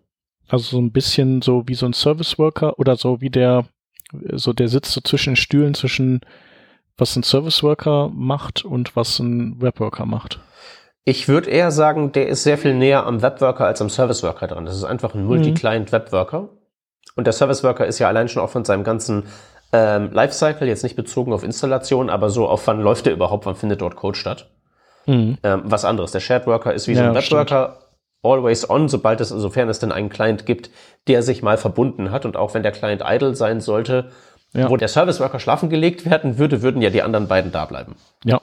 Also 0.48 0.72
so 0.72 0.82
ein 0.82 0.92
bisschen 0.92 1.42
so 1.42 1.64
wie 1.68 1.76
so 1.76 1.86
ein 1.86 1.94
Service 1.94 2.38
Worker 2.38 2.78
oder 2.78 2.98
so 2.98 3.22
wie 3.22 3.30
der, 3.30 3.66
so 4.34 4.52
der 4.52 4.68
sitzt 4.68 4.92
so 4.92 5.02
zwischen 5.02 5.36
Stühlen 5.36 5.74
zwischen 5.74 6.22
was 7.02 7.16
ein 7.16 7.24
Service 7.24 7.64
Worker 7.64 8.10
macht 8.14 8.64
und 8.64 8.96
was 8.96 9.20
ein 9.20 9.60
Webworker 9.60 10.06
macht. 10.06 10.40
Ich 11.04 11.28
würde 11.28 11.50
eher 11.50 11.72
sagen, 11.72 12.12
der 12.12 12.28
ist 12.28 12.44
sehr 12.44 12.60
viel 12.60 12.76
näher 12.76 13.08
am 13.08 13.24
Webworker 13.24 13.66
als 13.66 13.82
am 13.82 13.90
Service 13.90 14.22
Worker 14.22 14.48
dran. 14.48 14.66
Das 14.66 14.76
ist 14.76 14.84
einfach 14.84 15.16
ein 15.16 15.26
Multi-Client 15.26 15.92
Webworker. 15.92 16.50
Und 17.16 17.26
der 17.26 17.34
Service 17.34 17.64
Worker 17.64 17.88
ist 17.88 17.98
ja 17.98 18.08
allein 18.08 18.30
schon 18.30 18.44
auch 18.44 18.52
von 18.52 18.64
seinem 18.64 18.84
ganzen 18.84 19.24
ähm, 19.74 20.12
Lifecycle, 20.12 20.68
jetzt 20.68 20.84
nicht 20.84 20.96
bezogen 20.96 21.34
auf 21.34 21.44
Installation, 21.44 22.10
aber 22.10 22.30
so 22.30 22.48
auf 22.48 22.68
wann 22.68 22.82
läuft 22.82 23.08
der 23.08 23.14
überhaupt, 23.14 23.48
wann 23.48 23.56
findet 23.56 23.82
dort 23.82 23.96
Code 23.96 24.18
statt. 24.18 24.52
Mhm. 25.08 25.38
Ähm, 25.42 25.62
was 25.66 25.86
anderes. 25.86 26.12
Der 26.12 26.20
Shared 26.20 26.46
Worker 26.46 26.74
ist 26.74 26.88
wie 26.88 26.94
so 26.94 27.02
ein 27.02 27.16
Webworker, 27.16 27.78
stimmt. 27.78 27.88
always 28.24 28.70
on, 28.70 28.88
sobald 28.88 29.22
es, 29.22 29.30
sofern 29.30 29.70
es 29.70 29.80
denn 29.80 29.92
einen 29.92 30.10
Client 30.10 30.46
gibt, 30.46 30.70
der 31.08 31.24
sich 31.24 31.42
mal 31.42 31.58
verbunden 31.58 32.12
hat. 32.12 32.26
Und 32.26 32.38
auch 32.38 32.54
wenn 32.54 32.62
der 32.62 32.74
Client 32.74 33.02
idle 33.04 33.34
sein 33.34 33.60
sollte, 33.60 34.12
ja. 34.54 34.70
wo 34.70 34.78
der 34.78 34.88
Service 34.88 35.20
Worker 35.20 35.40
schlafen 35.40 35.70
gelegt 35.70 36.10
werden 36.10 36.38
würde, 36.38 36.62
würden 36.62 36.82
ja 36.82 36.90
die 36.90 37.02
anderen 37.02 37.28
beiden 37.28 37.52
da 37.52 37.66
bleiben. 37.66 37.96
Ja, 38.24 38.42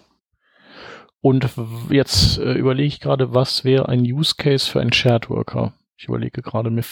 und 1.20 1.48
jetzt 1.90 2.38
äh, 2.38 2.52
überlege 2.52 2.86
ich 2.86 3.00
gerade, 3.00 3.34
was 3.34 3.64
wäre 3.64 3.88
ein 3.88 4.00
Use 4.00 4.34
Case 4.36 4.70
für 4.70 4.80
einen 4.80 4.92
Shared 4.92 5.28
Worker? 5.30 5.72
Ich 5.96 6.06
überlege 6.06 6.42
gerade 6.42 6.70
mir, 6.70 6.84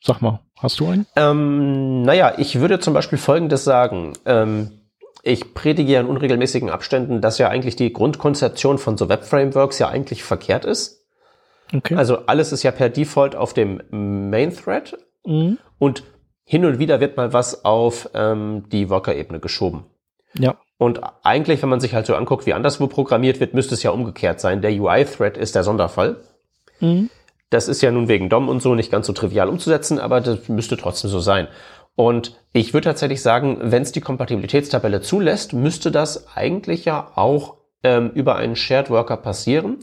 sag 0.00 0.22
mal, 0.22 0.40
hast 0.56 0.78
du 0.78 0.86
einen? 0.86 1.06
Ähm, 1.16 2.02
naja, 2.02 2.34
ich 2.38 2.60
würde 2.60 2.78
zum 2.78 2.94
Beispiel 2.94 3.18
Folgendes 3.18 3.64
sagen. 3.64 4.12
Ähm, 4.24 4.82
ich 5.24 5.52
predige 5.54 5.92
ja 5.92 6.00
in 6.00 6.06
unregelmäßigen 6.06 6.70
Abständen, 6.70 7.20
dass 7.20 7.38
ja 7.38 7.48
eigentlich 7.48 7.74
die 7.74 7.92
Grundkonzeption 7.92 8.78
von 8.78 8.96
so 8.96 9.08
Web-Frameworks 9.08 9.78
ja 9.80 9.88
eigentlich 9.88 10.22
verkehrt 10.22 10.64
ist. 10.64 11.04
Okay. 11.74 11.96
Also 11.96 12.26
alles 12.26 12.52
ist 12.52 12.62
ja 12.62 12.70
per 12.70 12.88
Default 12.88 13.34
auf 13.34 13.52
dem 13.52 13.82
Main-Thread 13.90 14.96
mhm. 15.24 15.58
und 15.78 16.04
hin 16.52 16.66
und 16.66 16.78
wieder 16.78 17.00
wird 17.00 17.16
mal 17.16 17.32
was 17.32 17.64
auf 17.64 18.10
ähm, 18.12 18.64
die 18.70 18.90
Worker-Ebene 18.90 19.40
geschoben. 19.40 19.84
Ja. 20.34 20.56
Und 20.76 21.00
eigentlich, 21.22 21.62
wenn 21.62 21.70
man 21.70 21.80
sich 21.80 21.94
halt 21.94 22.04
so 22.04 22.14
anguckt, 22.14 22.44
wie 22.44 22.52
anderswo 22.52 22.88
programmiert 22.88 23.40
wird, 23.40 23.54
müsste 23.54 23.72
es 23.72 23.82
ja 23.82 23.90
umgekehrt 23.90 24.38
sein. 24.38 24.60
Der 24.60 24.70
UI-Thread 24.70 25.38
ist 25.38 25.54
der 25.54 25.64
Sonderfall. 25.64 26.16
Mhm. 26.80 27.08
Das 27.48 27.68
ist 27.68 27.80
ja 27.80 27.90
nun 27.90 28.06
wegen 28.06 28.28
DOM 28.28 28.50
und 28.50 28.60
so 28.60 28.74
nicht 28.74 28.92
ganz 28.92 29.06
so 29.06 29.14
trivial 29.14 29.48
umzusetzen, 29.48 29.98
aber 29.98 30.20
das 30.20 30.46
müsste 30.50 30.76
trotzdem 30.76 31.08
so 31.08 31.20
sein. 31.20 31.48
Und 31.96 32.38
ich 32.52 32.74
würde 32.74 32.84
tatsächlich 32.84 33.22
sagen, 33.22 33.56
wenn 33.62 33.80
es 33.80 33.92
die 33.92 34.02
Kompatibilitätstabelle 34.02 35.00
zulässt, 35.00 35.54
müsste 35.54 35.90
das 35.90 36.36
eigentlich 36.36 36.84
ja 36.84 37.12
auch 37.14 37.56
ähm, 37.82 38.10
über 38.10 38.36
einen 38.36 38.56
Shared 38.56 38.90
Worker 38.90 39.16
passieren, 39.16 39.78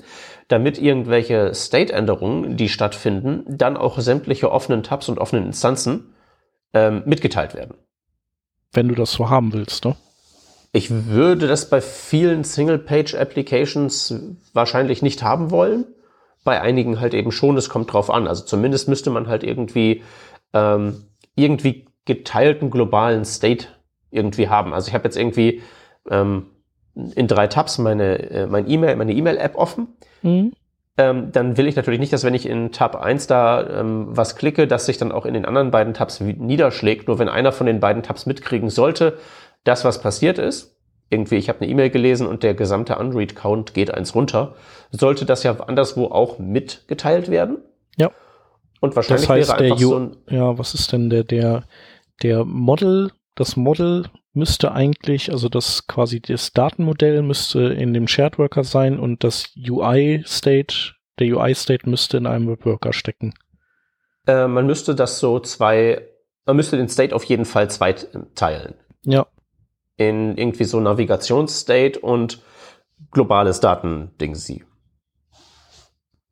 damit 0.50 0.80
irgendwelche 0.80 1.52
State-Änderungen, 1.56 2.58
die 2.58 2.70
stattfinden, 2.70 3.44
dann 3.48 3.76
auch 3.76 3.98
sämtliche 3.98 4.52
offenen 4.52 4.84
Tabs 4.84 5.10
und 5.10 5.18
offenen 5.18 5.48
Instanzen 5.48 6.14
ähm, 6.74 7.04
mitgeteilt 7.06 7.54
werden. 7.54 7.76
Wenn 8.72 8.88
du 8.88 8.96
das 8.96 9.12
so 9.12 9.30
haben 9.30 9.54
willst, 9.54 9.86
ne? 9.86 9.96
Ich 10.72 10.92
würde 10.92 11.48
das 11.48 11.70
bei 11.70 11.82
vielen 11.82 12.44
Single-Page-Applications 12.44 14.14
wahrscheinlich 14.54 15.02
nicht 15.02 15.24
haben 15.24 15.50
wollen. 15.50 15.86
Bei 16.44 16.62
einigen 16.62 17.00
halt 17.00 17.16
eben 17.16 17.32
schon, 17.32 17.58
es 17.58 17.70
kommt 17.70 17.92
drauf 17.92 18.12
an. 18.12 18.28
Also 18.28 18.46
zumindest 18.46 18.88
müsste 18.88 19.10
man 19.10 19.28
halt 19.28 19.44
irgendwie, 19.44 20.04
ähm, 20.54 21.06
irgendwie 21.36 21.88
geteilten 22.06 22.70
globalen 22.70 23.26
State 23.26 23.68
irgendwie 24.12 24.50
haben. 24.50 24.74
Also 24.74 24.90
ich 24.90 24.94
habe 24.94 25.06
jetzt 25.06 25.18
irgendwie 25.18 25.62
ähm, 26.10 26.48
in 27.16 27.28
drei 27.28 27.48
Tabs 27.48 27.78
meine 27.78 28.20
äh, 28.30 28.48
mein 28.48 28.70
E-Mail, 28.70 28.96
meine 28.96 29.14
E-Mail-App 29.14 29.56
offen. 29.56 29.88
Mhm. 30.22 30.54
Ähm, 31.00 31.32
dann 31.32 31.56
will 31.56 31.66
ich 31.68 31.78
natürlich 31.78 32.02
nicht, 32.02 32.12
dass 32.12 32.26
wenn 32.26 32.34
ich 32.34 32.45
in 32.45 32.74
Tab 32.74 32.97
1 32.97 33.28
da 33.28 33.66
ähm, 33.80 34.08
was 34.10 34.36
klicke, 34.36 34.68
dass 34.68 34.86
sich 34.86 34.97
dann 34.97 35.14
auch 35.14 35.26
in 35.26 35.34
den 35.34 35.45
anderen 35.45 35.72
beiden 35.72 35.93
Tabs 35.93 36.20
niederschlägt. 36.20 37.08
Nur 37.08 37.20
wenn 37.20 37.30
einer 37.30 37.54
von 37.54 37.68
den 37.68 37.80
beiden 37.80 38.04
Tabs 38.04 38.26
mitkriegen 38.26 38.70
sollte, 38.70 39.18
das, 39.64 39.86
was 39.86 40.02
passiert 40.02 40.39
ist, 40.39 40.76
irgendwie, 41.10 41.38
ich 41.38 41.47
habe 41.47 41.62
eine 41.62 41.72
E-Mail 41.72 41.89
gelesen 41.89 42.28
und 42.28 42.43
der 42.43 42.54
gesamte 42.54 42.97
Unread-Count 42.97 43.74
geht 43.74 43.93
eins 43.93 44.14
runter, 44.14 44.56
sollte 44.91 45.26
das 45.26 45.43
ja 45.43 45.58
anderswo 45.62 46.08
auch 46.08 46.38
mitgeteilt 46.38 47.32
werden. 47.32 47.60
Ja. 47.95 48.12
Und 48.82 48.97
wahrscheinlich 48.97 49.26
das 49.26 49.38
heißt, 49.38 49.50
wäre 49.52 49.72
einfach 49.72 49.80
so 49.80 49.97
ein 49.97 50.18
Ja, 50.28 50.58
was 50.58 50.74
ist 50.74 50.91
denn 50.91 51.10
der, 51.10 51.24
der, 51.24 51.64
der 52.24 52.43
Model, 52.43 53.12
das 53.40 53.56
Model 53.56 54.06
müsste 54.34 54.72
eigentlich, 54.72 55.32
also 55.32 55.50
das 55.50 55.88
quasi 55.88 56.22
das 56.22 56.52
Datenmodell 56.52 57.22
müsste 57.22 57.60
in 57.62 57.94
dem 57.94 58.08
Shared 58.08 58.38
Worker 58.38 58.64
sein 58.64 59.00
und 59.00 59.24
das 59.24 59.54
UI-State, 59.58 60.94
der 61.20 61.36
UI-State 61.36 61.90
müsste 61.90 62.18
in 62.18 62.28
einem 62.28 62.48
Webworker 62.48 62.94
stecken. 62.94 63.34
Äh, 64.28 64.48
man 64.48 64.66
müsste 64.66 64.96
das 64.96 65.20
so 65.20 65.40
zwei, 65.40 66.08
man 66.46 66.56
müsste 66.56 66.78
den 66.78 66.90
State 66.90 67.16
auf 67.16 67.24
jeden 67.24 67.46
Fall 67.46 67.70
zwei 67.70 67.94
teilen. 68.36 68.76
Ja 69.04 69.26
in 70.00 70.38
irgendwie 70.38 70.64
so 70.64 70.80
Navigationsstate 70.80 72.00
und 72.00 72.42
globales 73.12 73.60
Datending 73.60 74.34
sie. 74.34 74.64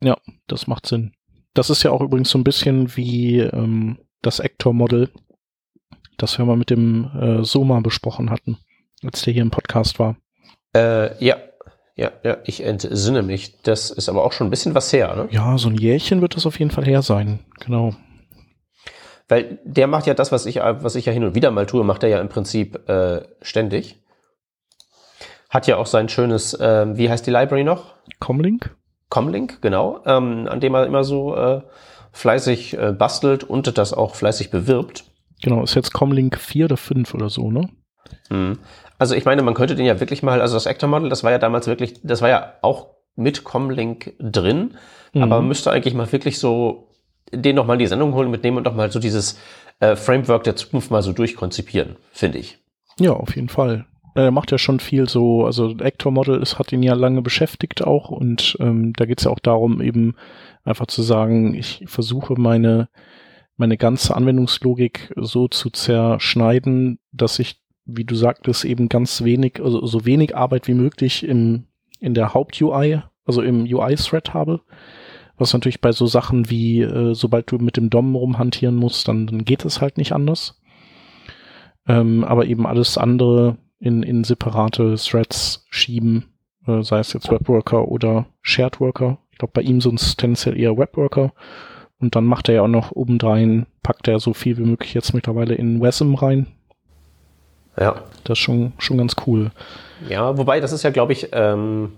Ja, 0.02 0.16
das 0.46 0.66
macht 0.66 0.86
Sinn. 0.86 1.12
Das 1.52 1.68
ist 1.70 1.82
ja 1.82 1.90
auch 1.90 2.00
übrigens 2.00 2.30
so 2.30 2.38
ein 2.38 2.44
bisschen 2.44 2.96
wie 2.96 3.40
ähm, 3.40 3.98
das 4.22 4.40
Actor-Model, 4.40 5.10
das 6.18 6.38
wir 6.38 6.44
mal 6.44 6.56
mit 6.56 6.70
dem 6.70 7.10
äh, 7.18 7.44
Soma 7.44 7.80
besprochen 7.80 8.30
hatten, 8.30 8.58
als 9.02 9.22
der 9.22 9.32
hier 9.32 9.42
im 9.42 9.50
Podcast 9.50 9.98
war. 9.98 10.16
Äh, 10.74 11.24
ja, 11.24 11.36
ja, 11.96 12.12
ja, 12.22 12.36
ich 12.44 12.62
entsinne 12.62 13.22
mich. 13.22 13.60
Das 13.62 13.90
ist 13.90 14.08
aber 14.08 14.24
auch 14.24 14.32
schon 14.32 14.46
ein 14.46 14.50
bisschen 14.50 14.74
was 14.74 14.92
her, 14.92 15.16
ne? 15.16 15.28
Ja, 15.30 15.58
so 15.58 15.68
ein 15.68 15.76
Jährchen 15.76 16.20
wird 16.20 16.36
das 16.36 16.46
auf 16.46 16.58
jeden 16.58 16.70
Fall 16.70 16.84
her 16.84 17.02
sein, 17.02 17.40
genau. 17.58 17.94
Weil 19.28 19.58
der 19.64 19.86
macht 19.88 20.06
ja 20.06 20.14
das, 20.14 20.32
was 20.32 20.46
ich, 20.46 20.56
was 20.56 20.94
ich 20.94 21.06
ja 21.06 21.12
hin 21.12 21.24
und 21.24 21.34
wieder 21.34 21.50
mal 21.50 21.66
tue, 21.66 21.84
macht 21.84 22.02
er 22.02 22.08
ja 22.08 22.20
im 22.20 22.28
Prinzip 22.28 22.88
äh, 22.88 23.22
ständig. 23.42 23.98
Hat 25.50 25.66
ja 25.66 25.76
auch 25.76 25.86
sein 25.86 26.08
schönes, 26.08 26.54
äh, 26.54 26.86
wie 26.96 27.10
heißt 27.10 27.26
die 27.26 27.30
Library 27.30 27.64
noch? 27.64 27.94
Comlink. 28.20 28.76
Comlink, 29.08 29.60
genau, 29.62 30.00
ähm, 30.04 30.46
an 30.48 30.60
dem 30.60 30.74
er 30.74 30.86
immer 30.86 31.02
so 31.02 31.34
äh, 31.34 31.62
fleißig 32.12 32.78
äh, 32.78 32.92
bastelt 32.92 33.44
und 33.44 33.76
das 33.78 33.92
auch 33.92 34.14
fleißig 34.14 34.50
bewirbt. 34.50 35.04
Genau, 35.42 35.62
ist 35.62 35.74
jetzt 35.74 35.92
Comlink 35.92 36.38
4 36.38 36.66
oder 36.66 36.76
5 36.76 37.14
oder 37.14 37.30
so, 37.30 37.50
ne? 37.50 37.68
Mhm. 38.30 38.58
Also 38.98 39.14
ich 39.14 39.24
meine, 39.24 39.42
man 39.42 39.54
könnte 39.54 39.76
den 39.76 39.86
ja 39.86 40.00
wirklich 40.00 40.22
mal, 40.22 40.40
also 40.40 40.54
das 40.54 40.66
Actor 40.66 40.88
Model, 40.88 41.08
das 41.08 41.22
war 41.22 41.30
ja 41.30 41.38
damals 41.38 41.66
wirklich, 41.66 42.00
das 42.02 42.20
war 42.20 42.28
ja 42.28 42.54
auch 42.62 42.88
mit 43.14 43.44
Comlink 43.44 44.14
drin, 44.18 44.74
mhm. 45.12 45.22
aber 45.22 45.36
man 45.36 45.48
müsste 45.48 45.70
eigentlich 45.70 45.94
mal 45.94 46.10
wirklich 46.10 46.38
so 46.38 46.88
den 47.32 47.56
nochmal 47.56 47.74
in 47.74 47.80
die 47.80 47.86
Sendung 47.86 48.14
holen, 48.14 48.30
mitnehmen 48.30 48.56
und 48.56 48.64
nochmal 48.64 48.90
so 48.90 48.98
dieses 48.98 49.38
äh, 49.80 49.96
Framework 49.96 50.44
der 50.44 50.56
Zukunft 50.56 50.90
mal 50.90 51.02
so 51.02 51.12
durchkonzipieren, 51.12 51.96
finde 52.10 52.38
ich. 52.38 52.58
Ja, 52.98 53.12
auf 53.12 53.36
jeden 53.36 53.48
Fall. 53.48 53.86
Er 54.14 54.30
macht 54.30 54.50
ja 54.50 54.58
schon 54.58 54.80
viel 54.80 55.08
so, 55.08 55.44
also 55.44 55.76
Actor 55.78 56.10
Model 56.10 56.40
ist, 56.40 56.58
hat 56.58 56.72
ihn 56.72 56.82
ja 56.82 56.94
lange 56.94 57.22
beschäftigt 57.22 57.84
auch 57.84 58.08
und 58.08 58.56
ähm, 58.58 58.92
da 58.94 59.04
geht 59.04 59.18
es 59.18 59.24
ja 59.24 59.30
auch 59.30 59.38
darum, 59.38 59.80
eben 59.80 60.16
einfach 60.64 60.86
zu 60.86 61.02
sagen, 61.02 61.54
ich 61.54 61.84
versuche 61.86 62.34
meine, 62.34 62.88
meine 63.58 63.76
ganze 63.76 64.16
Anwendungslogik 64.16 65.12
so 65.16 65.48
zu 65.48 65.68
zerschneiden, 65.68 66.98
dass 67.12 67.38
ich, 67.38 67.60
wie 67.84 68.04
du 68.04 68.14
sagtest, 68.14 68.64
eben 68.64 68.88
ganz 68.88 69.22
wenig, 69.22 69.60
also 69.62 69.84
so 69.84 70.06
wenig 70.06 70.34
Arbeit 70.34 70.66
wie 70.68 70.74
möglich 70.74 71.24
im, 71.24 71.64
in 72.00 72.14
der 72.14 72.32
Haupt-UI, 72.32 73.02
also 73.26 73.42
im 73.42 73.64
UI-Thread 73.64 74.32
habe 74.32 74.62
was 75.38 75.52
natürlich 75.52 75.80
bei 75.80 75.92
so 75.92 76.06
Sachen 76.06 76.50
wie, 76.50 76.82
äh, 76.82 77.14
sobald 77.14 77.50
du 77.50 77.58
mit 77.58 77.76
dem 77.76 77.90
DOM 77.90 78.14
rumhantieren 78.14 78.76
musst, 78.76 79.08
dann, 79.08 79.26
dann 79.26 79.44
geht 79.44 79.64
es 79.64 79.80
halt 79.80 79.96
nicht 79.96 80.12
anders. 80.12 80.60
Ähm, 81.86 82.24
aber 82.24 82.46
eben 82.46 82.66
alles 82.66 82.98
andere 82.98 83.56
in, 83.78 84.02
in 84.02 84.24
separate 84.24 84.96
Threads 84.96 85.64
schieben, 85.70 86.24
äh, 86.66 86.82
sei 86.82 86.98
es 86.98 87.12
jetzt 87.12 87.30
Webworker 87.30 87.88
oder 87.88 88.26
Shared 88.42 88.80
Worker. 88.80 89.18
Ich 89.30 89.38
glaube, 89.38 89.52
bei 89.54 89.62
ihm 89.62 89.80
sind 89.80 90.00
es 90.00 90.16
tendenziell 90.16 90.58
eher 90.58 90.76
Webworker. 90.76 91.32
Und 92.00 92.14
dann 92.14 92.24
macht 92.24 92.48
er 92.48 92.56
ja 92.56 92.62
auch 92.62 92.68
noch 92.68 92.92
obendrein, 92.92 93.66
packt 93.82 94.08
er 94.08 94.20
so 94.20 94.32
viel 94.32 94.56
wie 94.56 94.64
möglich 94.64 94.94
jetzt 94.94 95.14
mittlerweile 95.14 95.54
in 95.54 95.80
WASM 95.80 96.14
rein. 96.14 96.46
Ja. 97.78 98.02
Das 98.24 98.38
ist 98.38 98.44
schon, 98.44 98.72
schon 98.78 98.98
ganz 98.98 99.16
cool. 99.26 99.50
Ja, 100.08 100.36
wobei 100.36 100.60
das 100.60 100.72
ist 100.72 100.82
ja, 100.82 100.90
glaube 100.90 101.12
ich, 101.12 101.28
ähm, 101.32 101.92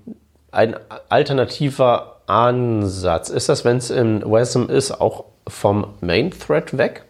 ein 0.52 0.76
alternativer 1.08 2.20
Ansatz. 2.26 3.28
Ist 3.28 3.48
das, 3.48 3.64
wenn 3.64 3.76
es 3.76 3.90
in 3.90 4.22
WASM 4.24 4.64
ist, 4.64 4.92
auch 4.92 5.24
vom 5.46 5.86
Main 6.00 6.30
Thread 6.30 6.76
weg? 6.76 7.04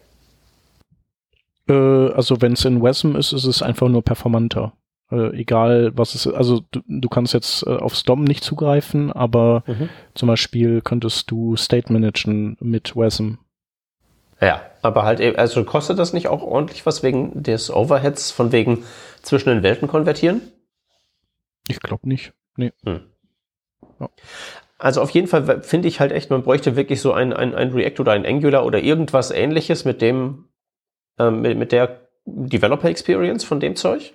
Äh, 1.67 1.73
also 1.73 2.41
wenn 2.41 2.53
es 2.53 2.65
in 2.65 2.81
WASM 2.81 3.15
ist, 3.15 3.31
ist 3.31 3.45
es 3.45 3.61
einfach 3.61 3.87
nur 3.87 4.03
performanter. 4.03 4.73
Äh, 5.11 5.35
egal 5.37 5.91
was 5.95 6.15
es 6.15 6.25
ist. 6.25 6.33
Also 6.33 6.61
du, 6.71 6.79
du 6.87 7.09
kannst 7.09 7.33
jetzt 7.33 7.63
äh, 7.67 7.75
aufs 7.75 8.03
DOM 8.03 8.23
nicht 8.23 8.43
zugreifen, 8.43 9.11
aber 9.11 9.63
Mhm. 9.67 9.89
zum 10.15 10.27
Beispiel 10.27 10.81
könntest 10.81 11.29
du 11.29 11.55
State 11.57 11.91
managen 11.91 12.55
mit 12.61 12.95
WASM. 12.95 13.33
Ja, 14.39 14.61
aber 14.81 15.03
halt, 15.03 15.19
eben- 15.19 15.37
also 15.37 15.63
kostet 15.65 15.99
das 15.99 16.13
nicht 16.13 16.27
auch 16.27 16.41
ordentlich 16.43 16.85
was 16.85 17.03
wegen 17.03 17.43
des 17.43 17.69
Overheads, 17.69 18.31
von 18.31 18.51
wegen 18.51 18.83
zwischen 19.21 19.49
den 19.49 19.63
Welten 19.63 19.87
konvertieren? 19.87 20.41
Ich 21.67 21.79
glaube 21.79 22.07
nicht. 22.07 22.33
Nee. 22.55 22.71
Also 24.77 25.01
auf 25.01 25.11
jeden 25.11 25.27
Fall 25.27 25.61
finde 25.61 25.87
ich 25.87 25.99
halt 25.99 26.11
echt, 26.11 26.29
man 26.31 26.41
bräuchte 26.41 26.75
wirklich 26.75 27.01
so 27.01 27.13
ein, 27.13 27.33
ein, 27.33 27.53
ein 27.53 27.71
React 27.71 27.99
oder 28.01 28.13
ein 28.13 28.25
Angular 28.25 28.65
oder 28.65 28.79
irgendwas 28.81 29.29
ähnliches 29.29 29.85
mit 29.85 30.01
dem, 30.01 30.45
ähm, 31.19 31.41
mit, 31.41 31.57
mit 31.57 31.71
der 31.71 32.07
Developer 32.25 32.89
Experience 32.89 33.43
von 33.43 33.59
dem 33.59 33.75
Zeug, 33.75 34.13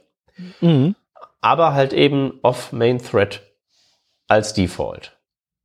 Mhm. 0.61 0.95
aber 1.41 1.75
halt 1.75 1.93
eben 1.93 2.39
off 2.43 2.73
Main 2.73 2.99
Thread 2.99 3.43
als 4.29 4.53
Default. 4.55 5.17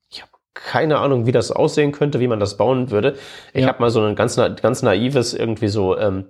Ich 0.10 0.22
habe 0.22 0.32
keine 0.54 1.00
Ahnung, 1.00 1.26
wie 1.26 1.32
das 1.32 1.52
aussehen 1.52 1.92
könnte, 1.92 2.20
wie 2.20 2.28
man 2.28 2.40
das 2.40 2.58
bauen 2.58 2.92
würde. 2.92 3.18
Ich 3.54 3.62
Ja. 3.64 3.68
habe 3.70 3.82
mal 3.82 3.90
so 3.90 4.02
ein 4.04 4.16
ganz, 4.16 4.36
ganz 4.36 4.82
naives 4.84 5.34
irgendwie 5.34 5.68
so 5.70 5.98
ähm, 5.98 6.26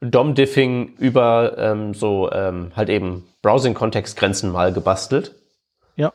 DOM-Diffing 0.00 0.94
über 0.98 1.56
ähm, 1.58 1.94
so 1.94 2.30
ähm, 2.32 2.72
halt 2.76 2.88
eben 2.90 3.26
Browsing-Kontextgrenzen 3.42 4.50
mal 4.50 4.72
gebastelt. 4.72 5.34
Ja. 5.96 6.12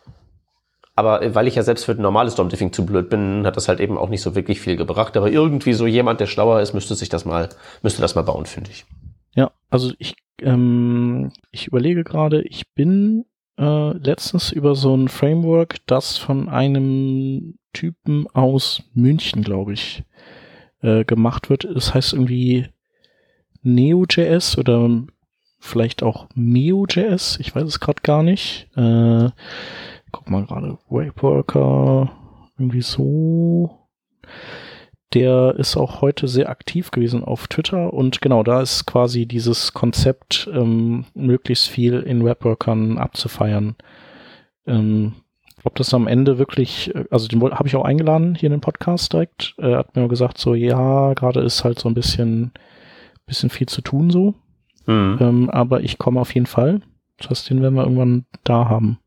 Aber 0.96 1.22
äh, 1.24 1.34
weil 1.34 1.48
ich 1.48 1.56
ja 1.56 1.64
selbst 1.64 1.86
für 1.86 1.96
normales 1.96 2.36
DOM-Diffing 2.36 2.74
zu 2.74 2.86
blöd 2.86 3.10
bin, 3.10 3.46
hat 3.46 3.56
das 3.58 3.68
halt 3.70 3.80
eben 3.80 3.98
auch 3.98 4.10
nicht 4.10 4.22
so 4.22 4.36
wirklich 4.36 4.60
viel 4.60 4.76
gebracht. 4.76 5.16
Aber 5.18 5.32
irgendwie 5.32 5.74
so 5.74 5.88
jemand, 5.88 6.20
der 6.20 6.28
schlauer 6.28 6.60
ist, 6.62 6.74
müsste 6.74 6.94
sich 6.96 7.10
das 7.10 7.26
mal, 7.26 7.50
müsste 7.82 8.02
das 8.02 8.14
mal 8.16 8.22
bauen, 8.24 8.46
finde 8.46 8.70
ich. 8.72 8.86
Also 9.72 9.94
ich, 9.98 10.16
ähm, 10.42 11.32
ich 11.52 11.66
überlege 11.68 12.04
gerade, 12.04 12.42
ich 12.44 12.72
bin 12.74 13.26
äh, 13.58 13.98
letztens 13.98 14.52
über 14.52 14.76
so 14.76 14.96
ein 14.96 15.08
Framework, 15.08 15.78
das 15.88 16.18
von 16.18 16.50
einem 16.50 17.58
Typen 17.74 18.28
aus 18.34 18.84
München, 18.94 19.44
glaube 19.44 19.74
ich, 19.74 20.04
äh, 20.82 21.06
gemacht 21.06 21.50
wird. 21.50 21.64
Es 21.64 21.94
heißt 21.94 22.14
irgendwie 22.14 22.68
Neo.js 23.64 24.58
oder 24.58 25.04
vielleicht 25.58 26.04
auch 26.04 26.28
Meo.js, 26.36 27.40
ich 27.40 27.56
weiß 27.56 27.64
es 27.64 27.80
gerade 27.80 28.02
gar 28.02 28.24
nicht. 28.24 28.68
Äh, 28.76 29.30
guck 30.12 30.30
mal 30.30 30.46
gerade, 30.46 30.78
Wayworker, 30.90 32.12
irgendwie 32.58 32.82
so. 32.82 33.88
Der 35.14 35.56
ist 35.58 35.76
auch 35.76 36.02
heute 36.02 36.28
sehr 36.28 36.50
aktiv 36.50 36.92
gewesen 36.92 37.24
auf 37.24 37.48
Twitter 37.48 37.94
und 37.94 38.22
genau, 38.22 38.44
da 38.44 38.62
ist 38.62 38.86
quasi 38.86 39.26
dieses 39.26 39.74
Konzept, 39.74 40.50
ähm, 40.54 41.06
möglichst 41.14 41.68
viel 41.68 42.00
in 42.00 42.24
Webworkern 42.24 42.98
abzufeiern. 42.98 43.76
Ähm, 44.66 45.14
ob 45.64 45.76
das 45.76 45.94
am 45.94 46.08
Ende 46.08 46.38
wirklich, 46.38 46.96
äh, 46.96 47.06
also 47.12 47.28
den 47.28 47.42
habe 47.42 47.68
ich 47.68 47.76
auch 47.76 47.84
eingeladen 47.84 48.36
hier 48.36 48.48
in 48.48 48.54
den 48.54 48.62
Podcast 48.62 49.12
direkt, 49.12 49.54
äh, 49.58 49.76
hat 49.76 49.96
mir 49.96 50.08
gesagt 50.08 50.38
so, 50.38 50.56
ja, 50.56 51.14
gerade 51.14 51.42
ist 51.42 51.64
halt 51.66 51.78
so 51.78 51.90
ein 51.90 51.94
bisschen, 51.94 52.52
bisschen 53.26 53.50
viel 53.50 53.68
zu 53.68 53.82
tun 53.82 54.10
so, 54.12 54.34
Mhm. 54.88 55.18
ähm, 55.20 55.50
aber 55.50 55.82
ich 55.82 55.98
komme 55.98 56.20
auf 56.22 56.34
jeden 56.34 56.48
Fall. 56.48 56.82
Das 57.18 57.30
heißt, 57.30 57.50
den 57.50 57.62
werden 57.62 57.76
wir 57.76 57.84
irgendwann 57.84 58.26
da 58.44 58.68
haben. 58.70 58.98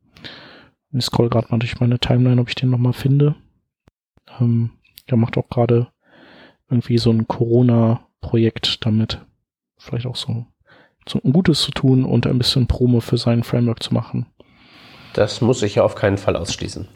Ich 0.93 1.05
scroll 1.07 1.29
gerade 1.31 1.49
mal 1.51 1.59
durch 1.59 1.81
meine 1.81 1.99
Timeline, 1.99 2.41
ob 2.41 2.49
ich 2.49 2.55
den 2.55 2.71
nochmal 2.71 2.93
finde. 2.93 3.35
Ähm, 4.39 4.71
der 5.11 5.17
macht 5.17 5.37
auch 5.37 5.49
gerade 5.49 5.89
irgendwie 6.75 6.99
so 6.99 7.11
ein 7.11 7.27
Corona-Projekt 7.27 8.85
damit. 8.85 9.21
Vielleicht 9.79 10.07
auch 10.07 10.17
so, 10.17 10.47
so 11.09 11.21
ein 11.23 11.33
Gutes 11.33 11.63
zu 11.63 11.71
tun 11.71 12.05
und 12.05 12.27
ein 12.27 12.39
bisschen 12.39 12.67
Promo 12.67 13.01
für 13.01 13.19
sein 13.19 13.43
Framework 13.43 13.83
zu 13.83 13.95
machen. 13.95 14.27
Das 15.15 15.41
muss 15.41 15.63
ich 15.63 15.77
ja 15.77 15.85
auf 15.85 15.95
keinen 15.95 16.19
Fall 16.19 16.37
ausschließen. 16.37 16.89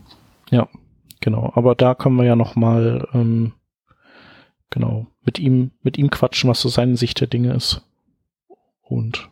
Genau, 1.21 1.53
aber 1.55 1.75
da 1.75 1.95
können 1.95 2.17
wir 2.17 2.25
ja 2.25 2.37
nochmal 2.37 3.09
ähm, 3.13 3.53
genau 4.71 5.07
mit 5.23 5.39
ihm 5.39 5.73
mit 5.83 5.99
ihm 5.99 6.11
quatschen, 6.11 6.49
was 6.49 6.61
so 6.61 6.69
seine 6.69 6.97
Sicht 6.97 7.21
der 7.21 7.27
Dinge 7.27 7.55
ist. 7.55 7.83
Und 8.83 9.29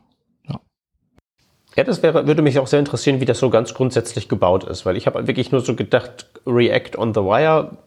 Ja, 1.76 1.84
das 1.84 2.02
wäre, 2.02 2.26
würde 2.26 2.42
mich 2.42 2.58
auch 2.58 2.66
sehr 2.66 2.78
interessieren, 2.80 3.20
wie 3.20 3.26
das 3.26 3.38
so 3.38 3.50
ganz 3.50 3.74
grundsätzlich 3.74 4.28
gebaut 4.28 4.64
ist, 4.64 4.86
weil 4.86 4.96
ich 4.96 5.06
habe 5.06 5.26
wirklich 5.26 5.52
nur 5.52 5.60
so 5.60 5.76
gedacht, 5.76 6.30
React 6.46 6.98
on 6.98 7.14
the 7.14 7.20
Wire 7.20 7.78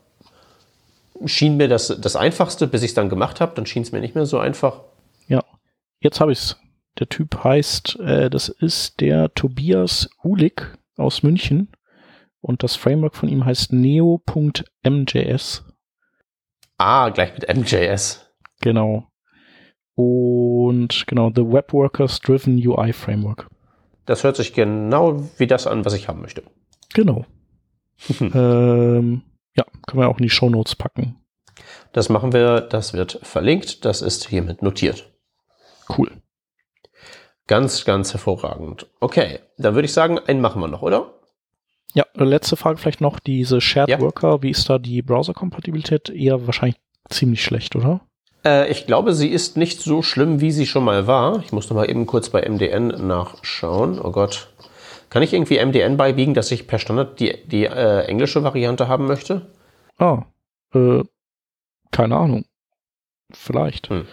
schien 1.25 1.57
mir 1.57 1.67
das, 1.67 1.87
das 1.99 2.15
einfachste, 2.15 2.67
bis 2.67 2.83
ich 2.83 2.91
es 2.91 2.95
dann 2.95 3.09
gemacht 3.09 3.41
habe, 3.41 3.53
dann 3.55 3.65
schien 3.65 3.83
es 3.83 3.91
mir 3.91 3.99
nicht 3.99 4.15
mehr 4.15 4.25
so 4.25 4.39
einfach. 4.39 4.81
ja, 5.27 5.43
jetzt 5.99 6.19
habe 6.19 6.31
ich's. 6.31 6.57
Der 6.97 7.07
Typ 7.07 7.43
heißt, 7.43 7.99
äh, 7.99 8.29
das 8.29 8.49
ist 8.49 8.99
der 8.99 9.33
Tobias 9.33 10.09
Ulik 10.23 10.77
aus 10.97 11.23
München 11.23 11.69
und 12.41 12.63
das 12.63 12.75
Framework 12.75 13.15
von 13.15 13.29
ihm 13.29 13.45
heißt 13.45 13.71
neo.mjs. 13.71 15.63
Ah, 16.77 17.09
gleich 17.09 17.33
mit 17.33 17.47
MJS. 17.55 18.25
Genau. 18.61 19.07
Und 19.95 21.07
genau, 21.07 21.31
The 21.33 21.45
Web 21.45 21.73
Workers 21.73 22.19
Driven 22.21 22.55
UI 22.55 22.93
Framework. 22.93 23.49
Das 24.05 24.23
hört 24.23 24.37
sich 24.37 24.53
genau 24.53 25.21
wie 25.37 25.47
das 25.47 25.67
an, 25.67 25.85
was 25.85 25.93
ich 25.93 26.07
haben 26.07 26.21
möchte. 26.21 26.43
Genau. 26.93 27.25
ähm, 28.19 29.23
ja, 29.59 29.65
können 29.87 30.01
wir 30.01 30.09
auch 30.09 30.17
in 30.17 30.23
die 30.23 30.29
Shownotes 30.29 30.75
packen. 30.75 31.17
Das 31.91 32.09
machen 32.09 32.33
wir, 32.33 32.61
das 32.61 32.93
wird 32.93 33.19
verlinkt, 33.23 33.83
das 33.85 34.01
ist 34.01 34.27
hiermit 34.27 34.61
notiert. 34.61 35.11
Cool. 35.97 36.11
Ganz, 37.47 37.83
ganz 37.83 38.13
hervorragend. 38.13 38.87
Okay, 38.99 39.39
dann 39.57 39.75
würde 39.75 39.85
ich 39.87 39.93
sagen, 39.93 40.19
einen 40.19 40.39
machen 40.41 40.61
wir 40.61 40.67
noch, 40.67 40.81
oder? 40.81 41.13
Ja, 41.93 42.05
letzte 42.13 42.55
Frage 42.55 42.77
vielleicht 42.77 43.01
noch, 43.01 43.19
diese 43.19 43.59
Shared 43.59 43.89
Ja. 43.89 43.99
Worker, 43.99 44.43
wie 44.43 44.51
ist 44.51 44.69
da 44.69 44.77
die 44.77 45.01
Browser-Kompatibilität? 45.01 46.09
Eher 46.09 46.45
wahrscheinlich 46.45 46.79
ziemlich 47.09 47.43
schlecht, 47.43 47.75
oder? 47.75 48.01
Äh, 48.45 48.69
ich 48.71 48.85
glaube, 48.85 49.13
sie 49.13 49.29
ist 49.29 49.57
nicht 49.57 49.81
so 49.81 50.03
schlimm, 50.03 50.39
wie 50.41 50.51
sie 50.51 50.67
schon 50.67 50.83
mal 50.85 51.07
war. 51.07 51.39
Ich 51.43 51.51
muss 51.51 51.69
noch 51.69 51.75
mal 51.75 51.89
eben 51.89 52.05
kurz 52.05 52.29
bei 52.29 52.47
MDN 52.47 53.07
nachschauen. 53.07 53.99
Oh 53.99 54.11
Gott. 54.11 54.49
Kann 55.09 55.23
ich 55.23 55.33
irgendwie 55.33 55.63
MDN 55.63 55.97
beibiegen, 55.97 56.33
dass 56.33 56.51
ich 56.51 56.67
per 56.67 56.79
Standard 56.79 57.19
die, 57.19 57.35
die 57.47 57.65
äh, 57.65 58.05
englische 58.05 58.43
Variante 58.43 58.87
haben 58.87 59.07
möchte? 59.07 59.47
Ah, 59.97 60.23
äh, 60.73 61.03
keine 61.91 62.15
Ahnung. 62.15 62.45
Vielleicht. 63.31 63.89
Hm. 63.89 64.05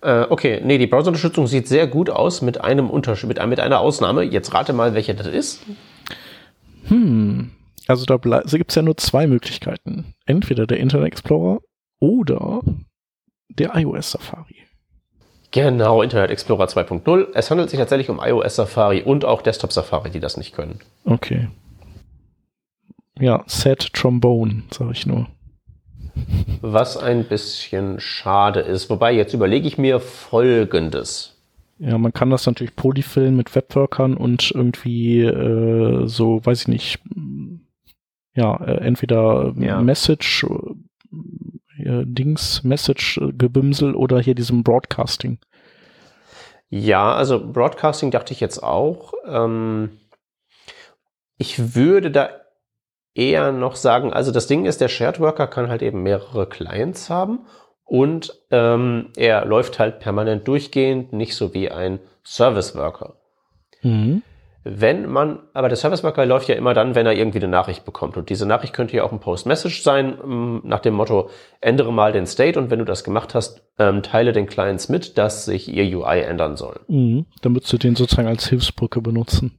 Äh, 0.00 0.26
okay, 0.28 0.60
nee, 0.64 0.78
die 0.78 0.86
Browserunterstützung 0.86 1.46
sieht 1.46 1.66
sehr 1.66 1.86
gut 1.86 2.10
aus 2.10 2.42
mit 2.42 2.60
einem 2.60 2.90
Unterschied, 2.90 3.28
mit, 3.28 3.44
mit 3.46 3.60
einer 3.60 3.80
Ausnahme. 3.80 4.22
Jetzt 4.22 4.54
rate 4.54 4.72
mal, 4.72 4.94
welche 4.94 5.14
das 5.14 5.26
ist. 5.26 5.62
Hm. 6.86 7.50
Also 7.86 8.04
da 8.04 8.16
gibt 8.16 8.70
es 8.70 8.74
ja 8.74 8.82
nur 8.82 8.96
zwei 8.96 9.26
Möglichkeiten. 9.26 10.14
Entweder 10.26 10.66
der 10.66 10.78
Internet 10.78 11.08
Explorer 11.08 11.60
oder 12.00 12.60
der 13.48 13.74
iOS 13.74 14.12
Safari. 14.12 14.57
Genau, 15.50 16.02
Internet 16.02 16.30
Explorer 16.30 16.66
2.0. 16.66 17.28
Es 17.34 17.50
handelt 17.50 17.70
sich 17.70 17.78
tatsächlich 17.78 18.10
um 18.10 18.20
iOS 18.22 18.56
Safari 18.56 19.02
und 19.02 19.24
auch 19.24 19.40
Desktop 19.42 19.72
Safari, 19.72 20.10
die 20.10 20.20
das 20.20 20.36
nicht 20.36 20.54
können. 20.54 20.80
Okay. 21.04 21.48
Ja, 23.18 23.42
Sad 23.46 23.92
Trombone, 23.94 24.64
sage 24.70 24.92
ich 24.92 25.06
nur. 25.06 25.26
Was 26.60 26.96
ein 26.96 27.24
bisschen 27.24 27.98
schade 28.00 28.60
ist. 28.60 28.90
Wobei, 28.90 29.12
jetzt 29.12 29.34
überlege 29.34 29.66
ich 29.66 29.78
mir 29.78 30.00
Folgendes. 30.00 31.34
Ja, 31.78 31.96
man 31.96 32.12
kann 32.12 32.30
das 32.30 32.44
natürlich 32.44 32.74
polyfillen 32.76 33.36
mit 33.36 33.54
Webworkern 33.54 34.16
und 34.16 34.50
irgendwie 34.50 35.20
äh, 35.22 36.06
so, 36.06 36.44
weiß 36.44 36.62
ich 36.62 36.68
nicht, 36.68 36.98
ja, 38.34 38.56
äh, 38.64 38.78
entweder 38.84 39.54
Ja. 39.56 39.80
Message, 39.80 40.44
äh, 41.88 42.04
Dings, 42.04 42.62
Message-Gebümsel 42.62 43.94
oder 43.94 44.20
hier 44.20 44.34
diesem 44.34 44.62
Broadcasting. 44.62 45.38
Ja, 46.68 47.14
also 47.14 47.40
Broadcasting 47.52 48.10
dachte 48.10 48.32
ich 48.32 48.40
jetzt 48.40 48.62
auch. 48.62 49.14
Ähm, 49.26 49.98
ich 51.38 51.74
würde 51.74 52.10
da 52.10 52.30
eher 53.14 53.52
noch 53.52 53.76
sagen, 53.76 54.12
also 54.12 54.30
das 54.32 54.46
Ding 54.46 54.66
ist, 54.66 54.80
der 54.80 54.88
Shared 54.88 55.18
Worker 55.18 55.46
kann 55.46 55.68
halt 55.68 55.82
eben 55.82 56.02
mehrere 56.02 56.46
Clients 56.46 57.08
haben 57.08 57.46
und 57.84 58.38
ähm, 58.50 59.10
er 59.16 59.46
läuft 59.46 59.78
halt 59.78 59.98
permanent 59.98 60.46
durchgehend, 60.46 61.12
nicht 61.12 61.34
so 61.34 61.54
wie 61.54 61.70
ein 61.70 62.00
Service 62.22 62.76
Worker. 62.76 63.14
Mhm. 63.82 64.22
Wenn 64.70 65.08
man, 65.08 65.38
aber 65.54 65.68
der 65.68 65.78
Service 65.78 66.04
Worker 66.04 66.26
läuft 66.26 66.48
ja 66.48 66.54
immer 66.54 66.74
dann, 66.74 66.94
wenn 66.94 67.06
er 67.06 67.14
irgendwie 67.14 67.38
eine 67.38 67.48
Nachricht 67.48 67.86
bekommt. 67.86 68.18
Und 68.18 68.28
diese 68.28 68.44
Nachricht 68.44 68.74
könnte 68.74 68.96
ja 68.96 69.02
auch 69.02 69.12
ein 69.12 69.20
Post-Message 69.20 69.82
sein, 69.82 70.18
ähm, 70.22 70.60
nach 70.62 70.80
dem 70.80 70.92
Motto, 70.92 71.30
ändere 71.62 71.90
mal 71.90 72.12
den 72.12 72.26
State 72.26 72.58
und 72.58 72.70
wenn 72.70 72.78
du 72.78 72.84
das 72.84 73.02
gemacht 73.02 73.34
hast, 73.34 73.62
ähm, 73.78 74.02
teile 74.02 74.32
den 74.32 74.46
Clients 74.46 74.90
mit, 74.90 75.16
dass 75.16 75.46
sich 75.46 75.72
ihr 75.72 75.98
UI 75.98 76.20
ändern 76.20 76.56
soll. 76.56 76.80
Mhm. 76.86 77.24
Dann 77.40 77.54
würdest 77.54 77.72
du 77.72 77.78
den 77.78 77.96
sozusagen 77.96 78.28
als 78.28 78.46
Hilfsbrücke 78.46 79.00
benutzen. 79.00 79.58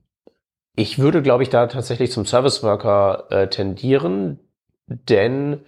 Ich 0.76 1.00
würde, 1.00 1.24
glaube 1.24 1.42
ich, 1.42 1.50
da 1.50 1.66
tatsächlich 1.66 2.12
zum 2.12 2.28
Service 2.28 2.62
Worker 2.62 3.26
äh, 3.32 3.48
tendieren, 3.48 4.40
denn 4.86 5.62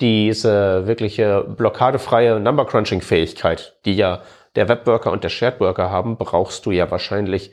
diese 0.00 0.86
wirkliche 0.86 1.44
blockadefreie 1.44 2.40
Number 2.40 2.64
Crunching 2.64 3.02
Fähigkeit, 3.02 3.76
die 3.84 3.96
ja 3.96 4.22
der 4.56 4.68
Webworker 4.68 5.12
und 5.12 5.24
der 5.24 5.28
Shared 5.28 5.60
Worker 5.60 5.90
haben, 5.90 6.16
brauchst 6.16 6.64
du 6.64 6.70
ja 6.70 6.90
wahrscheinlich 6.90 7.52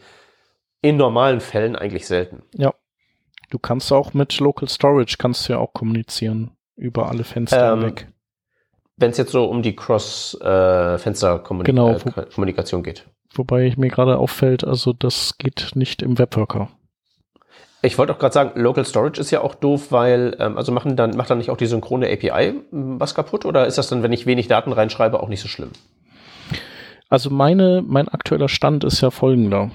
in 0.85 0.95
normalen 0.97 1.39
Fällen 1.41 1.75
eigentlich 1.75 2.05
selten. 2.05 2.43
Ja. 2.53 2.75
Du 3.49 3.57
kannst 3.57 3.91
auch 3.91 4.13
mit 4.13 4.39
Local 4.39 4.69
Storage 4.69 5.15
kannst 5.17 5.49
du 5.49 5.53
ja 5.53 5.59
auch 5.59 5.73
kommunizieren 5.73 6.51
über 6.75 7.09
alle 7.09 7.23
Fenster 7.23 7.73
ähm, 7.73 7.81
weg. 7.81 8.07
Wenn 8.97 9.09
es 9.09 9.17
jetzt 9.17 9.31
so 9.31 9.45
um 9.45 9.63
die 9.63 9.75
Cross-Fenster-Kommunikation 9.75 11.63
genau, 11.65 11.97
äh, 11.97 12.91
geht. 12.93 13.07
Wobei 13.33 13.73
mir 13.77 13.89
gerade 13.89 14.19
auffällt, 14.19 14.63
also 14.63 14.93
das 14.93 15.39
geht 15.39 15.71
nicht 15.73 16.03
im 16.03 16.19
Webworker. 16.19 16.69
Ich 17.81 17.97
wollte 17.97 18.13
auch 18.13 18.19
gerade 18.19 18.33
sagen, 18.33 18.59
Local 18.59 18.85
Storage 18.85 19.19
ist 19.19 19.31
ja 19.31 19.41
auch 19.41 19.55
doof, 19.55 19.91
weil, 19.91 20.37
ähm, 20.39 20.55
also 20.57 20.71
machen 20.71 20.95
dann, 20.95 21.17
macht 21.17 21.31
dann 21.31 21.39
nicht 21.39 21.49
auch 21.49 21.57
die 21.57 21.65
synchrone 21.65 22.11
API 22.11 22.61
was 22.71 23.15
kaputt 23.15 23.45
oder 23.45 23.65
ist 23.65 23.79
das 23.79 23.89
dann, 23.89 24.03
wenn 24.03 24.13
ich 24.13 24.27
wenig 24.27 24.47
Daten 24.47 24.71
reinschreibe, 24.71 25.19
auch 25.21 25.29
nicht 25.29 25.41
so 25.41 25.47
schlimm? 25.47 25.71
Also 27.09 27.31
meine, 27.31 27.83
mein 27.85 28.07
aktueller 28.07 28.49
Stand 28.49 28.83
ist 28.83 29.01
ja 29.01 29.11
folgender. 29.11 29.69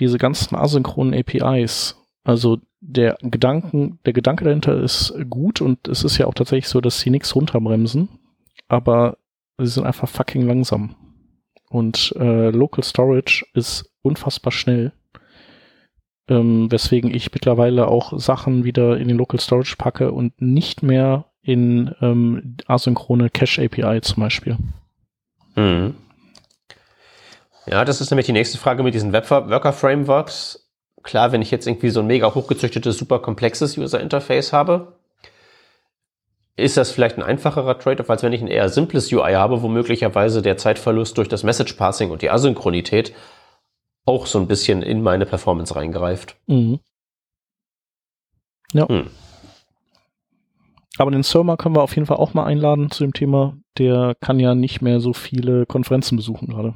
Diese 0.00 0.18
ganzen 0.18 0.56
asynchronen 0.56 1.14
APIs, 1.14 1.96
also 2.24 2.58
der 2.80 3.16
Gedanken, 3.22 3.98
der 4.04 4.12
Gedanke 4.12 4.44
dahinter 4.44 4.80
ist 4.80 5.14
gut 5.30 5.60
und 5.60 5.88
es 5.88 6.04
ist 6.04 6.18
ja 6.18 6.26
auch 6.26 6.34
tatsächlich 6.34 6.68
so, 6.68 6.80
dass 6.80 7.00
sie 7.00 7.10
nichts 7.10 7.34
runterbremsen, 7.34 8.08
aber 8.68 9.18
sie 9.58 9.66
sind 9.66 9.86
einfach 9.86 10.08
fucking 10.08 10.46
langsam. 10.46 10.96
Und 11.70 12.14
äh, 12.18 12.50
Local 12.50 12.84
Storage 12.84 13.44
ist 13.54 13.90
unfassbar 14.02 14.52
schnell 14.52 14.92
ähm, 16.28 16.70
weswegen 16.70 17.14
ich 17.14 17.32
mittlerweile 17.32 17.88
auch 17.88 18.18
Sachen 18.18 18.64
wieder 18.64 18.96
in 18.96 19.08
den 19.08 19.16
Local 19.16 19.40
Storage 19.40 19.76
packe 19.76 20.12
und 20.12 20.40
nicht 20.40 20.82
mehr 20.82 21.26
in 21.42 21.94
ähm, 22.00 22.56
asynchrone 22.66 23.28
Cache 23.28 23.62
API 23.62 24.00
zum 24.00 24.22
Beispiel. 24.22 24.56
Mhm. 25.56 25.94
Ja, 27.66 27.84
das 27.84 28.00
ist 28.00 28.10
nämlich 28.10 28.26
die 28.26 28.32
nächste 28.32 28.58
Frage 28.58 28.82
mit 28.82 28.94
diesen 28.94 29.12
Webworker-Frameworks. 29.12 30.70
Klar, 31.02 31.32
wenn 31.32 31.42
ich 31.42 31.50
jetzt 31.50 31.66
irgendwie 31.66 31.90
so 31.90 32.00
ein 32.00 32.06
mega 32.06 32.34
hochgezüchtetes, 32.34 32.98
super 32.98 33.18
komplexes 33.18 33.76
User-Interface 33.76 34.52
habe, 34.52 34.96
ist 36.56 36.76
das 36.76 36.90
vielleicht 36.90 37.16
ein 37.16 37.22
einfacherer 37.22 37.78
Trade-off, 37.78 38.10
als 38.10 38.22
wenn 38.22 38.32
ich 38.32 38.40
ein 38.40 38.48
eher 38.48 38.68
simples 38.68 39.12
UI 39.12 39.32
habe, 39.32 39.62
wo 39.62 39.68
möglicherweise 39.68 40.40
der 40.40 40.56
Zeitverlust 40.56 41.18
durch 41.18 41.28
das 41.28 41.42
Message-Passing 41.42 42.10
und 42.10 42.22
die 42.22 42.30
Asynchronität 42.30 43.12
auch 44.06 44.26
so 44.26 44.38
ein 44.38 44.46
bisschen 44.46 44.82
in 44.82 45.02
meine 45.02 45.26
Performance 45.26 45.74
reingreift. 45.74 46.36
Mhm. 46.46 46.80
Ja. 48.72 48.88
Hm. 48.88 49.10
Aber 50.98 51.10
den 51.10 51.22
Surma 51.22 51.56
können 51.56 51.74
wir 51.74 51.82
auf 51.82 51.94
jeden 51.96 52.06
Fall 52.06 52.18
auch 52.18 52.34
mal 52.34 52.44
einladen 52.44 52.90
zu 52.90 53.02
dem 53.02 53.12
Thema. 53.12 53.56
Der 53.78 54.14
kann 54.20 54.38
ja 54.38 54.54
nicht 54.54 54.80
mehr 54.80 55.00
so 55.00 55.12
viele 55.12 55.66
Konferenzen 55.66 56.16
besuchen 56.16 56.48
gerade. 56.48 56.74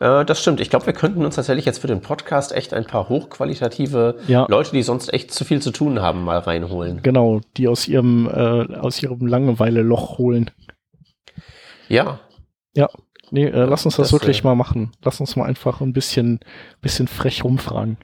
Äh, 0.00 0.24
das 0.24 0.40
stimmt. 0.40 0.60
Ich 0.60 0.70
glaube, 0.70 0.86
wir 0.86 0.92
könnten 0.92 1.24
uns 1.24 1.36
tatsächlich 1.36 1.64
jetzt 1.64 1.78
für 1.78 1.86
den 1.86 2.00
Podcast 2.00 2.52
echt 2.52 2.74
ein 2.74 2.84
paar 2.84 3.08
hochqualitative 3.08 4.18
ja. 4.26 4.46
Leute, 4.48 4.72
die 4.72 4.82
sonst 4.82 5.12
echt 5.12 5.32
zu 5.32 5.44
viel 5.44 5.62
zu 5.62 5.70
tun 5.70 6.02
haben, 6.02 6.24
mal 6.24 6.38
reinholen. 6.38 7.00
Genau, 7.02 7.40
die 7.56 7.68
aus 7.68 7.86
ihrem, 7.86 8.26
äh, 8.28 8.76
aus 8.76 9.02
ihrem 9.02 9.26
Langeweile-Loch 9.26 10.18
holen. 10.18 10.50
Ja. 11.88 12.20
Ja, 12.74 12.88
Nee, 13.30 13.46
äh, 13.46 13.64
lass 13.64 13.84
uns 13.84 13.96
das, 13.96 14.08
das 14.08 14.12
wirklich 14.12 14.40
äh, 14.40 14.44
mal 14.44 14.54
machen. 14.54 14.92
Lass 15.02 15.20
uns 15.20 15.36
mal 15.36 15.44
einfach 15.44 15.80
ein 15.80 15.92
bisschen, 15.92 16.40
bisschen 16.80 17.06
frech 17.06 17.44
rumfragen. 17.44 17.96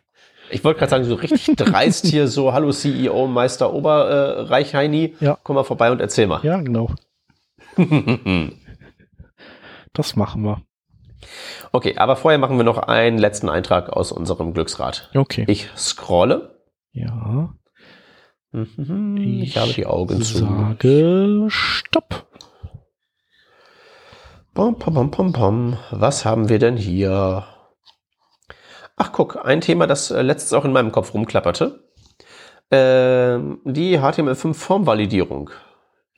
Ich 0.50 0.62
wollte 0.62 0.78
gerade 0.78 0.90
sagen, 0.90 1.04
so 1.04 1.16
richtig 1.16 1.44
dreist 1.56 2.06
hier 2.06 2.28
so, 2.28 2.52
hallo 2.52 2.70
CEO, 2.70 3.26
Meister 3.26 3.72
Oberreichheini, 3.72 5.16
äh, 5.20 5.24
ja. 5.24 5.38
komm 5.42 5.56
mal 5.56 5.64
vorbei 5.64 5.90
und 5.90 6.00
erzähl 6.00 6.28
mal. 6.28 6.40
Ja, 6.44 6.60
genau. 6.60 6.90
das 9.92 10.14
machen 10.14 10.42
wir. 10.42 10.62
Okay, 11.72 11.96
aber 11.96 12.16
vorher 12.16 12.38
machen 12.38 12.56
wir 12.56 12.64
noch 12.64 12.78
einen 12.78 13.18
letzten 13.18 13.48
Eintrag 13.48 13.90
aus 13.90 14.12
unserem 14.12 14.52
Glücksrad. 14.54 15.10
Okay. 15.14 15.44
Ich 15.48 15.68
scrolle. 15.76 16.62
Ja. 16.92 17.54
Mhm. 18.52 19.16
Ich, 19.16 19.42
ich 19.42 19.56
habe 19.58 19.72
die 19.72 19.86
Augen 19.86 20.22
zu. 20.22 20.38
Sage 20.38 21.46
Stopp. 21.48 22.26
Pom, 24.54 24.78
pom, 24.78 25.10
pom, 25.10 25.32
pom, 25.32 25.76
Was 25.90 26.24
haben 26.24 26.48
wir 26.48 26.58
denn 26.58 26.78
hier? 26.78 27.44
Ach, 28.96 29.12
guck, 29.12 29.44
ein 29.44 29.60
Thema, 29.60 29.86
das 29.86 30.10
äh, 30.10 30.22
letztens 30.22 30.54
auch 30.54 30.64
in 30.64 30.72
meinem 30.72 30.90
Kopf 30.90 31.12
rumklapperte. 31.12 31.84
Ähm, 32.70 33.60
die 33.64 33.98
HTML5-Formvalidierung. 33.98 35.50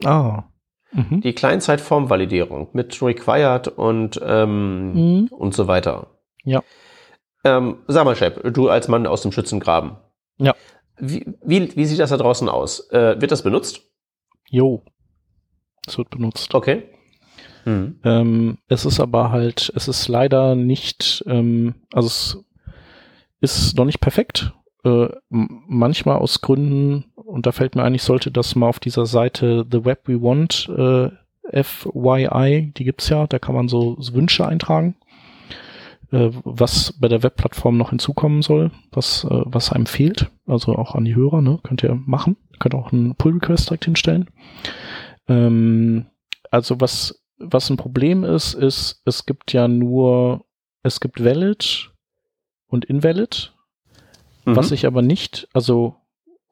Ah. 0.04 0.44
Mhm. 0.92 1.20
Die 1.20 1.34
Kleinzeit-Formvalidierung 1.34 2.68
mit 2.72 3.00
Required 3.02 3.68
und, 3.68 4.20
ähm, 4.24 4.92
mhm. 4.92 5.26
und 5.28 5.54
so 5.54 5.66
weiter. 5.68 6.18
Ja. 6.44 6.62
Ähm, 7.44 7.78
sag 7.86 8.04
mal, 8.04 8.16
Shep, 8.16 8.52
du 8.54 8.68
als 8.68 8.88
Mann 8.88 9.06
aus 9.06 9.22
dem 9.22 9.32
Schützengraben. 9.32 9.96
Ja. 10.38 10.54
Wie, 10.98 11.26
wie, 11.44 11.76
wie 11.76 11.84
sieht 11.84 12.00
das 12.00 12.10
da 12.10 12.16
draußen 12.16 12.48
aus? 12.48 12.90
Äh, 12.90 13.20
wird 13.20 13.30
das 13.30 13.42
benutzt? 13.42 13.82
Jo. 14.48 14.82
Es 15.86 15.98
wird 15.98 16.10
benutzt. 16.10 16.54
Okay. 16.54 16.84
Mhm. 17.64 18.00
Ähm, 18.04 18.58
es 18.68 18.84
ist 18.84 18.98
aber 18.98 19.30
halt, 19.30 19.72
es 19.76 19.88
ist 19.88 20.08
leider 20.08 20.54
nicht, 20.54 21.22
ähm, 21.26 21.74
also 21.92 22.06
es 22.06 22.44
ist 23.40 23.76
noch 23.76 23.84
nicht 23.84 24.00
perfekt. 24.00 24.52
Äh, 24.84 25.08
manchmal 25.28 26.18
aus 26.18 26.40
Gründen, 26.40 27.12
und 27.28 27.46
da 27.46 27.52
fällt 27.52 27.76
mir 27.76 27.82
ein, 27.82 27.94
ich 27.94 28.02
sollte 28.02 28.30
das 28.30 28.54
mal 28.54 28.68
auf 28.68 28.80
dieser 28.80 29.06
Seite 29.06 29.66
The 29.70 29.84
Web 29.84 30.08
We 30.08 30.22
Want 30.22 30.68
äh, 30.76 31.62
FYI, 31.62 32.72
die 32.76 32.84
gibt's 32.84 33.08
ja, 33.08 33.26
da 33.26 33.38
kann 33.38 33.54
man 33.54 33.68
so, 33.68 33.96
so 34.00 34.14
Wünsche 34.14 34.46
eintragen, 34.46 34.96
äh, 36.10 36.30
was 36.44 36.94
bei 36.98 37.08
der 37.08 37.22
Webplattform 37.22 37.76
noch 37.76 37.90
hinzukommen 37.90 38.42
soll, 38.42 38.70
was, 38.90 39.24
äh, 39.24 39.42
was 39.44 39.72
einem 39.72 39.86
fehlt. 39.86 40.30
Also 40.46 40.74
auch 40.74 40.94
an 40.94 41.04
die 41.04 41.14
Hörer, 41.14 41.42
ne? 41.42 41.58
Könnt 41.62 41.82
ihr 41.82 41.94
machen. 41.94 42.36
Könnt 42.58 42.74
auch 42.74 42.92
einen 42.92 43.14
Pull-Request 43.14 43.70
direkt 43.70 43.84
hinstellen. 43.84 44.28
Ähm, 45.28 46.06
also 46.50 46.80
was 46.80 47.22
was 47.38 47.70
ein 47.70 47.76
Problem 47.76 48.24
ist, 48.24 48.54
ist, 48.54 49.00
es 49.04 49.26
gibt 49.26 49.52
ja 49.52 49.68
nur, 49.68 50.44
es 50.82 51.00
gibt 51.00 51.24
valid 51.24 51.90
und 52.66 52.84
invalid, 52.84 53.52
mhm. 54.44 54.56
was 54.56 54.72
ich 54.72 54.86
aber 54.86 55.02
nicht, 55.02 55.48
also 55.52 55.96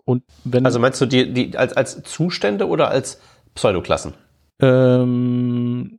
und 0.07 0.23
wenn. 0.45 0.65
Also 0.65 0.79
meinst 0.79 1.01
du 1.01 1.07
die, 1.07 1.33
die 1.35 1.59
als, 1.59 1.75
als 1.75 2.03
Zustände 2.05 2.69
oder 2.69 2.89
als 2.89 3.21
Pseudoklassen? 3.55 4.15
Ähm, 4.61 5.99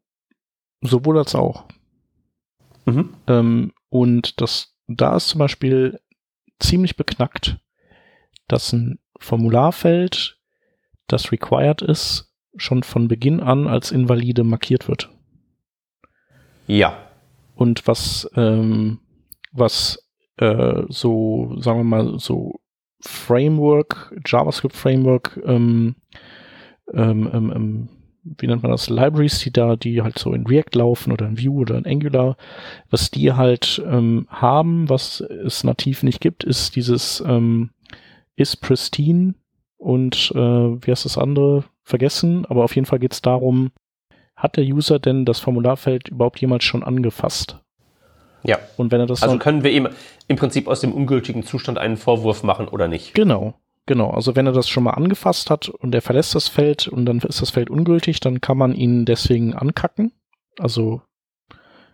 sowohl 0.82 1.18
als 1.20 1.36
auch. 1.36 1.66
Mhm. 2.86 3.14
Ähm, 3.28 3.74
und 3.90 4.42
das, 4.42 4.74
da 4.88 5.18
ist 5.18 5.28
zum 5.28 5.40
Beispiel 5.40 6.00
ziemlich 6.60 6.96
beknackt, 6.96 7.58
dass 8.48 8.72
ein 8.72 9.00
Formularfeld, 9.20 10.40
das 11.08 11.32
required 11.34 11.82
ist, 11.82 12.34
schon 12.56 12.84
von 12.84 13.10
Beginn 13.10 13.42
an 13.42 13.68
als 13.68 13.92
invalide 13.92 14.46
markiert 14.46 14.88
wird. 14.88 15.10
Ja. 16.66 16.98
Und 17.56 17.88
was, 17.88 18.30
ähm, 18.36 19.00
was 19.52 20.10
äh, 20.38 20.84
so, 20.88 21.60
sagen 21.60 21.80
wir 21.80 21.84
mal, 21.84 22.20
so 22.20 22.62
Framework, 23.02 24.16
JavaScript 24.26 24.76
Framework, 24.76 25.40
ähm, 25.46 25.96
ähm, 26.94 27.30
ähm, 27.34 27.54
ähm, 27.56 27.90
wie 28.24 28.48
nennt 28.48 28.64
man 28.64 28.72
das, 28.72 28.90
Libraries, 28.90 29.40
die 29.40 29.52
da, 29.52 29.76
die 29.76 30.02
halt 30.02 30.20
so 30.20 30.34
in 30.34 30.46
React 30.46 30.76
laufen 30.76 31.12
oder 31.14 31.28
in 31.28 31.40
Vue 31.40 31.62
oder 31.62 31.78
in 31.78 31.86
Angular, 31.86 32.36
was 32.90 33.10
die 33.10 33.32
halt 33.32 33.82
ähm, 33.86 34.28
haben, 34.30 34.90
was 34.90 35.22
es 35.22 35.64
nativ 35.64 36.04
nicht 36.04 36.20
gibt, 36.20 36.44
ist 36.44 36.76
dieses 36.76 37.24
is 38.36 38.56
pristine 38.56 39.34
und 39.78 40.32
äh, 40.36 40.38
wie 40.40 40.92
heißt 40.92 41.06
das 41.06 41.18
andere? 41.18 41.64
Vergessen, 41.84 42.46
aber 42.46 42.66
auf 42.66 42.76
jeden 42.76 42.86
Fall 42.86 43.00
geht 43.00 43.14
es 43.14 43.22
darum, 43.22 43.72
hat 44.36 44.58
der 44.58 44.66
User 44.66 45.00
denn 45.00 45.24
das 45.24 45.40
Formularfeld 45.40 46.10
überhaupt 46.10 46.42
jemals 46.42 46.66
schon 46.66 46.84
angefasst? 46.84 47.60
Ja. 48.44 48.60
Und 48.78 48.92
wenn 48.92 49.00
er 49.00 49.08
das 49.08 49.24
also 49.24 49.38
können 49.38 49.64
wir 49.64 49.72
ihm 49.72 49.90
im 50.28 50.36
Prinzip 50.36 50.68
aus 50.68 50.82
dem 50.82 50.94
ungültigen 50.94 51.44
Zustand 51.44 51.78
einen 51.78 51.98
Vorwurf 51.98 52.44
machen 52.44 52.68
oder 52.68 52.88
nicht? 52.88 53.14
Genau, 53.14 53.56
genau. 53.86 54.12
Also 54.12 54.36
wenn 54.36 54.46
er 54.46 54.54
das 54.54 54.70
schon 54.70 54.84
mal 54.84 54.92
angefasst 54.92 55.50
hat 55.50 55.70
und 55.70 55.94
er 55.94 56.02
verlässt 56.02 56.36
das 56.36 56.48
Feld 56.48 56.88
und 56.88 57.06
dann 57.06 57.20
ist 57.20 57.42
das 57.42 57.50
Feld 57.50 57.70
ungültig, 57.70 58.20
dann 58.20 58.42
kann 58.42 58.58
man 58.58 58.74
ihn 58.74 59.06
deswegen 59.06 59.54
ankacken. 59.54 60.12
Also 60.60 61.02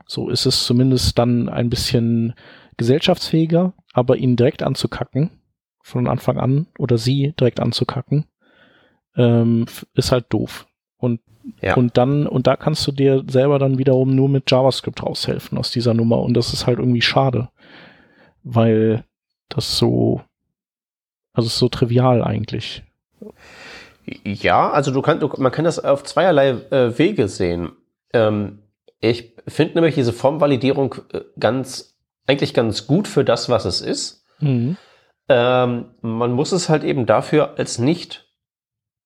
so 0.06 0.30
ist 0.30 0.46
es 0.46 0.66
zumindest 0.66 1.18
dann 1.18 1.50
ein 1.50 1.70
bisschen 1.70 2.34
gesellschaftsfähiger, 2.78 3.74
aber 3.94 4.18
ihn 4.18 4.36
direkt 4.36 4.64
anzukacken 4.64 5.32
von 5.82 6.08
Anfang 6.08 6.38
an 6.38 6.68
oder 6.80 6.98
sie 6.98 7.34
direkt 7.40 7.60
anzukacken, 7.60 8.26
ähm, 9.16 9.66
ist 9.94 10.12
halt 10.12 10.26
doof. 10.30 10.68
Und, 10.98 11.20
ja. 11.62 11.76
und 11.76 11.98
dann, 11.98 12.28
und 12.28 12.48
da 12.48 12.56
kannst 12.56 12.86
du 12.88 12.92
dir 12.92 13.24
selber 13.28 13.60
dann 13.60 13.78
wiederum 13.78 14.16
nur 14.16 14.30
mit 14.30 14.50
JavaScript 14.50 15.04
raushelfen 15.04 15.58
aus 15.58 15.72
dieser 15.72 15.94
Nummer. 15.94 16.20
Und 16.20 16.34
das 16.36 16.54
ist 16.54 16.68
halt 16.68 16.80
irgendwie 16.80 17.02
schade, 17.02 17.50
weil 18.44 19.04
das 19.50 19.78
so, 19.78 20.22
also 21.34 21.48
ist 21.48 21.60
so 21.60 21.70
trivial 21.70 22.24
eigentlich. 22.24 22.84
Ja, 24.24 24.70
also 24.72 24.92
du 24.92 25.02
kannst, 25.02 25.38
man 25.38 25.52
kann 25.52 25.66
das 25.66 25.80
auf 25.80 26.04
zweierlei 26.04 26.50
äh, 26.72 26.98
Wege 26.98 27.28
sehen. 27.28 27.72
Ähm, 28.14 28.60
Ich 29.00 29.34
finde 29.48 29.76
nämlich 29.76 29.96
diese 29.96 30.14
Formvalidierung 30.14 30.96
äh, 31.12 31.22
ganz, 31.40 31.98
eigentlich 32.26 32.54
ganz 32.54 32.88
gut 32.88 33.08
für 33.08 33.24
das, 33.26 33.50
was 33.50 33.66
es 33.66 33.82
ist. 33.82 34.26
Mhm. 34.40 34.78
Ähm, 35.30 35.86
man 36.02 36.32
muss 36.32 36.52
es 36.52 36.70
halt 36.70 36.84
eben 36.84 37.06
dafür 37.06 37.58
als 37.58 37.80
nicht, 37.80 38.23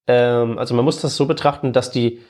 ähm, 0.07 0.57
also 0.57 0.73
man 0.73 0.85
muss 0.85 1.01
das 1.01 1.15
so 1.15 1.25
betrachten, 1.25 1.73
dass 1.73 1.91
die 1.91 2.21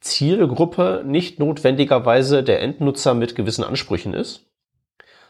Zielgruppe 0.00 1.02
nicht 1.04 1.38
notwendigerweise 1.38 2.42
der 2.42 2.62
Endnutzer 2.62 3.14
mit 3.14 3.34
gewissen 3.34 3.64
Ansprüchen 3.64 4.14
ist, 4.14 4.46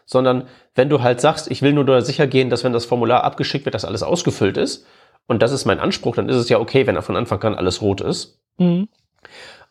sondern 0.04 0.48
wenn 0.74 0.88
du 0.88 1.02
halt 1.02 1.20
sagst, 1.20 1.50
ich 1.50 1.62
will 1.62 1.72
nur 1.72 2.02
sicher 2.02 2.26
gehen, 2.26 2.50
dass 2.50 2.64
wenn 2.64 2.72
das 2.72 2.84
Formular 2.84 3.24
abgeschickt 3.24 3.64
wird, 3.64 3.74
dass 3.74 3.84
alles 3.84 4.02
ausgefüllt 4.02 4.56
ist 4.56 4.86
und 5.26 5.42
das 5.42 5.52
ist 5.52 5.64
mein 5.64 5.80
Anspruch, 5.80 6.16
dann 6.16 6.28
ist 6.28 6.36
es 6.36 6.48
ja 6.48 6.58
okay, 6.58 6.86
wenn 6.86 7.00
von 7.02 7.16
Anfang 7.16 7.42
an 7.42 7.54
alles 7.54 7.82
rot 7.82 8.00
ist. 8.00 8.40
Mhm. 8.58 8.88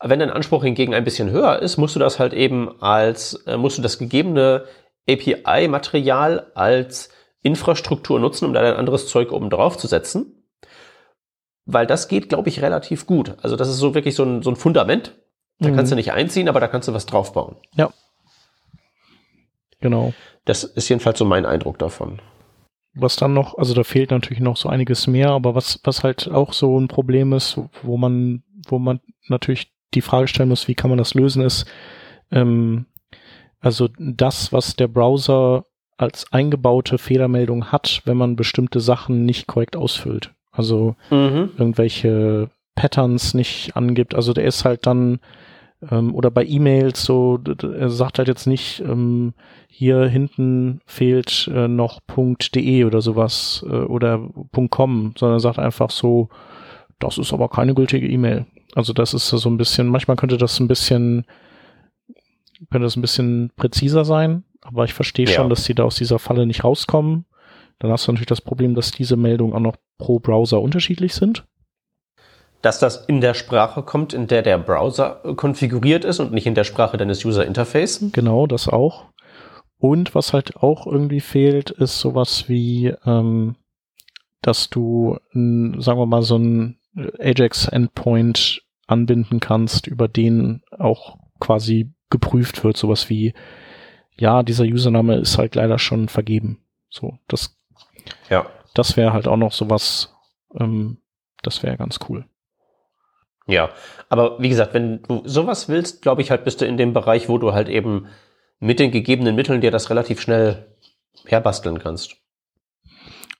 Wenn 0.01 0.19
dein 0.19 0.29
Anspruch 0.29 0.63
hingegen 0.63 0.93
ein 0.93 1.03
bisschen 1.03 1.31
höher 1.31 1.59
ist, 1.59 1.77
musst 1.77 1.95
du 1.95 1.99
das 1.99 2.19
halt 2.19 2.33
eben 2.33 2.81
als, 2.81 3.33
äh, 3.47 3.57
musst 3.57 3.77
du 3.77 3.81
das 3.81 3.97
gegebene 3.97 4.65
API-Material 5.09 6.51
als 6.53 7.09
Infrastruktur 7.41 8.19
nutzen, 8.19 8.45
um 8.45 8.53
da 8.53 8.59
ein 8.59 8.75
anderes 8.75 9.07
Zeug 9.07 9.31
oben 9.31 9.49
drauf 9.49 9.77
zu 9.77 9.87
setzen. 9.87 10.36
Weil 11.67 11.85
das 11.85 12.07
geht, 12.07 12.29
glaube 12.29 12.49
ich, 12.49 12.61
relativ 12.61 13.05
gut. 13.05 13.35
Also 13.41 13.55
das 13.55 13.67
ist 13.67 13.77
so 13.77 13.93
wirklich 13.93 14.15
so 14.15 14.23
ein, 14.23 14.41
so 14.41 14.49
ein 14.49 14.55
Fundament. 14.55 15.13
Da 15.59 15.69
mhm. 15.69 15.75
kannst 15.75 15.91
du 15.91 15.95
nicht 15.95 16.13
einziehen, 16.13 16.47
aber 16.47 16.59
da 16.59 16.67
kannst 16.67 16.87
du 16.87 16.93
was 16.93 17.05
draufbauen. 17.05 17.57
Ja. 17.75 17.89
Genau. 19.81 20.13
Das 20.45 20.63
ist 20.63 20.87
jedenfalls 20.87 21.19
so 21.19 21.25
mein 21.25 21.45
Eindruck 21.45 21.77
davon. 21.77 22.21
Was 22.93 23.17
dann 23.17 23.33
noch, 23.33 23.57
also 23.57 23.73
da 23.73 23.83
fehlt 23.83 24.11
natürlich 24.11 24.39
noch 24.39 24.57
so 24.57 24.69
einiges 24.69 25.07
mehr, 25.07 25.29
aber 25.29 25.53
was, 25.55 25.79
was 25.83 26.03
halt 26.03 26.29
auch 26.31 26.53
so 26.53 26.79
ein 26.79 26.87
Problem 26.87 27.33
ist, 27.33 27.59
wo 27.83 27.97
man, 27.97 28.43
wo 28.67 28.79
man 28.79 29.01
natürlich 29.27 29.71
die 29.93 30.01
Frage 30.01 30.27
stellen 30.27 30.49
muss, 30.49 30.67
wie 30.67 30.73
kann 30.73 30.89
man 30.89 30.97
das 30.97 31.13
lösen, 31.13 31.43
ist, 31.43 31.65
ähm, 32.31 32.85
also 33.59 33.89
das, 33.99 34.53
was 34.53 34.75
der 34.75 34.87
Browser 34.87 35.65
als 35.97 36.31
eingebaute 36.31 36.97
Fehlermeldung 36.97 37.71
hat, 37.71 38.01
wenn 38.05 38.17
man 38.17 38.35
bestimmte 38.35 38.79
Sachen 38.79 39.25
nicht 39.25 39.47
korrekt 39.47 39.75
ausfüllt. 39.75 40.33
Also 40.57 40.95
mhm. 41.11 41.51
irgendwelche 41.57 42.49
Patterns 42.75 43.33
nicht 43.33 43.75
angibt. 43.75 44.15
Also 44.15 44.33
der 44.33 44.45
ist 44.45 44.65
halt 44.65 44.87
dann, 44.87 45.19
ähm, 45.89 46.15
oder 46.15 46.31
bei 46.31 46.45
E-Mails 46.45 47.03
so, 47.03 47.39
er 47.61 47.89
sagt 47.89 48.17
halt 48.17 48.27
jetzt 48.27 48.47
nicht, 48.47 48.81
ähm, 48.81 49.33
hier 49.67 50.05
hinten 50.07 50.81
fehlt 50.87 51.47
äh, 51.53 51.67
noch 51.67 51.99
.de 52.55 52.83
oder 52.85 53.01
sowas 53.01 53.63
äh, 53.69 53.73
oder 53.73 54.27
.com, 54.71 55.13
sondern 55.15 55.39
sagt 55.39 55.59
einfach 55.59 55.91
so, 55.91 56.29
das 56.99 57.19
ist 57.19 57.33
aber 57.33 57.49
keine 57.49 57.75
gültige 57.75 58.07
E-Mail. 58.07 58.47
Also 58.73 58.93
das 58.93 59.13
ist 59.13 59.29
so 59.29 59.49
ein 59.49 59.57
bisschen, 59.57 59.87
manchmal 59.87 60.17
könnte 60.17 60.37
das 60.37 60.59
ein 60.59 60.67
bisschen, 60.67 61.25
könnte 62.71 62.85
das 62.85 62.95
ein 62.95 63.01
bisschen 63.01 63.51
präziser 63.55 64.05
sein, 64.05 64.43
aber 64.61 64.85
ich 64.85 64.95
verstehe 64.95 65.27
ja. 65.27 65.33
schon, 65.33 65.49
dass 65.49 65.65
sie 65.65 65.75
da 65.75 65.83
aus 65.83 65.95
dieser 65.97 66.17
Falle 66.17 66.47
nicht 66.47 66.63
rauskommen. 66.63 67.25
Dann 67.79 67.91
hast 67.91 68.07
du 68.07 68.11
natürlich 68.11 68.27
das 68.27 68.41
Problem, 68.41 68.75
dass 68.75 68.91
diese 68.91 69.15
Meldungen 69.15 69.53
auch 69.53 69.59
noch 69.59 69.75
pro 69.97 70.19
Browser 70.19 70.61
unterschiedlich 70.61 71.13
sind. 71.13 71.45
Dass 72.61 72.79
das 72.79 73.05
in 73.05 73.21
der 73.21 73.35
Sprache 73.35 73.83
kommt, 73.83 74.13
in 74.13 74.27
der 74.27 74.41
der 74.41 74.57
Browser 74.57 75.21
konfiguriert 75.35 76.05
ist 76.05 76.19
und 76.19 76.33
nicht 76.33 76.47
in 76.47 76.55
der 76.55 76.63
Sprache 76.63 76.97
deines 76.97 77.23
User 77.23 77.45
Interface. 77.45 78.11
Genau, 78.13 78.47
das 78.47 78.67
auch. 78.67 79.05
Und 79.77 80.15
was 80.15 80.33
halt 80.33 80.57
auch 80.57 80.87
irgendwie 80.87 81.19
fehlt, 81.19 81.69
ist 81.69 81.99
sowas 81.99 82.49
wie, 82.49 82.93
ähm, 83.05 83.55
dass 84.41 84.69
du, 84.69 85.17
sagen 85.33 85.99
wir 85.99 86.05
mal, 86.07 86.23
so 86.23 86.37
ein 86.37 86.79
Ajax-Endpoint 87.19 88.63
anbinden 88.87 89.39
kannst, 89.39 89.85
über 89.85 90.07
den 90.07 90.63
auch 90.71 91.17
quasi 91.39 91.93
geprüft 92.09 92.63
wird, 92.63 92.77
sowas 92.77 93.09
wie, 93.09 93.33
ja, 94.17 94.41
dieser 94.41 94.63
Username 94.63 95.17
ist 95.17 95.37
halt 95.37 95.55
leider 95.55 95.77
schon 95.77 96.07
vergeben. 96.07 96.63
So, 96.89 97.19
das, 97.27 97.56
ja. 98.29 98.45
das 98.73 98.97
wäre 98.97 99.13
halt 99.13 99.27
auch 99.27 99.37
noch 99.37 99.51
sowas, 99.51 100.15
ähm, 100.59 100.97
das 101.43 101.63
wäre 101.63 101.77
ganz 101.77 101.99
cool. 102.09 102.25
Ja, 103.47 103.69
aber 104.09 104.39
wie 104.39 104.49
gesagt, 104.49 104.73
wenn 104.73 105.01
du 105.03 105.21
sowas 105.25 105.69
willst, 105.69 106.01
glaube 106.01 106.21
ich 106.21 106.31
halt, 106.31 106.43
bist 106.43 106.59
du 106.61 106.65
in 106.65 106.77
dem 106.77 106.93
Bereich, 106.93 107.29
wo 107.29 107.37
du 107.37 107.53
halt 107.53 107.69
eben 107.69 108.07
mit 108.59 108.79
den 108.79 108.91
gegebenen 108.91 109.35
Mitteln 109.35 109.61
dir 109.61 109.71
das 109.71 109.89
relativ 109.89 110.19
schnell 110.19 110.75
herbasteln 111.25 111.79
kannst. 111.79 112.17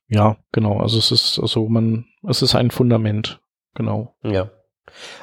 Ja, 0.08 0.38
genau. 0.52 0.80
Also 0.80 0.98
es 0.98 1.12
ist, 1.12 1.40
also 1.40 1.68
man, 1.68 2.06
es 2.28 2.42
ist 2.42 2.56
ein 2.56 2.72
Fundament, 2.72 3.42
genau. 3.76 4.16
Ja. 4.24 4.50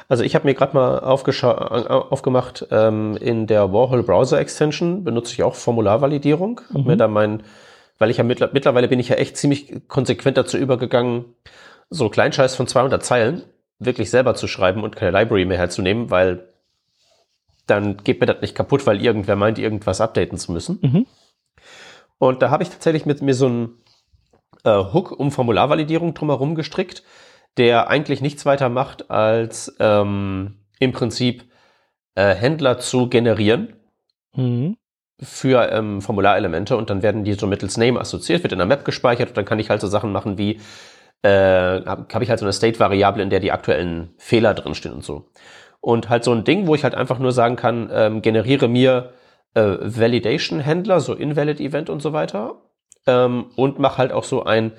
Also 0.07 0.23
ich 0.23 0.35
habe 0.35 0.45
mir 0.45 0.53
gerade 0.53 0.75
mal 0.75 0.99
aufgemacht, 0.99 2.67
ähm, 2.69 3.17
in 3.17 3.47
der 3.47 3.73
Warhol 3.73 4.03
Browser 4.03 4.39
Extension 4.39 5.03
benutze 5.03 5.33
ich 5.33 5.41
auch 5.41 5.55
Formularvalidierung. 5.55 6.61
Mhm. 6.71 6.83
Mir 6.83 6.97
da 6.97 7.07
mein, 7.07 7.41
weil 7.97 8.09
ich 8.09 8.17
ja 8.17 8.23
mittler 8.23 8.49
mittlerweile 8.53 8.87
bin 8.87 8.99
ich 8.99 9.09
ja 9.09 9.15
echt 9.15 9.37
ziemlich 9.37 9.87
konsequent 9.87 10.37
dazu 10.37 10.57
übergegangen, 10.57 11.25
so 11.89 12.09
Kleinscheiß 12.09 12.55
von 12.55 12.67
200 12.67 13.03
Zeilen 13.03 13.43
wirklich 13.79 14.09
selber 14.09 14.35
zu 14.35 14.47
schreiben 14.47 14.83
und 14.83 14.95
keine 14.95 15.17
Library 15.17 15.45
mehr 15.45 15.57
herzunehmen, 15.57 16.09
weil 16.09 16.47
dann 17.67 17.97
geht 17.97 18.19
mir 18.19 18.27
das 18.27 18.41
nicht 18.41 18.55
kaputt, 18.55 18.85
weil 18.85 19.01
irgendwer 19.01 19.35
meint, 19.35 19.59
irgendwas 19.59 20.01
updaten 20.01 20.37
zu 20.37 20.51
müssen. 20.51 20.79
Mhm. 20.81 21.05
Und 22.17 22.41
da 22.41 22.49
habe 22.49 22.63
ich 22.63 22.69
tatsächlich 22.69 23.05
mit 23.05 23.21
mir 23.21 23.33
so 23.33 23.47
einen 23.47 23.81
äh, 24.63 24.77
Hook 24.93 25.11
um 25.11 25.31
Formularvalidierung 25.31 26.13
drumherum 26.13 26.55
gestrickt 26.55 27.03
der 27.57 27.89
eigentlich 27.89 28.21
nichts 28.21 28.45
weiter 28.45 28.69
macht, 28.69 29.09
als 29.09 29.75
ähm, 29.79 30.59
im 30.79 30.91
Prinzip 30.91 31.45
äh, 32.15 32.33
Händler 32.33 32.79
zu 32.79 33.07
generieren 33.07 33.75
mhm. 34.35 34.77
Für 35.21 35.71
ähm, 35.71 36.01
Formularelemente 36.01 36.75
und 36.75 36.89
dann 36.89 37.01
werden 37.01 37.23
die 37.23 37.33
so 37.33 37.47
mittels 37.47 37.77
Name 37.77 37.99
assoziiert, 37.99 38.43
wird 38.43 38.53
in 38.53 38.59
der 38.59 38.67
Map 38.67 38.85
gespeichert 38.85 39.29
und 39.29 39.37
dann 39.37 39.45
kann 39.45 39.59
ich 39.59 39.69
halt 39.69 39.81
so 39.81 39.87
Sachen 39.87 40.11
machen 40.11 40.37
wie, 40.37 40.59
äh, 41.21 41.29
habe 41.85 42.05
hab 42.13 42.21
ich 42.21 42.29
halt 42.29 42.39
so 42.39 42.45
eine 42.45 42.53
State-Variable, 42.53 43.23
in 43.23 43.29
der 43.29 43.39
die 43.39 43.51
aktuellen 43.51 44.13
Fehler 44.17 44.53
drinstehen 44.53 44.95
und 44.95 45.03
so. 45.03 45.29
Und 45.79 46.09
halt 46.09 46.23
so 46.23 46.31
ein 46.31 46.43
Ding, 46.43 46.67
wo 46.67 46.75
ich 46.75 46.83
halt 46.83 46.95
einfach 46.95 47.19
nur 47.19 47.31
sagen 47.31 47.55
kann, 47.55 47.89
ähm, 47.93 48.21
generiere 48.21 48.67
mir 48.67 49.13
äh, 49.53 49.61
Validation-Händler, 49.79 50.99
so 50.99 51.13
Invalid-Event 51.13 51.89
und 51.89 52.01
so 52.01 52.11
weiter 52.11 52.61
ähm, 53.07 53.45
und 53.55 53.79
mach 53.79 53.97
halt 53.97 54.11
auch 54.11 54.23
so 54.23 54.43
ein 54.43 54.73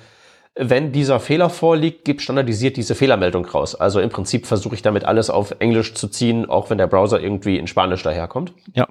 wenn 0.56 0.90
dieser 0.90 1.20
Fehler 1.20 1.50
vorliegt, 1.50 2.04
gibt 2.06 2.22
standardisiert 2.22 2.78
diese 2.78 2.94
Fehlermeldung 2.94 3.44
raus. 3.44 3.74
Also 3.74 4.00
im 4.00 4.08
Prinzip 4.08 4.46
versuche 4.46 4.74
ich 4.74 4.80
damit 4.80 5.04
alles 5.04 5.28
auf 5.28 5.54
Englisch 5.58 5.94
zu 5.94 6.08
ziehen, 6.08 6.48
auch 6.48 6.70
wenn 6.70 6.78
der 6.78 6.86
Browser 6.86 7.20
irgendwie 7.20 7.58
in 7.58 7.66
Spanisch 7.66 8.02
daherkommt. 8.02 8.54
Ja. 8.72 8.88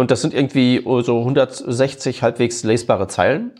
Und 0.00 0.10
das 0.10 0.22
sind 0.22 0.32
irgendwie 0.32 0.82
so 0.82 1.18
160 1.18 2.22
halbwegs 2.22 2.64
lesbare 2.64 3.06
Zeilen. 3.06 3.52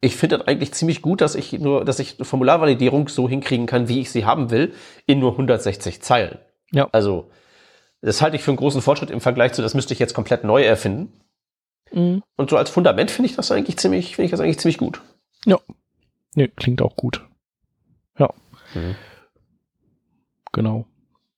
Ich 0.00 0.14
finde 0.14 0.38
das 0.38 0.46
eigentlich 0.46 0.72
ziemlich 0.72 1.02
gut, 1.02 1.20
dass 1.20 1.34
ich 1.34 1.52
nur, 1.52 1.84
dass 1.84 1.98
ich 1.98 2.14
Formularvalidierung 2.20 3.08
so 3.08 3.28
hinkriegen 3.28 3.66
kann, 3.66 3.88
wie 3.88 3.98
ich 4.00 4.12
sie 4.12 4.24
haben 4.24 4.52
will, 4.52 4.72
in 5.06 5.18
nur 5.18 5.32
160 5.32 6.00
Zeilen. 6.00 6.38
Ja. 6.70 6.88
Also, 6.92 7.28
das 8.02 8.22
halte 8.22 8.36
ich 8.36 8.44
für 8.44 8.52
einen 8.52 8.58
großen 8.58 8.82
Fortschritt 8.82 9.10
im 9.10 9.20
Vergleich 9.20 9.52
zu, 9.52 9.62
das 9.62 9.74
müsste 9.74 9.94
ich 9.94 9.98
jetzt 9.98 10.14
komplett 10.14 10.44
neu 10.44 10.62
erfinden. 10.62 11.20
Mhm. 11.90 12.22
Und 12.36 12.50
so 12.50 12.56
als 12.56 12.70
Fundament 12.70 13.10
finde 13.10 13.30
ich 13.30 13.34
das 13.34 13.50
eigentlich 13.50 13.78
ziemlich, 13.78 14.14
finde 14.14 14.26
ich 14.26 14.30
das 14.30 14.38
eigentlich 14.38 14.60
ziemlich 14.60 14.78
gut. 14.78 15.02
Ja. 15.44 15.58
Nee, 16.36 16.46
klingt 16.54 16.82
auch 16.82 16.94
gut. 16.94 17.26
Ja. 18.16 18.32
Mhm. 18.74 18.94
Genau. 20.52 20.86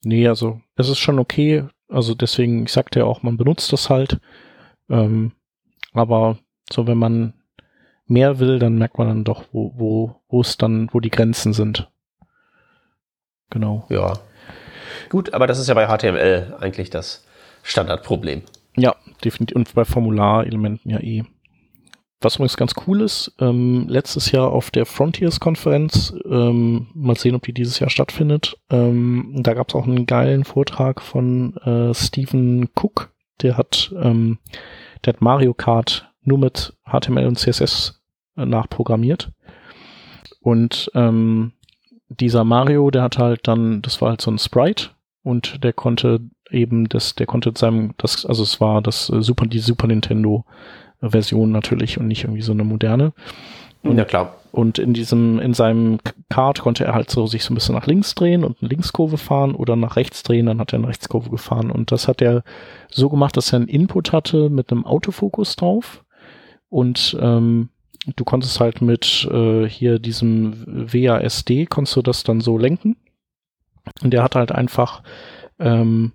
Nee, 0.04 0.28
also 0.28 0.60
es 0.76 0.90
ist 0.90 0.98
schon 0.98 1.18
okay. 1.18 1.64
Also 1.92 2.14
deswegen, 2.14 2.64
ich 2.64 2.72
sagte 2.72 3.00
ja 3.00 3.04
auch, 3.04 3.22
man 3.22 3.36
benutzt 3.36 3.72
das 3.72 3.90
halt. 3.90 4.18
Ähm, 4.88 5.32
aber 5.92 6.38
so, 6.70 6.86
wenn 6.86 6.98
man 6.98 7.34
mehr 8.06 8.38
will, 8.38 8.58
dann 8.58 8.78
merkt 8.78 8.98
man 8.98 9.08
dann 9.08 9.24
doch, 9.24 9.44
wo, 9.52 9.72
wo, 9.76 10.16
wo 10.28 10.40
es 10.40 10.56
dann, 10.56 10.88
wo 10.92 11.00
die 11.00 11.10
Grenzen 11.10 11.52
sind. 11.52 11.90
Genau. 13.50 13.86
Ja. 13.90 14.14
Gut, 15.10 15.34
aber 15.34 15.46
das 15.46 15.58
ist 15.58 15.68
ja 15.68 15.74
bei 15.74 15.86
HTML 15.86 16.56
eigentlich 16.60 16.90
das 16.90 17.26
Standardproblem. 17.62 18.42
Ja, 18.76 18.96
definitiv. 19.22 19.56
Und 19.56 19.74
bei 19.74 19.84
Formularelementen 19.84 20.90
ja 20.90 20.98
eh. 21.00 21.24
Was 22.22 22.36
übrigens 22.36 22.56
ganz 22.56 22.74
cool 22.86 23.00
ist, 23.00 23.34
ähm, 23.40 23.86
letztes 23.88 24.30
Jahr 24.30 24.52
auf 24.52 24.70
der 24.70 24.86
Frontiers-Konferenz, 24.86 26.14
ähm, 26.24 26.86
mal 26.94 27.16
sehen, 27.16 27.34
ob 27.34 27.42
die 27.42 27.52
dieses 27.52 27.80
Jahr 27.80 27.90
stattfindet, 27.90 28.56
ähm, 28.70 29.34
da 29.42 29.54
gab 29.54 29.68
es 29.68 29.74
auch 29.74 29.86
einen 29.86 30.06
geilen 30.06 30.44
Vortrag 30.44 31.02
von 31.02 31.56
äh, 31.58 31.92
Stephen 31.94 32.68
Cook, 32.74 33.12
der 33.42 33.56
hat, 33.56 33.92
ähm, 34.00 34.38
der 35.04 35.14
hat 35.14 35.20
Mario 35.20 35.52
Kart 35.52 36.08
nur 36.22 36.38
mit 36.38 36.74
HTML 36.84 37.26
und 37.26 37.38
CSS 37.38 38.00
äh, 38.36 38.46
nachprogrammiert. 38.46 39.32
Und 40.40 40.90
ähm, 40.94 41.52
dieser 42.08 42.44
Mario, 42.44 42.90
der 42.90 43.02
hat 43.02 43.18
halt 43.18 43.48
dann, 43.48 43.82
das 43.82 44.00
war 44.00 44.10
halt 44.10 44.20
so 44.20 44.30
ein 44.30 44.38
Sprite 44.38 44.90
und 45.22 45.64
der 45.64 45.72
konnte 45.72 46.20
eben 46.50 46.88
das, 46.88 47.14
der 47.14 47.26
konnte 47.26 47.52
seinem, 47.56 47.94
das, 47.96 48.26
also 48.26 48.42
es 48.42 48.60
war 48.60 48.82
das 48.82 49.10
äh, 49.10 49.22
Super, 49.22 49.46
die 49.46 49.58
Super 49.58 49.86
Nintendo 49.86 50.44
Version 51.02 51.52
natürlich 51.52 51.98
und 51.98 52.08
nicht 52.08 52.24
irgendwie 52.24 52.42
so 52.42 52.52
eine 52.52 52.64
moderne. 52.64 53.12
Und, 53.82 53.98
ja, 53.98 54.04
klar. 54.04 54.36
Und 54.52 54.78
in 54.78 54.92
diesem, 54.92 55.40
in 55.40 55.54
seinem 55.54 55.98
Kart 56.28 56.60
konnte 56.60 56.84
er 56.84 56.94
halt 56.94 57.10
so 57.10 57.26
sich 57.26 57.42
so 57.42 57.52
ein 57.52 57.54
bisschen 57.54 57.74
nach 57.74 57.86
links 57.86 58.14
drehen 58.14 58.44
und 58.44 58.58
eine 58.60 58.68
Linkskurve 58.68 59.18
fahren 59.18 59.54
oder 59.54 59.76
nach 59.76 59.96
rechts 59.96 60.22
drehen, 60.22 60.46
dann 60.46 60.60
hat 60.60 60.72
er 60.72 60.78
eine 60.78 60.88
Rechtskurve 60.88 61.30
gefahren. 61.30 61.70
Und 61.70 61.90
das 61.90 62.06
hat 62.06 62.22
er 62.22 62.44
so 62.90 63.08
gemacht, 63.08 63.36
dass 63.36 63.52
er 63.52 63.56
einen 63.56 63.68
Input 63.68 64.12
hatte 64.12 64.50
mit 64.50 64.70
einem 64.70 64.84
Autofokus 64.84 65.56
drauf. 65.56 66.04
Und 66.68 67.16
ähm, 67.20 67.70
du 68.16 68.24
konntest 68.24 68.60
halt 68.60 68.82
mit 68.82 69.28
äh, 69.32 69.66
hier 69.68 69.98
diesem 69.98 70.64
WASD, 70.66 71.66
konntest 71.66 71.96
du 71.96 72.02
das 72.02 72.22
dann 72.22 72.40
so 72.40 72.58
lenken. 72.58 72.96
Und 74.02 74.12
der 74.12 74.22
hat 74.22 74.36
halt 74.36 74.52
einfach 74.52 75.02
ähm, 75.58 76.12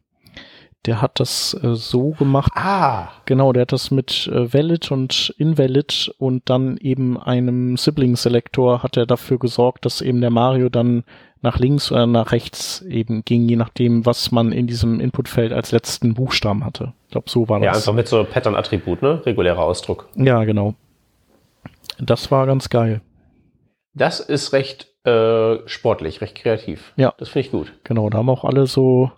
der 0.88 1.02
hat 1.02 1.20
das 1.20 1.54
äh, 1.62 1.76
so 1.76 2.12
gemacht. 2.12 2.52
Ah. 2.56 3.10
Genau, 3.26 3.54
der 3.54 3.62
hat 3.64 3.74
das 3.74 3.92
mit 3.92 4.28
äh, 4.28 4.54
Valid 4.54 4.92
und 4.92 5.34
Invalid 5.38 6.12
und 6.18 6.50
dann 6.50 6.78
eben 6.78 7.22
einem 7.22 7.78
Sibling-Selektor 7.78 8.82
hat 8.84 8.98
er 8.98 9.06
dafür 9.06 9.38
gesorgt, 9.38 9.86
dass 9.86 10.02
eben 10.02 10.22
der 10.22 10.30
Mario 10.30 10.70
dann 10.70 11.04
nach 11.42 11.60
links 11.60 11.92
oder 11.92 12.08
nach 12.08 12.32
rechts 12.32 12.82
eben 12.82 13.24
ging, 13.24 13.48
je 13.48 13.58
nachdem, 13.58 14.06
was 14.06 14.32
man 14.32 14.52
in 14.52 14.66
diesem 14.66 15.00
Inputfeld 15.00 15.54
als 15.54 15.72
letzten 15.72 16.14
Buchstaben 16.16 16.66
hatte. 16.66 16.94
Ich 17.06 17.12
glaube, 17.12 17.30
so 17.30 17.48
war 17.48 17.60
das. 17.60 17.66
Ja, 17.66 17.74
einfach 17.74 17.94
mit 17.94 18.08
so 18.08 18.24
Pattern-Attribut, 18.24 19.02
ne? 19.02 19.24
Regulärer 19.26 19.62
Ausdruck. 19.62 20.10
Ja, 20.16 20.44
genau. 20.46 20.74
Das 22.00 22.32
war 22.32 22.48
ganz 22.48 22.70
geil. 22.70 23.02
Das 23.94 24.20
ist 24.20 24.54
recht 24.54 24.88
äh, 25.06 25.68
sportlich, 25.68 26.22
recht 26.22 26.36
kreativ. 26.36 26.94
Ja. 26.96 27.14
Das 27.18 27.30
finde 27.30 27.46
ich 27.46 27.52
gut. 27.52 27.74
Genau, 27.84 28.10
da 28.10 28.20
haben 28.20 28.30
auch 28.30 28.44
alle 28.44 28.68
so 28.68 29.12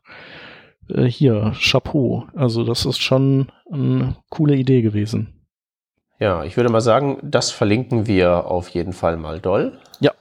äh, 0.89 1.05
hier, 1.05 1.53
Chapeau. 1.59 2.25
Also 2.35 2.63
das 2.63 2.85
ist 2.85 2.99
schon 2.99 3.51
eine 3.71 4.15
coole 4.29 4.55
Idee 4.55 4.81
gewesen. 4.81 5.39
Ja, 6.19 6.43
ich 6.43 6.57
würde 6.57 6.69
mal 6.69 6.81
sagen, 6.81 7.17
das 7.23 7.51
verlinken 7.51 8.05
wir 8.05 8.45
auf 8.45 8.69
jeden 8.69 8.93
Fall 8.93 9.17
mal 9.17 9.39
doll. 9.39 9.79
Ja. 10.01 10.11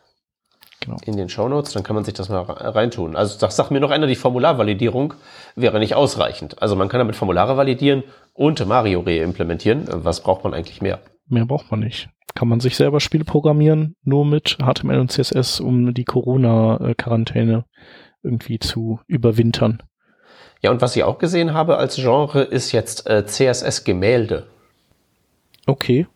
Genau. 0.80 0.96
In 1.04 1.16
den 1.16 1.28
Shownotes, 1.28 1.72
dann 1.72 1.82
kann 1.82 1.96
man 1.96 2.04
sich 2.04 2.14
das 2.14 2.28
mal 2.28 2.42
reintun. 2.42 3.16
Also 3.16 3.36
sag, 3.36 3.50
sag 3.50 3.70
mir 3.70 3.80
noch 3.80 3.90
einer, 3.90 4.06
die 4.06 4.14
Formularvalidierung 4.14 5.14
wäre 5.56 5.80
nicht 5.80 5.96
ausreichend. 5.96 6.62
Also 6.62 6.76
man 6.76 6.88
kann 6.88 7.00
damit 7.00 7.16
Formulare 7.16 7.56
validieren 7.56 8.04
und 8.32 8.64
Mario 8.64 9.00
reimplementieren. 9.00 9.86
Was 9.88 10.22
braucht 10.22 10.44
man 10.44 10.54
eigentlich 10.54 10.80
mehr? 10.80 11.00
Mehr 11.26 11.46
braucht 11.46 11.70
man 11.70 11.80
nicht. 11.80 12.08
Kann 12.34 12.48
man 12.48 12.60
sich 12.60 12.76
selber 12.76 13.00
Spiele 13.00 13.24
programmieren, 13.24 13.96
nur 14.04 14.24
mit 14.24 14.58
HTML 14.62 15.00
und 15.00 15.10
CSS, 15.10 15.58
um 15.58 15.92
die 15.92 16.04
Corona-Quarantäne 16.04 17.64
irgendwie 18.22 18.60
zu 18.60 19.00
überwintern. 19.08 19.82
Ja, 20.60 20.70
und 20.70 20.80
was 20.80 20.96
ich 20.96 21.04
auch 21.04 21.18
gesehen 21.18 21.54
habe 21.54 21.76
als 21.76 21.96
Genre, 21.96 22.42
ist 22.42 22.72
jetzt 22.72 23.08
äh, 23.08 23.24
CSS-Gemälde. 23.24 24.46
Okay. 25.66 26.06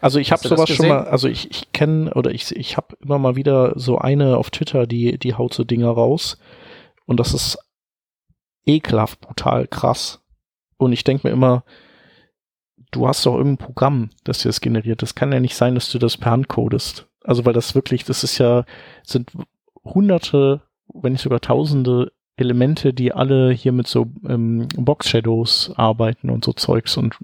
Also 0.00 0.18
ich 0.18 0.30
habe 0.30 0.46
sowas 0.46 0.68
schon 0.68 0.88
mal, 0.88 1.04
also 1.04 1.28
ich, 1.28 1.50
ich 1.50 1.72
kenne 1.72 2.12
oder 2.14 2.30
ich, 2.30 2.54
ich 2.54 2.76
habe 2.76 2.96
immer 3.00 3.18
mal 3.18 3.36
wieder 3.36 3.72
so 3.76 3.98
eine 3.98 4.36
auf 4.36 4.50
Twitter, 4.50 4.86
die, 4.86 5.18
die 5.18 5.34
haut 5.34 5.54
so 5.54 5.64
Dinger 5.64 5.90
raus. 5.90 6.38
Und 7.06 7.18
das 7.18 7.34
ist 7.34 7.58
ekelhaft, 8.66 9.20
brutal, 9.20 9.66
krass. 9.66 10.20
Und 10.76 10.92
ich 10.92 11.02
denke 11.02 11.26
mir 11.26 11.32
immer, 11.32 11.64
du 12.90 13.08
hast 13.08 13.26
doch 13.26 13.36
irgendein 13.36 13.66
Programm, 13.66 14.10
das 14.24 14.38
dir 14.38 14.48
das 14.48 14.60
generiert. 14.60 15.02
Das 15.02 15.14
kann 15.14 15.32
ja 15.32 15.40
nicht 15.40 15.56
sein, 15.56 15.74
dass 15.74 15.90
du 15.90 15.98
das 15.98 16.16
per 16.16 16.30
Hand 16.30 16.48
codest. 16.48 17.08
Also 17.24 17.44
weil 17.44 17.52
das 17.52 17.74
wirklich, 17.74 18.04
das 18.04 18.22
ist 18.22 18.38
ja, 18.38 18.64
sind 19.02 19.32
hunderte, 19.84 20.62
wenn 20.92 21.12
nicht 21.12 21.22
sogar 21.22 21.40
tausende 21.40 22.12
Elemente, 22.38 22.94
die 22.94 23.12
alle 23.12 23.50
hier 23.52 23.72
mit 23.72 23.86
so 23.86 24.06
ähm, 24.26 24.68
Box 24.76 25.08
Shadows 25.08 25.72
arbeiten 25.76 26.30
und 26.30 26.44
so 26.44 26.52
Zeugs 26.52 26.96
und 26.96 27.16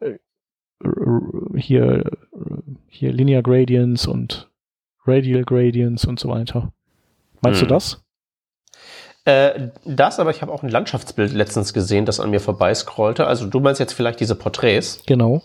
äh, 0.00 0.14
hier, 1.56 2.04
hier 2.88 3.12
Linear 3.12 3.42
Gradients 3.42 4.06
und 4.06 4.50
Radial 5.06 5.44
Gradients 5.44 6.04
und 6.04 6.20
so 6.20 6.28
weiter. 6.28 6.72
Meinst 7.40 7.60
hm. 7.60 7.68
du 7.68 7.74
das? 7.74 8.02
Äh, 9.24 9.70
das, 9.84 10.20
aber 10.20 10.30
ich 10.30 10.42
habe 10.42 10.52
auch 10.52 10.62
ein 10.62 10.68
Landschaftsbild 10.68 11.32
letztens 11.32 11.72
gesehen, 11.72 12.06
das 12.06 12.20
an 12.20 12.30
mir 12.30 12.40
vorbeiscrollte. 12.40 13.26
Also 13.26 13.46
du 13.46 13.60
meinst 13.60 13.80
jetzt 13.80 13.92
vielleicht 13.92 14.20
diese 14.20 14.36
Porträts. 14.36 15.02
Genau. 15.06 15.42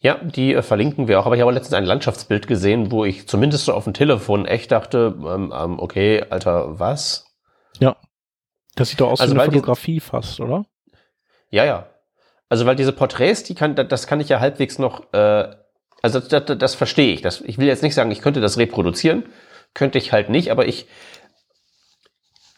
Ja, 0.00 0.14
die 0.14 0.54
äh, 0.54 0.62
verlinken 0.62 1.06
wir 1.06 1.20
auch. 1.20 1.26
Aber 1.26 1.34
ich 1.34 1.42
habe 1.42 1.52
letztens 1.52 1.74
ein 1.74 1.84
Landschaftsbild 1.84 2.46
gesehen, 2.46 2.90
wo 2.90 3.04
ich 3.04 3.28
zumindest 3.28 3.66
so 3.66 3.74
auf 3.74 3.84
dem 3.84 3.92
Telefon 3.92 4.46
echt 4.46 4.72
dachte, 4.72 5.14
ähm, 5.18 5.52
ähm, 5.54 5.78
okay, 5.78 6.24
Alter, 6.30 6.78
was? 6.80 7.29
Ja. 7.78 7.96
Das 8.74 8.90
sieht 8.90 9.00
doch 9.00 9.10
aus 9.10 9.20
also 9.20 9.34
wie 9.34 9.40
eine 9.40 9.52
Fotografie 9.52 9.94
die, 9.94 10.00
fast, 10.00 10.40
oder? 10.40 10.64
Ja, 11.50 11.64
ja. 11.64 11.86
Also 12.48 12.66
weil 12.66 12.76
diese 12.76 12.92
Porträts, 12.92 13.42
die 13.44 13.54
kann, 13.54 13.74
das 13.74 14.06
kann 14.06 14.20
ich 14.20 14.28
ja 14.28 14.40
halbwegs 14.40 14.78
noch, 14.78 15.12
äh, 15.12 15.54
also 16.02 16.20
das, 16.20 16.44
das, 16.44 16.58
das 16.58 16.74
verstehe 16.74 17.12
ich. 17.12 17.22
Das, 17.22 17.40
ich 17.40 17.58
will 17.58 17.66
jetzt 17.66 17.82
nicht 17.82 17.94
sagen, 17.94 18.10
ich 18.10 18.20
könnte 18.20 18.40
das 18.40 18.58
reproduzieren, 18.58 19.24
könnte 19.74 19.98
ich 19.98 20.12
halt 20.12 20.30
nicht, 20.30 20.50
aber 20.50 20.66
ich, 20.66 20.86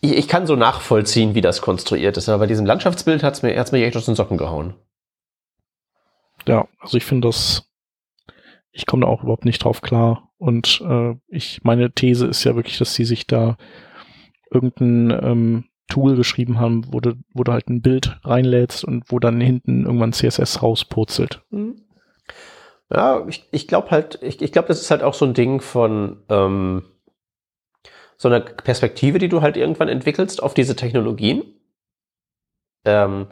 ich, 0.00 0.16
ich 0.16 0.28
kann 0.28 0.46
so 0.46 0.56
nachvollziehen, 0.56 1.34
wie 1.34 1.40
das 1.40 1.60
konstruiert 1.60 2.16
ist. 2.16 2.28
Aber 2.28 2.40
bei 2.40 2.46
diesem 2.46 2.66
Landschaftsbild 2.66 3.22
hat's 3.22 3.42
mir, 3.42 3.58
hat's 3.58 3.72
mir 3.72 3.84
echt 3.84 3.96
aus 3.96 4.06
den 4.06 4.14
Socken 4.14 4.38
gehauen. 4.38 4.74
Ja, 6.46 6.66
also 6.80 6.96
ich 6.96 7.04
finde 7.04 7.28
das, 7.28 7.68
ich 8.72 8.86
komme 8.86 9.04
da 9.04 9.08
auch 9.08 9.22
überhaupt 9.22 9.44
nicht 9.44 9.62
drauf 9.62 9.80
klar. 9.80 10.30
Und 10.38 10.82
äh, 10.84 11.14
ich, 11.28 11.62
meine 11.62 11.92
These 11.92 12.26
ist 12.26 12.44
ja 12.44 12.56
wirklich, 12.56 12.78
dass 12.78 12.94
sie 12.94 13.04
sich 13.04 13.26
da 13.26 13.56
irgendein 14.52 15.10
ähm, 15.10 15.64
Tool 15.88 16.16
geschrieben 16.16 16.58
haben, 16.58 16.92
wo 16.92 17.00
du, 17.00 17.14
wo 17.34 17.44
du 17.44 17.52
halt 17.52 17.68
ein 17.68 17.82
Bild 17.82 18.18
reinlädst 18.24 18.84
und 18.84 19.04
wo 19.10 19.18
dann 19.18 19.40
hinten 19.40 19.84
irgendwann 19.84 20.12
CSS 20.12 20.62
rauspurzelt. 20.62 21.42
Mhm. 21.50 21.82
Ja, 22.90 23.26
ich, 23.26 23.48
ich 23.52 23.68
glaube 23.68 23.90
halt, 23.90 24.18
ich, 24.22 24.42
ich 24.42 24.52
glaube, 24.52 24.68
das 24.68 24.80
ist 24.80 24.90
halt 24.90 25.02
auch 25.02 25.14
so 25.14 25.24
ein 25.24 25.34
Ding 25.34 25.60
von 25.60 26.22
ähm, 26.28 26.84
so 28.16 28.28
einer 28.28 28.40
Perspektive, 28.40 29.18
die 29.18 29.28
du 29.28 29.42
halt 29.42 29.56
irgendwann 29.56 29.88
entwickelst 29.88 30.42
auf 30.42 30.54
diese 30.54 30.76
Technologien. 30.76 31.42
Ähm, 32.84 33.28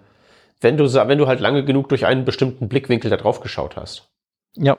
wenn 0.61 0.77
du, 0.77 0.85
wenn 0.93 1.19
du 1.19 1.27
halt 1.27 1.41
lange 1.41 1.65
genug 1.65 1.89
durch 1.89 2.07
einen 2.07 2.25
bestimmten 2.25 2.69
Blickwinkel 2.69 3.11
da 3.11 3.17
drauf 3.17 3.41
geschaut 3.41 3.77
hast. 3.77 4.11
Ja. 4.57 4.79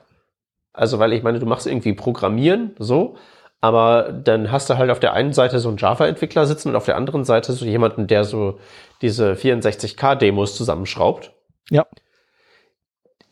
Also, 0.72 0.98
weil 0.98 1.12
ich 1.12 1.22
meine, 1.22 1.38
du 1.38 1.46
machst 1.46 1.66
irgendwie 1.66 1.92
Programmieren, 1.94 2.74
so, 2.78 3.16
aber 3.62 4.12
dann 4.12 4.50
hast 4.50 4.68
du 4.68 4.76
halt 4.76 4.90
auf 4.90 4.98
der 4.98 5.14
einen 5.14 5.32
Seite 5.32 5.60
so 5.60 5.68
einen 5.68 5.78
Java-Entwickler 5.78 6.46
sitzen 6.46 6.68
und 6.68 6.76
auf 6.76 6.84
der 6.84 6.96
anderen 6.96 7.24
Seite 7.24 7.52
so 7.52 7.64
jemanden, 7.64 8.08
der 8.08 8.24
so 8.24 8.58
diese 9.02 9.34
64K-Demos 9.34 10.56
zusammenschraubt. 10.56 11.32
Ja. 11.70 11.86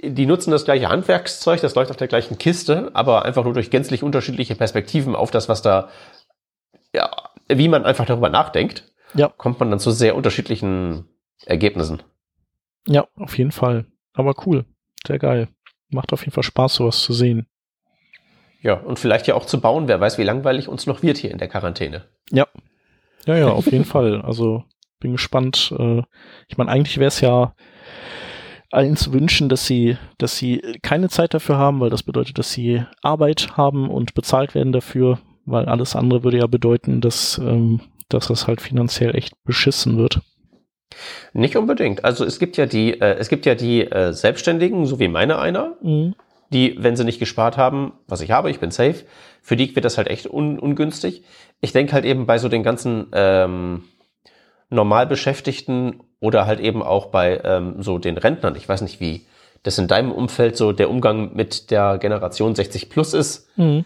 Die 0.00 0.26
nutzen 0.26 0.52
das 0.52 0.64
gleiche 0.64 0.88
Handwerkszeug, 0.88 1.60
das 1.60 1.74
läuft 1.74 1.90
auf 1.90 1.96
der 1.96 2.06
gleichen 2.06 2.38
Kiste, 2.38 2.90
aber 2.94 3.24
einfach 3.24 3.42
nur 3.42 3.54
durch 3.54 3.70
gänzlich 3.70 4.04
unterschiedliche 4.04 4.54
Perspektiven 4.54 5.16
auf 5.16 5.32
das, 5.32 5.48
was 5.48 5.62
da, 5.62 5.88
ja, 6.94 7.10
wie 7.48 7.68
man 7.68 7.84
einfach 7.84 8.06
darüber 8.06 8.30
nachdenkt, 8.30 8.84
ja. 9.14 9.32
kommt 9.36 9.58
man 9.58 9.70
dann 9.70 9.80
zu 9.80 9.90
sehr 9.90 10.14
unterschiedlichen 10.14 11.08
Ergebnissen. 11.44 12.04
Ja, 12.86 13.08
auf 13.16 13.36
jeden 13.36 13.52
Fall. 13.52 13.86
Aber 14.14 14.34
cool. 14.46 14.64
Sehr 15.04 15.18
geil. 15.18 15.48
Macht 15.88 16.12
auf 16.12 16.20
jeden 16.20 16.32
Fall 16.32 16.44
Spaß, 16.44 16.76
sowas 16.76 17.00
zu 17.00 17.12
sehen. 17.12 17.48
Ja, 18.62 18.74
und 18.74 18.98
vielleicht 18.98 19.26
ja 19.26 19.34
auch 19.34 19.46
zu 19.46 19.60
bauen. 19.60 19.88
Wer 19.88 20.00
weiß, 20.00 20.18
wie 20.18 20.24
langweilig 20.24 20.68
uns 20.68 20.86
noch 20.86 21.02
wird 21.02 21.16
hier 21.16 21.30
in 21.30 21.38
der 21.38 21.48
Quarantäne. 21.48 22.04
Ja. 22.30 22.46
Ja, 23.26 23.36
ja, 23.36 23.48
auf 23.48 23.70
jeden 23.70 23.84
Fall. 23.84 24.22
Also 24.22 24.64
bin 24.98 25.12
gespannt. 25.12 25.74
Äh, 25.78 26.02
ich 26.48 26.58
meine, 26.58 26.70
eigentlich 26.70 26.98
wäre 26.98 27.08
es 27.08 27.20
ja 27.20 27.54
allen 28.70 28.96
zu 28.96 29.12
wünschen, 29.12 29.48
dass 29.48 29.66
sie, 29.66 29.96
dass 30.18 30.36
sie 30.36 30.62
keine 30.82 31.08
Zeit 31.08 31.34
dafür 31.34 31.56
haben, 31.58 31.80
weil 31.80 31.90
das 31.90 32.02
bedeutet, 32.02 32.38
dass 32.38 32.52
sie 32.52 32.84
Arbeit 33.02 33.56
haben 33.56 33.90
und 33.90 34.14
bezahlt 34.14 34.54
werden 34.54 34.72
dafür, 34.72 35.18
weil 35.44 35.66
alles 35.66 35.96
andere 35.96 36.22
würde 36.22 36.38
ja 36.38 36.46
bedeuten, 36.46 37.00
dass, 37.00 37.38
ähm, 37.38 37.80
dass 38.08 38.28
das 38.28 38.46
halt 38.46 38.60
finanziell 38.60 39.16
echt 39.16 39.34
beschissen 39.44 39.98
wird. 39.98 40.20
Nicht 41.32 41.56
unbedingt. 41.56 42.04
Also 42.04 42.24
es 42.24 42.38
gibt 42.38 42.56
ja 42.56 42.66
die, 42.66 43.00
äh, 43.00 43.16
es 43.18 43.28
gibt 43.28 43.46
ja 43.46 43.54
die 43.54 43.82
äh, 43.90 44.12
Selbstständigen, 44.12 44.86
so 44.86 44.98
wie 44.98 45.08
meine 45.08 45.38
einer, 45.38 45.76
mhm 45.82 46.14
die, 46.50 46.76
wenn 46.78 46.96
sie 46.96 47.04
nicht 47.04 47.18
gespart 47.18 47.56
haben, 47.56 47.92
was 48.06 48.20
ich 48.20 48.30
habe, 48.30 48.50
ich 48.50 48.60
bin 48.60 48.70
safe, 48.70 49.04
für 49.42 49.56
die 49.56 49.74
wird 49.74 49.84
das 49.84 49.96
halt 49.96 50.08
echt 50.08 50.26
un 50.28 50.58
ungünstig. 50.58 51.22
Ich 51.60 51.72
denke 51.72 51.92
halt 51.92 52.04
eben 52.04 52.26
bei 52.26 52.38
so 52.38 52.48
den 52.48 52.62
ganzen 52.62 53.06
ähm, 53.12 53.84
Normalbeschäftigten 54.68 56.02
oder 56.20 56.46
halt 56.46 56.60
eben 56.60 56.82
auch 56.82 57.06
bei 57.06 57.40
ähm, 57.44 57.82
so 57.82 57.98
den 57.98 58.18
Rentnern, 58.18 58.56
ich 58.56 58.68
weiß 58.68 58.82
nicht, 58.82 59.00
wie 59.00 59.26
das 59.62 59.78
in 59.78 59.88
deinem 59.88 60.12
Umfeld 60.12 60.56
so 60.56 60.72
der 60.72 60.90
Umgang 60.90 61.34
mit 61.34 61.70
der 61.70 61.98
Generation 61.98 62.54
60 62.54 62.90
plus 62.90 63.14
ist, 63.14 63.48
mhm. 63.56 63.84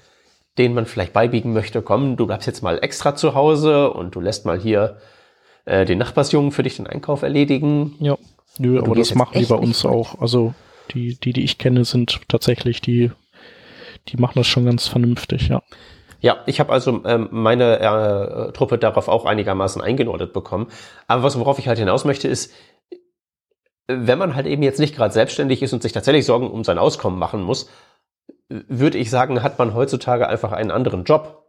den 0.58 0.74
man 0.74 0.86
vielleicht 0.86 1.12
beibiegen 1.12 1.52
möchte, 1.52 1.82
komm, 1.82 2.16
du 2.16 2.26
bleibst 2.26 2.46
jetzt 2.46 2.62
mal 2.62 2.78
extra 2.82 3.14
zu 3.14 3.34
Hause 3.34 3.90
und 3.90 4.14
du 4.14 4.20
lässt 4.20 4.46
mal 4.46 4.58
hier 4.58 4.98
äh, 5.64 5.84
den 5.84 5.98
Nachbarsjungen 5.98 6.52
für 6.52 6.62
dich 6.62 6.76
den 6.76 6.86
Einkauf 6.86 7.22
erledigen. 7.22 7.96
Ja, 7.98 8.16
Nö, 8.58 8.78
aber 8.80 8.94
das 8.94 9.14
machen 9.14 9.38
die 9.38 9.46
bei 9.46 9.56
uns 9.56 9.84
auch. 9.84 10.20
Also 10.20 10.54
die, 10.93 11.18
die, 11.18 11.32
die 11.32 11.45
ich 11.45 11.59
kenne, 11.59 11.85
sind 11.85 12.20
tatsächlich 12.28 12.80
die, 12.80 13.11
die 14.09 14.16
machen 14.16 14.35
das 14.37 14.47
schon 14.47 14.64
ganz 14.64 14.87
vernünftig, 14.87 15.49
ja. 15.49 15.62
Ja, 16.20 16.39
ich 16.47 16.59
habe 16.59 16.72
also 16.72 17.03
ähm, 17.05 17.28
meine 17.32 17.80
äh, 17.80 18.53
Truppe 18.53 18.78
darauf 18.78 19.09
auch 19.09 19.26
einigermaßen 19.26 19.82
eingenordet 19.82 20.32
bekommen. 20.32 20.68
Aber 21.07 21.22
was 21.22 21.39
worauf 21.39 21.59
ich 21.59 21.68
halt 21.68 21.78
hinaus 21.78 22.07
möchte, 22.07 22.28
ist, 22.28 22.51
wenn 23.89 24.18
man 24.18 24.35
halt 24.35 24.47
eben 24.47 24.62
jetzt 24.62 24.80
nicht 24.80 24.97
gerade 24.97 25.12
selbstständig 25.12 25.62
ist 25.62 25.74
und 25.74 25.82
sich 25.82 25.93
tatsächlich 25.93 26.24
Sorgen 26.24 26.51
um 26.51 26.64
sein 26.64 26.78
Auskommen 26.78 27.18
machen 27.18 27.43
muss, 27.43 27.68
würde 28.49 28.97
ich 28.97 29.11
sagen, 29.11 29.43
hat 29.43 29.59
man 29.59 29.74
heutzutage 29.74 30.26
einfach 30.26 30.53
einen 30.53 30.70
anderen 30.70 31.05
Job. 31.05 31.43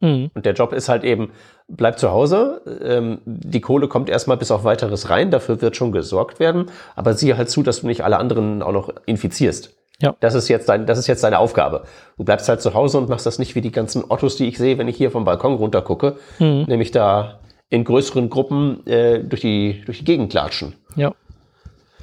Mhm. 0.00 0.30
Und 0.34 0.46
der 0.46 0.54
Job 0.54 0.72
ist 0.72 0.88
halt 0.88 1.04
eben, 1.04 1.30
bleib 1.68 1.98
zu 1.98 2.10
Hause, 2.10 2.62
ähm, 2.82 3.20
die 3.24 3.60
Kohle 3.60 3.86
kommt 3.88 4.08
erstmal 4.08 4.36
bis 4.36 4.50
auf 4.50 4.64
weiteres 4.64 5.10
rein, 5.10 5.30
dafür 5.30 5.60
wird 5.60 5.76
schon 5.76 5.92
gesorgt 5.92 6.40
werden, 6.40 6.66
aber 6.96 7.14
sieh 7.14 7.34
halt 7.34 7.50
zu, 7.50 7.62
dass 7.62 7.82
du 7.82 7.86
nicht 7.86 8.02
alle 8.02 8.18
anderen 8.18 8.62
auch 8.62 8.72
noch 8.72 8.90
infizierst. 9.06 9.76
Ja. 10.02 10.16
Das 10.20 10.34
ist 10.34 10.48
jetzt 10.48 10.70
dein, 10.70 10.86
das 10.86 10.98
ist 10.98 11.06
jetzt 11.06 11.22
deine 11.22 11.38
Aufgabe. 11.38 11.84
Du 12.16 12.24
bleibst 12.24 12.48
halt 12.48 12.62
zu 12.62 12.72
Hause 12.72 12.96
und 12.96 13.10
machst 13.10 13.26
das 13.26 13.38
nicht 13.38 13.54
wie 13.54 13.60
die 13.60 13.70
ganzen 13.70 14.02
Ottos, 14.08 14.36
die 14.36 14.48
ich 14.48 14.56
sehe, 14.56 14.78
wenn 14.78 14.88
ich 14.88 14.96
hier 14.96 15.10
vom 15.10 15.24
Balkon 15.26 15.54
runter 15.54 15.82
gucke, 15.82 16.16
Mhm. 16.38 16.64
nämlich 16.66 16.90
da 16.90 17.40
in 17.68 17.84
größeren 17.84 18.30
Gruppen 18.30 18.84
äh, 18.86 19.22
durch 19.22 19.42
die 19.42 19.82
durch 19.84 19.98
die 19.98 20.04
Gegend 20.04 20.30
klatschen. 20.30 20.74
Ja. 20.96 21.12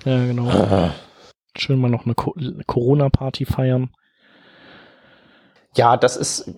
Ja, 0.06 0.26
genau. 0.26 0.48
Schön 1.58 1.80
mal 1.80 1.89
noch 1.89 2.06
eine 2.06 2.14
Co 2.14 2.36
Corona-Party 2.68 3.45
feiern. 3.45 3.89
Ja, 5.76 5.98
das 5.98 6.16
ist 6.18 6.54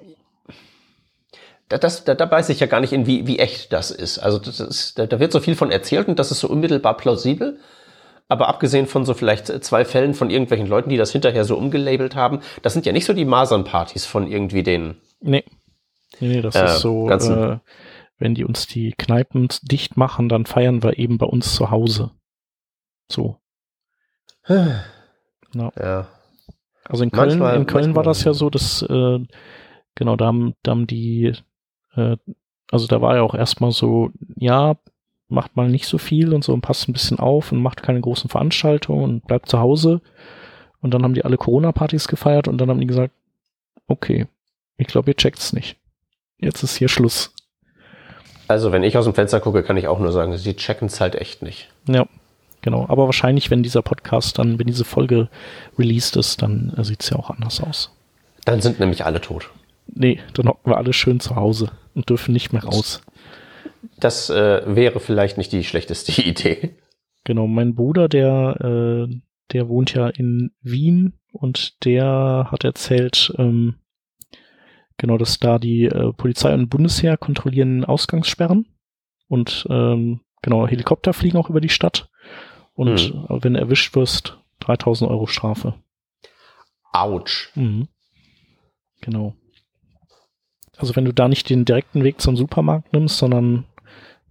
das, 1.78 2.04
da, 2.04 2.16
da 2.16 2.30
weiß 2.30 2.50
ich 2.50 2.60
ja 2.60 2.68
gar 2.68 2.80
nicht, 2.82 2.94
in 2.94 3.06
wie, 3.06 3.28
wie 3.28 3.40
echt 3.40 3.72
das 3.74 3.92
ist. 3.92 4.18
Also 4.20 4.40
das 4.40 4.60
ist, 4.60 4.98
da, 4.98 5.06
da 5.06 5.20
wird 5.20 5.32
so 5.32 5.40
viel 5.40 5.56
von 5.56 5.72
erzählt 5.72 6.08
und 6.08 6.18
das 6.20 6.32
ist 6.32 6.40
so 6.40 6.48
unmittelbar 6.50 6.98
plausibel. 6.98 7.60
Aber 8.28 8.48
abgesehen 8.48 8.86
von 8.86 9.06
so 9.06 9.14
vielleicht 9.16 9.48
zwei 9.64 9.86
Fällen 9.86 10.14
von 10.14 10.30
irgendwelchen 10.30 10.68
Leuten, 10.68 10.90
die 10.90 10.98
das 10.98 11.12
hinterher 11.12 11.46
so 11.46 11.58
umgelabelt 11.58 12.16
haben, 12.16 12.42
das 12.62 12.74
sind 12.74 12.86
ja 12.86 12.92
nicht 12.92 13.06
so 13.06 13.14
die 13.14 13.26
Masernpartys 13.26 14.06
von 14.06 14.28
irgendwie 14.28 14.62
den. 14.64 14.98
Nee. 15.20 15.44
Nee, 16.20 16.28
nee 16.28 16.42
das 16.42 16.56
Äh, 16.56 16.66
ist 16.66 16.80
so, 16.80 17.10
äh, 17.10 17.58
wenn 18.20 18.36
die 18.36 18.46
uns 18.46 18.68
die 18.68 18.94
Kneipen 18.98 19.48
dicht 19.64 19.98
machen, 19.98 20.30
dann 20.30 20.46
feiern 20.46 20.84
wir 20.84 21.00
eben 21.00 21.18
bei 21.18 21.26
uns 21.26 21.56
zu 21.56 21.72
Hause. 21.72 22.12
So. 23.12 23.38
Ja. 25.56 25.72
Ja. 25.80 26.08
Also 26.86 27.04
in 27.04 27.10
Köln, 27.12 27.30
Manchmal- 27.30 27.56
in 27.56 27.66
Köln 27.66 27.96
war 27.96 28.04
das 28.04 28.24
ja 28.24 28.34
so, 28.34 28.52
dass 28.52 28.84
äh, 28.84 29.20
genau, 29.96 30.16
da 30.16 30.26
haben, 30.28 30.54
da 30.62 30.72
haben 30.72 30.86
die, 30.86 31.34
äh, 32.00 32.18
also 32.72 32.88
da 32.88 33.02
war 33.02 33.16
ja 33.16 33.22
auch 33.22 33.36
erstmal 33.36 33.72
so, 33.72 34.12
ja, 34.36 34.76
macht 35.28 35.56
mal 35.56 35.70
nicht 35.70 35.86
so 35.86 35.98
viel 35.98 36.34
und 36.34 36.44
so 36.44 36.54
und 36.54 36.62
passt 36.62 36.88
ein 36.88 36.94
bisschen 36.94 37.20
auf 37.20 37.52
und 37.52 37.62
macht 37.62 37.84
keine 37.84 38.02
großen 38.02 38.30
Veranstaltungen 38.30 39.04
und 39.04 39.28
bleibt 39.28 39.50
zu 39.50 39.60
Hause. 39.60 40.02
Und 40.82 40.94
dann 40.94 41.04
haben 41.04 41.14
die 41.14 41.26
alle 41.26 41.38
Corona-Partys 41.38 42.08
gefeiert 42.08 42.48
und 42.48 42.58
dann 42.58 42.70
haben 42.70 42.80
die 42.80 42.88
gesagt, 42.88 43.14
okay, 43.88 44.28
ich 44.78 44.88
glaube, 44.88 45.12
ihr 45.12 45.16
checkt's 45.16 45.54
nicht. 45.54 45.78
Jetzt 46.40 46.64
ist 46.64 46.78
hier 46.78 46.88
Schluss. 46.88 47.34
Also 48.48 48.72
wenn 48.72 48.84
ich 48.84 48.98
aus 48.98 49.06
dem 49.06 49.14
Fenster 49.14 49.40
gucke, 49.40 49.62
kann 49.62 49.78
ich 49.78 49.88
auch 49.88 50.00
nur 50.00 50.12
sagen, 50.12 50.36
sie 50.38 50.56
checken 50.56 50.88
es 50.88 51.00
halt 51.02 51.16
echt 51.16 51.44
nicht. 51.44 51.70
Ja, 51.88 52.08
genau. 52.62 52.86
Aber 52.88 53.06
wahrscheinlich, 53.06 53.52
wenn 53.52 53.62
dieser 53.62 53.82
Podcast 53.82 54.40
dann, 54.40 54.58
wenn 54.58 54.68
diese 54.68 54.86
Folge 54.86 55.30
released 55.78 56.16
ist, 56.16 56.42
dann 56.42 56.74
äh, 56.78 56.84
sieht's 56.84 57.10
ja 57.10 57.18
auch 57.18 57.30
anders 57.30 57.62
aus. 57.62 57.92
Dann 58.46 58.62
sind 58.62 58.80
nämlich 58.80 59.06
alle 59.06 59.22
tot. 59.22 59.52
Nee, 60.00 60.22
dann 60.34 60.48
hocken 60.48 60.72
wir 60.72 60.78
alle 60.78 60.94
schön 60.94 61.20
zu 61.20 61.36
Hause 61.36 61.74
und 61.94 62.10
dürfen 62.10 62.32
nicht 62.32 62.54
mehr 62.54 62.64
raus. 62.64 63.02
Das 63.98 64.30
äh, 64.30 64.62
wäre 64.66 65.02
vielleicht 65.02 65.38
nicht 65.38 65.52
die 65.52 65.66
schlechteste 65.66 66.22
Idee. 66.22 66.78
Genau, 67.26 67.48
mein 67.48 67.76
Bruder, 67.76 68.08
der, 68.08 69.08
äh, 69.10 69.14
der 69.52 69.68
wohnt 69.68 69.94
ja 69.94 70.08
in 70.08 70.52
Wien 70.62 71.20
und 71.34 71.84
der 71.84 72.48
hat 72.50 72.64
erzählt, 72.64 73.34
ähm, 73.38 73.76
genau, 74.96 75.18
dass 75.18 75.38
da 75.38 75.60
die 75.60 75.84
äh, 75.84 76.14
Polizei 76.14 76.54
und 76.54 76.70
Bundesheer 76.70 77.18
kontrollieren 77.18 77.84
Ausgangssperren 77.84 78.68
und 79.28 79.68
ähm, 79.70 80.22
genau, 80.42 80.66
Helikopter 80.66 81.12
fliegen 81.12 81.38
auch 81.38 81.50
über 81.50 81.60
die 81.60 81.68
Stadt 81.68 82.10
und 82.74 83.00
Hm. 83.02 83.26
wenn 83.44 83.56
du 83.56 83.60
erwischt 83.60 83.94
wirst, 83.98 84.38
3000 84.62 85.12
Euro 85.12 85.28
Strafe. 85.28 85.74
Autsch. 86.94 87.52
Mhm. 87.56 87.90
Genau. 89.02 89.36
Also 90.80 90.96
wenn 90.96 91.06
du 91.06 91.14
da 91.14 91.28
nicht 91.28 91.50
den 91.50 91.66
direkten 91.66 92.04
Weg 92.04 92.22
zum 92.22 92.38
Supermarkt 92.38 92.94
nimmst, 92.94 93.18
sondern 93.18 93.66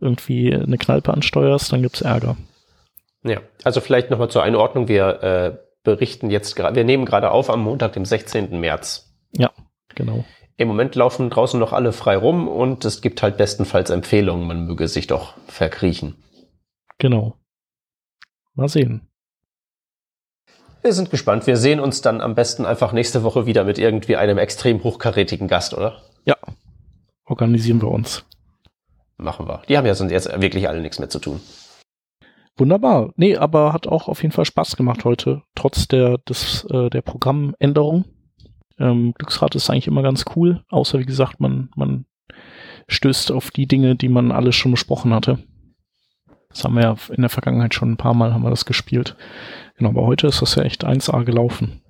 irgendwie 0.00 0.54
eine 0.54 0.78
Kneipe 0.78 1.12
ansteuerst, 1.12 1.72
dann 1.72 1.82
gibt's 1.82 2.00
Ärger. 2.00 2.36
Ja, 3.22 3.40
also 3.64 3.80
vielleicht 3.80 4.10
nochmal 4.10 4.30
zur 4.30 4.42
Einordnung. 4.42 4.88
Wir 4.88 5.22
äh, 5.22 5.56
berichten 5.82 6.30
jetzt 6.30 6.56
gerade, 6.56 6.74
wir 6.74 6.84
nehmen 6.84 7.04
gerade 7.04 7.30
auf 7.30 7.50
am 7.50 7.62
Montag, 7.62 7.92
dem 7.92 8.04
16. 8.04 8.58
März. 8.58 9.14
Ja, 9.32 9.50
genau. 9.94 10.24
Im 10.56 10.68
Moment 10.68 10.94
laufen 10.94 11.30
draußen 11.30 11.60
noch 11.60 11.72
alle 11.72 11.92
frei 11.92 12.16
rum 12.16 12.48
und 12.48 12.84
es 12.84 13.00
gibt 13.02 13.22
halt 13.22 13.36
bestenfalls 13.36 13.90
Empfehlungen, 13.90 14.46
man 14.46 14.66
möge 14.66 14.88
sich 14.88 15.06
doch 15.06 15.34
verkriechen. 15.46 16.16
Genau. 16.98 17.36
Mal 18.54 18.68
sehen. 18.68 19.08
Wir 20.82 20.92
sind 20.92 21.10
gespannt. 21.10 21.46
Wir 21.46 21.56
sehen 21.56 21.80
uns 21.80 22.00
dann 22.00 22.20
am 22.20 22.34
besten 22.34 22.64
einfach 22.64 22.92
nächste 22.92 23.22
Woche 23.22 23.46
wieder 23.46 23.64
mit 23.64 23.78
irgendwie 23.78 24.16
einem 24.16 24.38
extrem 24.38 24.82
hochkarätigen 24.82 25.46
Gast, 25.46 25.74
oder? 25.74 26.02
Ja. 26.28 26.36
Organisieren 27.24 27.80
wir 27.80 27.88
uns. 27.88 28.24
Machen 29.16 29.48
wir. 29.48 29.62
Die 29.68 29.76
haben 29.76 29.86
ja 29.86 29.94
sonst 29.94 30.12
jetzt 30.12 30.28
wirklich 30.40 30.68
alle 30.68 30.80
nichts 30.80 30.98
mehr 30.98 31.08
zu 31.08 31.18
tun. 31.18 31.40
Wunderbar. 32.56 33.12
Nee, 33.16 33.36
aber 33.36 33.72
hat 33.72 33.86
auch 33.86 34.08
auf 34.08 34.22
jeden 34.22 34.32
Fall 34.32 34.44
Spaß 34.44 34.76
gemacht 34.76 35.04
heute, 35.04 35.42
trotz 35.54 35.88
der, 35.88 36.18
des, 36.18 36.64
äh, 36.64 36.90
der 36.90 37.02
Programmänderung. 37.02 38.04
Ähm, 38.78 39.14
Glücksrad 39.14 39.54
ist 39.54 39.70
eigentlich 39.70 39.86
immer 39.86 40.02
ganz 40.02 40.24
cool, 40.36 40.64
außer 40.68 40.98
wie 40.98 41.06
gesagt, 41.06 41.40
man, 41.40 41.70
man 41.74 42.04
stößt 42.88 43.32
auf 43.32 43.50
die 43.50 43.66
Dinge, 43.66 43.96
die 43.96 44.08
man 44.08 44.30
alles 44.30 44.54
schon 44.54 44.72
besprochen 44.72 45.14
hatte. 45.14 45.38
Das 46.50 46.64
haben 46.64 46.74
wir 46.74 46.82
ja 46.82 46.96
in 47.10 47.22
der 47.22 47.30
Vergangenheit 47.30 47.74
schon 47.74 47.92
ein 47.92 47.96
paar 47.96 48.14
Mal 48.14 48.34
haben 48.34 48.42
wir 48.42 48.50
das 48.50 48.66
gespielt. 48.66 49.16
Genau, 49.76 49.90
aber 49.90 50.06
heute 50.06 50.26
ist 50.26 50.42
das 50.42 50.54
ja 50.56 50.62
echt 50.62 50.84
1A 50.84 51.24
gelaufen. 51.24 51.80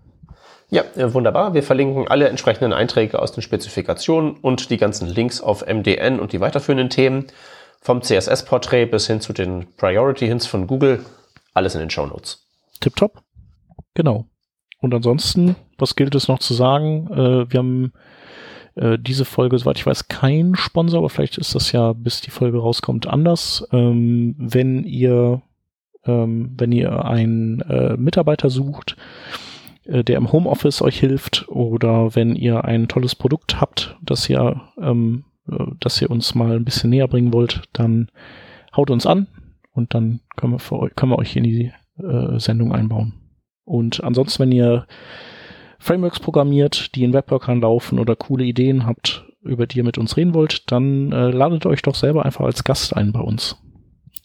Ja, 0.70 0.82
äh, 0.96 1.12
wunderbar. 1.14 1.54
Wir 1.54 1.62
verlinken 1.62 2.08
alle 2.08 2.28
entsprechenden 2.28 2.72
Einträge 2.72 3.20
aus 3.20 3.32
den 3.32 3.42
Spezifikationen 3.42 4.32
und 4.32 4.70
die 4.70 4.76
ganzen 4.76 5.08
Links 5.08 5.40
auf 5.40 5.64
MDN 5.66 6.20
und 6.20 6.32
die 6.32 6.40
weiterführenden 6.40 6.90
Themen. 6.90 7.26
Vom 7.80 8.02
CSS-Porträt 8.02 8.86
bis 8.86 9.06
hin 9.06 9.20
zu 9.20 9.32
den 9.32 9.66
Priority-Hints 9.76 10.46
von 10.46 10.66
Google. 10.66 11.04
Alles 11.54 11.74
in 11.74 11.80
den 11.80 11.90
Shownotes. 11.90 12.46
Tipptopp. 12.80 13.22
Genau. 13.94 14.26
Und 14.80 14.94
ansonsten, 14.94 15.56
was 15.78 15.96
gilt 15.96 16.14
es 16.14 16.28
noch 16.28 16.38
zu 16.38 16.54
sagen? 16.54 17.08
Äh, 17.12 17.50
wir 17.50 17.58
haben 17.58 17.92
äh, 18.74 18.98
diese 18.98 19.24
Folge, 19.24 19.58
soweit 19.58 19.78
ich 19.78 19.86
weiß, 19.86 20.08
kein 20.08 20.54
Sponsor, 20.54 20.98
aber 20.98 21.08
vielleicht 21.08 21.38
ist 21.38 21.54
das 21.54 21.72
ja, 21.72 21.94
bis 21.94 22.20
die 22.20 22.30
Folge 22.30 22.58
rauskommt, 22.58 23.06
anders. 23.06 23.66
Ähm, 23.72 24.34
wenn 24.38 24.84
ihr, 24.84 25.40
ähm, 26.04 26.54
wenn 26.58 26.72
ihr 26.72 27.04
einen 27.04 27.64
Mitarbeiter 27.96 28.50
sucht, 28.50 28.96
der 29.88 30.16
im 30.16 30.30
Homeoffice 30.30 30.82
euch 30.82 31.00
hilft, 31.00 31.48
oder 31.48 32.14
wenn 32.14 32.36
ihr 32.36 32.64
ein 32.64 32.88
tolles 32.88 33.14
Produkt 33.14 33.60
habt, 33.60 33.96
das 34.02 34.28
ihr, 34.28 34.60
ähm, 34.80 35.24
äh, 35.50 35.64
das 35.80 36.00
ihr 36.00 36.10
uns 36.10 36.34
mal 36.34 36.56
ein 36.56 36.64
bisschen 36.64 36.90
näher 36.90 37.08
bringen 37.08 37.32
wollt, 37.32 37.62
dann 37.72 38.10
haut 38.76 38.90
uns 38.90 39.06
an 39.06 39.26
und 39.72 39.94
dann 39.94 40.20
können 40.36 40.52
wir, 40.52 40.58
für 40.58 40.78
euch, 40.78 40.94
können 40.94 41.12
wir 41.12 41.18
euch 41.18 41.34
in 41.36 41.44
die 41.44 41.72
äh, 41.98 42.38
Sendung 42.38 42.72
einbauen. 42.72 43.14
Und 43.64 44.02
ansonsten, 44.04 44.42
wenn 44.42 44.52
ihr 44.52 44.86
Frameworks 45.78 46.20
programmiert, 46.20 46.94
die 46.94 47.04
in 47.04 47.12
Webworkern 47.12 47.60
laufen 47.60 47.98
oder 47.98 48.16
coole 48.16 48.44
Ideen 48.44 48.86
habt, 48.86 49.24
über 49.42 49.66
die 49.66 49.78
ihr 49.78 49.84
mit 49.84 49.98
uns 49.98 50.16
reden 50.16 50.34
wollt, 50.34 50.70
dann 50.70 51.12
äh, 51.12 51.30
ladet 51.30 51.64
euch 51.66 51.82
doch 51.82 51.94
selber 51.94 52.24
einfach 52.24 52.44
als 52.44 52.64
Gast 52.64 52.96
ein 52.96 53.12
bei 53.12 53.20
uns. 53.20 53.56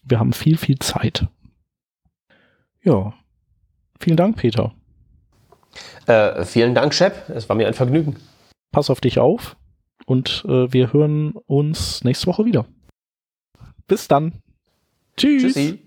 Wir 0.04 0.20
haben 0.20 0.34
viel, 0.34 0.58
viel 0.58 0.80
Zeit. 0.80 1.28
Ja. 2.84 3.14
Vielen 4.00 4.18
Dank, 4.18 4.38
Peter. 4.38 4.74
Äh, 6.08 6.46
vielen 6.46 6.76
Dank, 6.76 6.94
Shep. 6.94 7.30
Es 7.30 7.50
war 7.50 7.56
mir 7.56 7.68
ein 7.68 7.74
Vergnügen. 7.74 8.18
Pass 8.72 8.90
auf 8.90 9.02
dich 9.02 9.20
auf 9.20 9.56
und 10.06 10.44
äh, 10.48 10.72
wir 10.72 10.94
hören 10.94 11.34
uns 11.46 12.04
nächste 12.04 12.28
Woche 12.28 12.46
wieder. 12.46 12.66
Bis 13.88 14.08
dann. 14.08 14.42
Tschüss. 15.18 15.44
Tschüssi. 15.44 15.83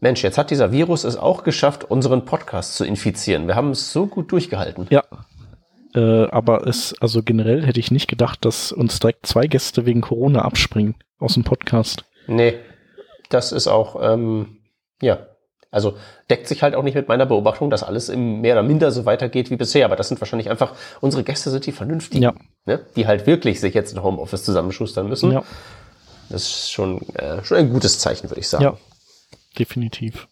Mensch, 0.00 0.22
jetzt 0.22 0.38
hat 0.38 0.50
dieser 0.50 0.70
Virus 0.70 1.04
es 1.04 1.16
auch 1.16 1.42
geschafft, 1.42 1.84
unseren 1.84 2.24
Podcast 2.24 2.76
zu 2.76 2.84
infizieren. 2.84 3.46
Wir 3.48 3.56
haben 3.56 3.70
es 3.70 3.92
so 3.92 4.06
gut 4.06 4.30
durchgehalten. 4.30 4.86
Ja. 4.90 5.02
Äh, 5.94 6.26
aber 6.30 6.66
es, 6.66 6.94
also 7.00 7.22
generell 7.22 7.64
hätte 7.64 7.80
ich 7.80 7.90
nicht 7.90 8.08
gedacht, 8.08 8.44
dass 8.44 8.70
uns 8.72 9.00
direkt 9.00 9.26
zwei 9.26 9.46
Gäste 9.46 9.86
wegen 9.86 10.00
Corona 10.02 10.42
abspringen 10.42 10.94
aus 11.18 11.34
dem 11.34 11.44
Podcast. 11.44 12.04
Nee, 12.26 12.54
das 13.30 13.52
ist 13.52 13.66
auch, 13.66 13.96
ähm, 14.00 14.58
ja, 15.02 15.18
also 15.70 15.96
deckt 16.30 16.46
sich 16.46 16.62
halt 16.62 16.74
auch 16.74 16.82
nicht 16.82 16.94
mit 16.94 17.08
meiner 17.08 17.26
Beobachtung, 17.26 17.68
dass 17.70 17.82
alles 17.82 18.08
im 18.08 18.40
mehr 18.40 18.54
oder 18.54 18.62
minder 18.62 18.90
so 18.92 19.04
weitergeht 19.04 19.50
wie 19.50 19.56
bisher. 19.56 19.84
Aber 19.86 19.96
das 19.96 20.08
sind 20.08 20.20
wahrscheinlich 20.20 20.48
einfach, 20.50 20.74
unsere 21.00 21.24
Gäste 21.24 21.50
sind 21.50 21.66
die 21.66 21.72
vernünftigen, 21.72 22.22
Ja. 22.22 22.34
ne? 22.66 22.80
die 22.96 23.06
halt 23.06 23.26
wirklich 23.26 23.60
sich 23.60 23.74
jetzt 23.74 23.96
ein 23.96 24.02
Homeoffice 24.02 24.44
zusammenschustern 24.44 25.08
müssen. 25.08 25.32
Ja, 25.32 25.42
Das 26.28 26.42
ist 26.42 26.70
schon, 26.70 27.00
äh, 27.14 27.42
schon 27.44 27.56
ein 27.56 27.70
gutes 27.72 27.98
Zeichen, 27.98 28.30
würde 28.30 28.40
ich 28.40 28.48
sagen. 28.48 28.64
ja, 28.64 28.76
definitiv. 29.56 30.28